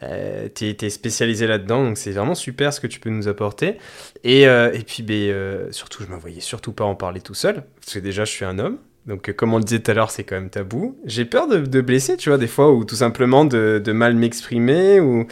euh, 0.02 0.48
tu 0.54 0.66
es, 0.66 0.90
spécialisé 0.90 1.46
là-dedans, 1.46 1.84
donc 1.84 1.98
c'est 1.98 2.12
vraiment 2.12 2.34
super 2.34 2.72
ce 2.72 2.80
que 2.80 2.86
tu 2.86 3.00
peux 3.00 3.10
nous 3.10 3.28
apporter. 3.28 3.76
Et, 4.24 4.48
euh, 4.48 4.72
et 4.72 4.80
puis, 4.80 5.02
ben, 5.02 5.14
euh, 5.14 5.72
surtout, 5.72 6.04
je 6.04 6.12
me 6.12 6.18
voyais 6.18 6.40
surtout 6.40 6.72
pas 6.72 6.84
en 6.84 6.94
parler 6.94 7.20
tout 7.20 7.34
seul, 7.34 7.64
parce 7.80 7.94
que 7.94 7.98
déjà, 7.98 8.24
je 8.24 8.30
suis 8.30 8.44
un 8.44 8.58
homme. 8.58 8.78
Donc, 9.06 9.32
comme 9.32 9.54
on 9.54 9.58
le 9.58 9.64
disait 9.64 9.80
tout 9.80 9.90
à 9.90 9.94
l'heure, 9.94 10.10
c'est 10.10 10.24
quand 10.24 10.36
même 10.36 10.50
tabou. 10.50 10.96
J'ai 11.04 11.24
peur 11.24 11.48
de, 11.48 11.58
de, 11.58 11.80
blesser, 11.80 12.16
tu 12.16 12.28
vois, 12.28 12.38
des 12.38 12.46
fois, 12.46 12.72
ou 12.72 12.84
tout 12.84 12.96
simplement 12.96 13.44
de, 13.44 13.80
de 13.82 13.92
mal 13.92 14.14
m'exprimer. 14.14 15.00
Ou... 15.00 15.26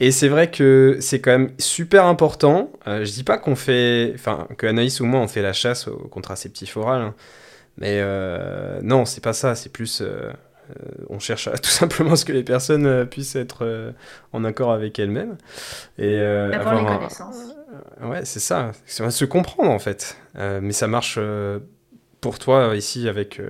Et 0.00 0.10
c'est 0.10 0.28
vrai 0.28 0.50
que 0.50 0.98
c'est 1.00 1.20
quand 1.20 1.32
même 1.32 1.50
super 1.58 2.04
important. 2.06 2.70
je 2.86 3.10
dis 3.10 3.24
pas 3.24 3.38
qu'on 3.38 3.56
fait, 3.56 4.12
enfin, 4.14 4.46
que 4.58 4.66
Anaïs 4.66 5.00
ou 5.00 5.06
moi, 5.06 5.20
on 5.20 5.28
fait 5.28 5.42
la 5.42 5.54
chasse 5.54 5.88
au 5.88 5.96
contraceptif 5.96 6.76
oral. 6.76 7.02
Hein. 7.02 7.14
Mais 7.78 8.02
non, 8.82 9.04
c'est 9.04 9.22
pas 9.22 9.32
ça, 9.32 9.54
c'est 9.54 9.72
plus 9.72 10.02
euh, 10.02 10.30
on 11.08 11.18
cherche 11.18 11.48
tout 11.62 11.70
simplement 11.70 12.16
ce 12.16 12.24
que 12.24 12.32
les 12.32 12.42
personnes 12.42 12.86
euh, 12.86 13.04
puissent 13.04 13.36
être 13.36 13.64
euh, 13.64 13.92
en 14.32 14.44
accord 14.44 14.72
avec 14.72 14.98
elles-mêmes. 14.98 15.36
Et 15.98 16.18
les 16.18 16.58
connaissances. 16.58 17.36
ouais, 18.02 18.24
c'est 18.24 18.40
ça. 18.40 18.72
Se 18.86 19.24
comprendre 19.24 19.70
en 19.70 19.78
fait. 19.78 20.16
mais 20.34 20.72
ça 20.72 20.86
marche 20.86 21.18
pour 22.20 22.38
toi 22.38 22.74
ici 22.76 23.08
avec 23.08 23.40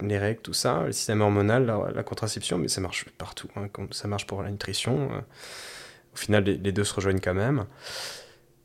les 0.00 0.18
règles, 0.18 0.40
tout 0.40 0.52
ça, 0.52 0.84
le 0.86 0.92
système 0.92 1.20
hormonal, 1.20 1.66
la, 1.94 2.02
contraception, 2.02 2.58
mais 2.58 2.68
ça 2.68 2.80
marche 2.80 3.06
partout. 3.18 3.48
Hein, 3.56 3.68
ça 3.90 4.08
marche 4.08 4.26
pour 4.26 4.42
la 4.42 4.50
nutrition. 4.50 5.10
au 6.14 6.16
final, 6.16 6.44
les, 6.44 6.72
deux 6.72 6.84
se 6.84 6.94
rejoignent 6.94 7.20
quand 7.20 7.34
même. 7.34 7.66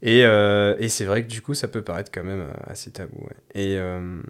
Et, 0.01 0.19
et 0.21 0.89
c'est 0.89 1.05
vrai 1.05 1.23
que 1.23 1.29
du 1.29 1.41
coup, 1.41 1.53
ça 1.53 1.67
peut 1.67 1.81
paraître 1.81 2.11
quand 2.13 2.23
même 2.23 2.47
assez 2.67 2.91
tabou. 2.91 3.27
Et 3.53 3.77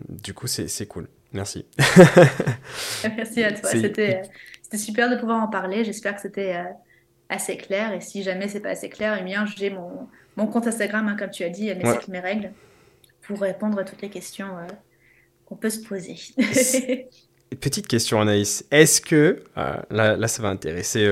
du 0.10 0.34
coup, 0.34 0.48
c'est 0.48 0.88
cool. 0.88 1.08
Merci. 1.34 1.66
Merci 3.18 3.44
à 3.44 3.52
toi. 3.52 3.70
C'était 3.70 4.78
super 4.78 5.10
de 5.10 5.16
pouvoir 5.16 5.44
en 5.44 5.48
parler. 5.48 5.84
J'espère 5.84 6.16
que 6.16 6.22
c'était 6.22 6.56
euh, 6.56 6.64
assez 7.30 7.58
clair. 7.58 7.94
Et 7.94 8.02
si 8.02 8.24
jamais 8.24 8.48
c'est 8.48 8.60
pas 8.60 8.70
assez 8.70 8.90
clair, 8.90 9.18
eh 9.20 9.24
bien, 9.24 9.46
j'ai 9.58 9.70
mon, 9.70 10.08
mon, 10.38 10.48
compte 10.48 10.68
Instagram, 10.68 11.08
hein, 11.08 11.16
comme 11.18 11.30
tu 11.30 11.44
as 11.44 11.50
dit, 11.50 11.74
mes 11.74 11.86
ouais. 11.86 12.00
mes 12.08 12.20
règles, 12.20 12.52
pour 13.22 13.40
répondre 13.40 13.80
à 13.80 13.84
toutes 13.84 14.02
les 14.02 14.10
questions 14.10 14.58
euh, 14.58 14.68
qu'on 15.46 15.56
peut 15.56 15.70
se 15.70 15.80
poser. 15.80 16.16
Petite 17.60 17.88
question, 17.88 18.20
Anaïs. 18.20 18.66
Est-ce 18.72 19.02
que, 19.02 19.44
euh, 19.58 19.76
là, 19.90 20.16
là, 20.16 20.28
ça 20.28 20.42
va 20.42 20.50
intéresser 20.50 21.10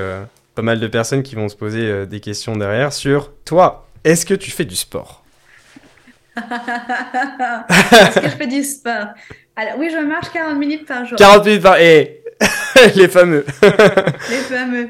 pas 0.55 0.61
mal 0.61 0.79
de 0.79 0.87
personnes 0.87 1.23
qui 1.23 1.35
vont 1.35 1.49
se 1.49 1.55
poser 1.55 2.05
des 2.05 2.19
questions 2.19 2.55
derrière 2.55 2.91
sur 2.91 3.33
toi, 3.43 3.87
est-ce 4.03 4.25
que 4.25 4.33
tu 4.33 4.51
fais 4.51 4.65
du 4.65 4.75
sport? 4.75 5.23
Est-ce 6.35 8.19
que 8.19 8.29
je 8.29 8.35
fais 8.35 8.47
du 8.47 8.63
sport? 8.63 9.07
Alors 9.55 9.73
oui, 9.77 9.89
je 9.91 9.97
marche 9.97 10.29
40 10.31 10.57
minutes 10.57 10.87
par 10.87 11.05
jour. 11.05 11.17
40 11.17 11.45
minutes 11.45 11.61
par... 11.61 11.79
Et 11.79 12.23
les 12.95 13.07
fameux. 13.07 13.45
les 13.61 14.37
fameux. 14.37 14.89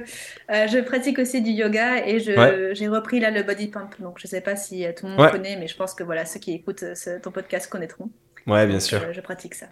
Euh, 0.51 0.67
je 0.67 0.79
pratique 0.79 1.19
aussi 1.19 1.41
du 1.41 1.51
yoga 1.51 2.05
et 2.05 2.19
j'ai 2.19 2.87
repris 2.87 3.19
là 3.19 3.31
le 3.31 3.43
body 3.43 3.67
pump. 3.67 3.95
Donc 3.99 4.17
je 4.19 4.27
sais 4.27 4.41
pas 4.41 4.55
si 4.55 4.85
tout 4.97 5.07
le 5.07 5.13
monde 5.13 5.31
connaît, 5.31 5.57
mais 5.57 5.67
je 5.67 5.75
pense 5.75 5.93
que 5.93 6.03
voilà, 6.03 6.25
ceux 6.25 6.39
qui 6.39 6.53
écoutent 6.53 6.83
ton 7.21 7.31
podcast 7.31 7.69
connaîtront. 7.69 8.09
Ouais, 8.47 8.65
bien 8.67 8.79
sûr. 8.79 9.01
Je, 9.11 9.21
pratique 9.21 9.55
ça. 9.55 9.67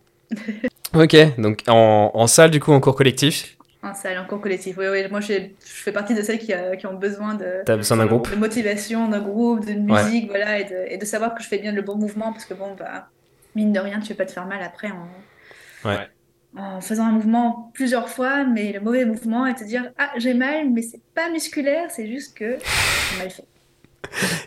ok, 0.93 1.39
donc 1.39 1.63
en, 1.67 2.11
en, 2.13 2.27
salle 2.27 2.51
du 2.51 2.59
coup, 2.59 2.71
en 2.71 2.79
cours 2.79 2.95
collectif? 2.95 3.57
En 3.83 3.93
salle, 3.93 4.17
en 4.17 4.25
cours 4.25 4.39
collectif. 4.39 4.77
Oui, 4.77 4.85
oui. 4.89 5.03
Moi, 5.09 5.19
je, 5.19 5.33
fais 5.59 5.91
partie 5.91 6.13
de 6.13 6.21
celles 6.21 6.39
qui, 6.39 6.53
qui 6.79 6.87
ont 6.87 6.93
besoin 6.93 7.33
de, 7.33 7.63
besoin 7.65 7.97
d'un 7.97 8.05
groupe? 8.05 8.29
de 8.31 8.35
motivation, 8.35 9.09
d'un 9.09 9.19
groupe, 9.19 9.65
de 9.65 9.73
musique, 9.73 10.29
voilà, 10.29 10.59
et 10.59 10.63
de, 10.65 10.85
et 10.87 10.97
de, 10.97 11.05
savoir 11.05 11.35
que 11.35 11.43
je 11.43 11.47
fais 11.47 11.57
bien 11.57 11.71
le 11.71 11.81
bon 11.81 11.95
mouvement 11.95 12.31
parce 12.31 12.45
que 12.45 12.53
bon, 12.53 12.75
bah, 12.77 13.09
mine 13.55 13.73
de 13.73 13.79
rien, 13.79 13.99
tu 13.99 14.05
ne 14.05 14.09
veux 14.09 14.15
pas 14.15 14.25
te 14.25 14.31
faire 14.31 14.45
mal 14.45 14.61
après 14.61 14.89
en, 14.91 15.89
ouais. 15.89 16.09
en 16.55 16.81
faisant 16.81 17.05
un 17.05 17.11
mouvement 17.11 17.71
plusieurs 17.73 18.09
fois, 18.09 18.43
mais 18.43 18.71
le 18.71 18.79
mauvais 18.79 19.05
mouvement 19.05 19.45
et 19.45 19.55
te 19.55 19.63
dire 19.63 19.91
Ah, 19.97 20.11
j'ai 20.17 20.33
mal, 20.33 20.69
mais 20.69 20.81
c'est 20.81 21.01
pas 21.13 21.29
musculaire, 21.29 21.89
c'est 21.91 22.07
juste 22.07 22.37
que 22.37 22.57
j'ai 22.57 23.17
mal 23.17 23.29
fait. 23.29 23.45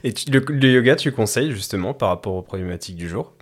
Et 0.02 0.12
le, 0.30 0.68
yoga, 0.68 0.96
tu 0.96 1.12
conseilles 1.12 1.52
justement 1.52 1.94
par 1.94 2.10
rapport 2.10 2.34
aux 2.34 2.42
problématiques 2.42 2.96
du 2.96 3.08
jour? 3.08 3.34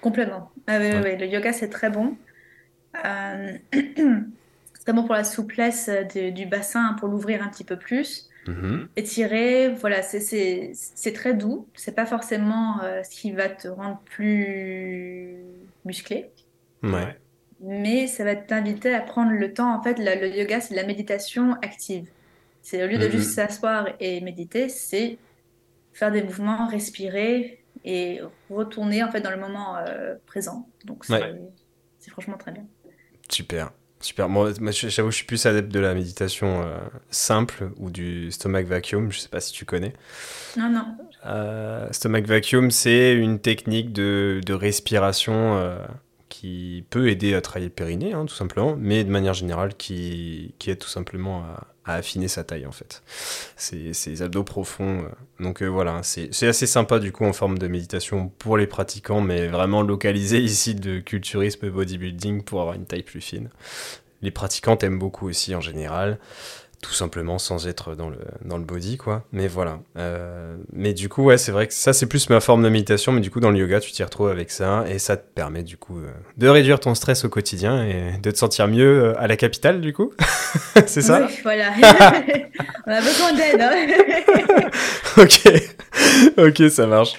Complètement. 0.00 0.50
Ah, 0.66 0.78
oui, 0.78 0.90
oui, 1.04 1.16
le 1.16 1.26
yoga, 1.26 1.52
c'est 1.52 1.68
très 1.68 1.90
bon. 1.90 2.16
Euh... 3.04 3.58
c'est 3.72 4.84
très 4.84 4.92
bon 4.92 5.04
pour 5.04 5.14
la 5.14 5.24
souplesse 5.24 5.90
du 6.14 6.46
bassin, 6.46 6.94
pour 6.98 7.08
l'ouvrir 7.08 7.42
un 7.42 7.48
petit 7.48 7.64
peu 7.64 7.76
plus. 7.76 8.27
Mm-hmm. 8.46 8.86
Étirer, 8.96 9.68
voilà, 9.74 10.02
c'est 10.02 10.72
très 11.14 11.34
doux. 11.34 11.68
C'est 11.74 11.94
pas 11.94 12.06
forcément 12.06 12.82
euh, 12.82 13.02
ce 13.02 13.10
qui 13.10 13.32
va 13.32 13.48
te 13.48 13.68
rendre 13.68 14.00
plus 14.04 15.36
musclé. 15.84 16.30
Ouais. 16.82 17.18
Mais 17.60 18.06
ça 18.06 18.24
va 18.24 18.36
t'inviter 18.36 18.94
à 18.94 19.00
prendre 19.00 19.32
le 19.32 19.52
temps. 19.52 19.74
En 19.74 19.82
fait, 19.82 19.98
le 19.98 20.36
yoga, 20.36 20.60
c'est 20.60 20.74
de 20.74 20.80
la 20.80 20.86
méditation 20.86 21.54
active. 21.62 22.08
C'est 22.62 22.82
au 22.82 22.86
lieu 22.86 22.98
de 22.98 23.06
mm-hmm. 23.06 23.10
juste 23.10 23.30
s'asseoir 23.32 23.88
et 24.00 24.20
méditer, 24.20 24.68
c'est 24.68 25.18
faire 25.92 26.12
des 26.12 26.22
mouvements, 26.22 26.68
respirer 26.68 27.60
et 27.84 28.20
retourner 28.50 29.02
en 29.02 29.10
fait 29.10 29.20
dans 29.20 29.30
le 29.30 29.38
moment 29.38 29.76
euh, 29.76 30.14
présent. 30.26 30.68
Donc 30.84 31.04
c'est 31.04 32.10
franchement 32.10 32.36
très 32.36 32.52
bien. 32.52 32.66
Super. 33.28 33.72
Super. 34.00 34.28
Moi, 34.28 34.52
j'avoue, 34.70 35.10
je 35.10 35.16
suis 35.16 35.26
plus 35.26 35.44
adepte 35.46 35.72
de 35.72 35.80
la 35.80 35.92
méditation 35.94 36.62
euh, 36.62 36.78
simple 37.10 37.70
ou 37.78 37.90
du 37.90 38.30
stomach 38.30 38.66
vacuum. 38.66 39.10
Je 39.10 39.18
sais 39.18 39.28
pas 39.28 39.40
si 39.40 39.52
tu 39.52 39.64
connais. 39.64 39.92
Non, 40.56 40.70
non. 40.70 40.84
Euh, 41.26 41.88
stomach 41.90 42.24
vacuum, 42.24 42.70
c'est 42.70 43.14
une 43.14 43.40
technique 43.40 43.92
de, 43.92 44.40
de 44.46 44.54
respiration 44.54 45.56
euh, 45.56 45.84
qui 46.28 46.84
peut 46.90 47.08
aider 47.08 47.34
à 47.34 47.40
travailler 47.40 47.68
le 47.68 47.74
périnée, 47.74 48.12
hein, 48.12 48.24
tout 48.26 48.34
simplement, 48.34 48.76
mais 48.78 49.02
de 49.02 49.10
manière 49.10 49.34
générale, 49.34 49.74
qui, 49.74 50.54
qui 50.58 50.70
aide 50.70 50.78
tout 50.78 50.88
simplement 50.88 51.44
à, 51.88 51.94
affiner 51.94 52.28
sa 52.28 52.44
taille 52.44 52.66
en 52.66 52.72
fait. 52.72 53.02
Ces 53.56 54.22
abdos 54.22 54.44
profonds. 54.44 55.04
Euh. 55.04 55.42
Donc 55.42 55.62
euh, 55.62 55.66
voilà, 55.66 56.00
c'est 56.02 56.46
assez 56.46 56.66
sympa 56.66 56.98
du 56.98 57.12
coup 57.12 57.24
en 57.24 57.32
forme 57.32 57.58
de 57.58 57.68
méditation 57.68 58.28
pour 58.38 58.56
les 58.56 58.66
pratiquants, 58.66 59.20
mais 59.20 59.48
vraiment 59.48 59.82
localisé 59.82 60.38
ici 60.42 60.74
de 60.74 61.00
culturisme 61.00 61.66
et 61.66 61.70
bodybuilding 61.70 62.42
pour 62.42 62.60
avoir 62.60 62.76
une 62.76 62.86
taille 62.86 63.02
plus 63.02 63.20
fine. 63.20 63.50
Les 64.22 64.30
pratiquants 64.30 64.78
aiment 64.78 64.98
beaucoup 64.98 65.28
aussi 65.28 65.54
en 65.54 65.60
général 65.60 66.18
tout 66.80 66.92
simplement 66.92 67.38
sans 67.38 67.66
être 67.66 67.94
dans 67.96 68.08
le, 68.08 68.18
dans 68.44 68.56
le 68.56 68.64
body, 68.64 68.98
quoi. 68.98 69.24
Mais 69.32 69.48
voilà. 69.48 69.80
Euh, 69.96 70.56
mais 70.72 70.92
du 70.92 71.08
coup, 71.08 71.24
ouais, 71.24 71.36
c'est 71.36 71.50
vrai 71.50 71.66
que 71.66 71.74
ça, 71.74 71.92
c'est 71.92 72.06
plus 72.06 72.30
ma 72.30 72.40
forme 72.40 72.62
de 72.62 72.68
méditation, 72.68 73.10
mais 73.10 73.20
du 73.20 73.30
coup, 73.30 73.40
dans 73.40 73.50
le 73.50 73.58
yoga, 73.58 73.80
tu 73.80 73.90
t'y 73.90 74.02
retrouves 74.04 74.28
avec 74.28 74.50
ça, 74.50 74.84
et 74.88 74.98
ça 74.98 75.16
te 75.16 75.24
permet, 75.34 75.64
du 75.64 75.76
coup, 75.76 75.98
euh, 75.98 76.08
de 76.36 76.48
réduire 76.48 76.78
ton 76.78 76.94
stress 76.94 77.24
au 77.24 77.28
quotidien 77.28 77.84
et 77.84 78.18
de 78.22 78.30
te 78.30 78.38
sentir 78.38 78.68
mieux 78.68 79.02
euh, 79.02 79.20
à 79.20 79.26
la 79.26 79.36
capitale, 79.36 79.80
du 79.80 79.92
coup. 79.92 80.12
c'est 80.86 81.02
ça? 81.02 81.26
Oui, 81.26 81.38
voilà. 81.42 81.72
On 82.86 82.92
a 82.92 83.00
besoin 83.00 83.32
d'aide. 83.32 83.60
Hein 83.60 84.70
ok. 85.22 85.52
Ok, 86.38 86.70
ça 86.70 86.86
marche. 86.86 87.14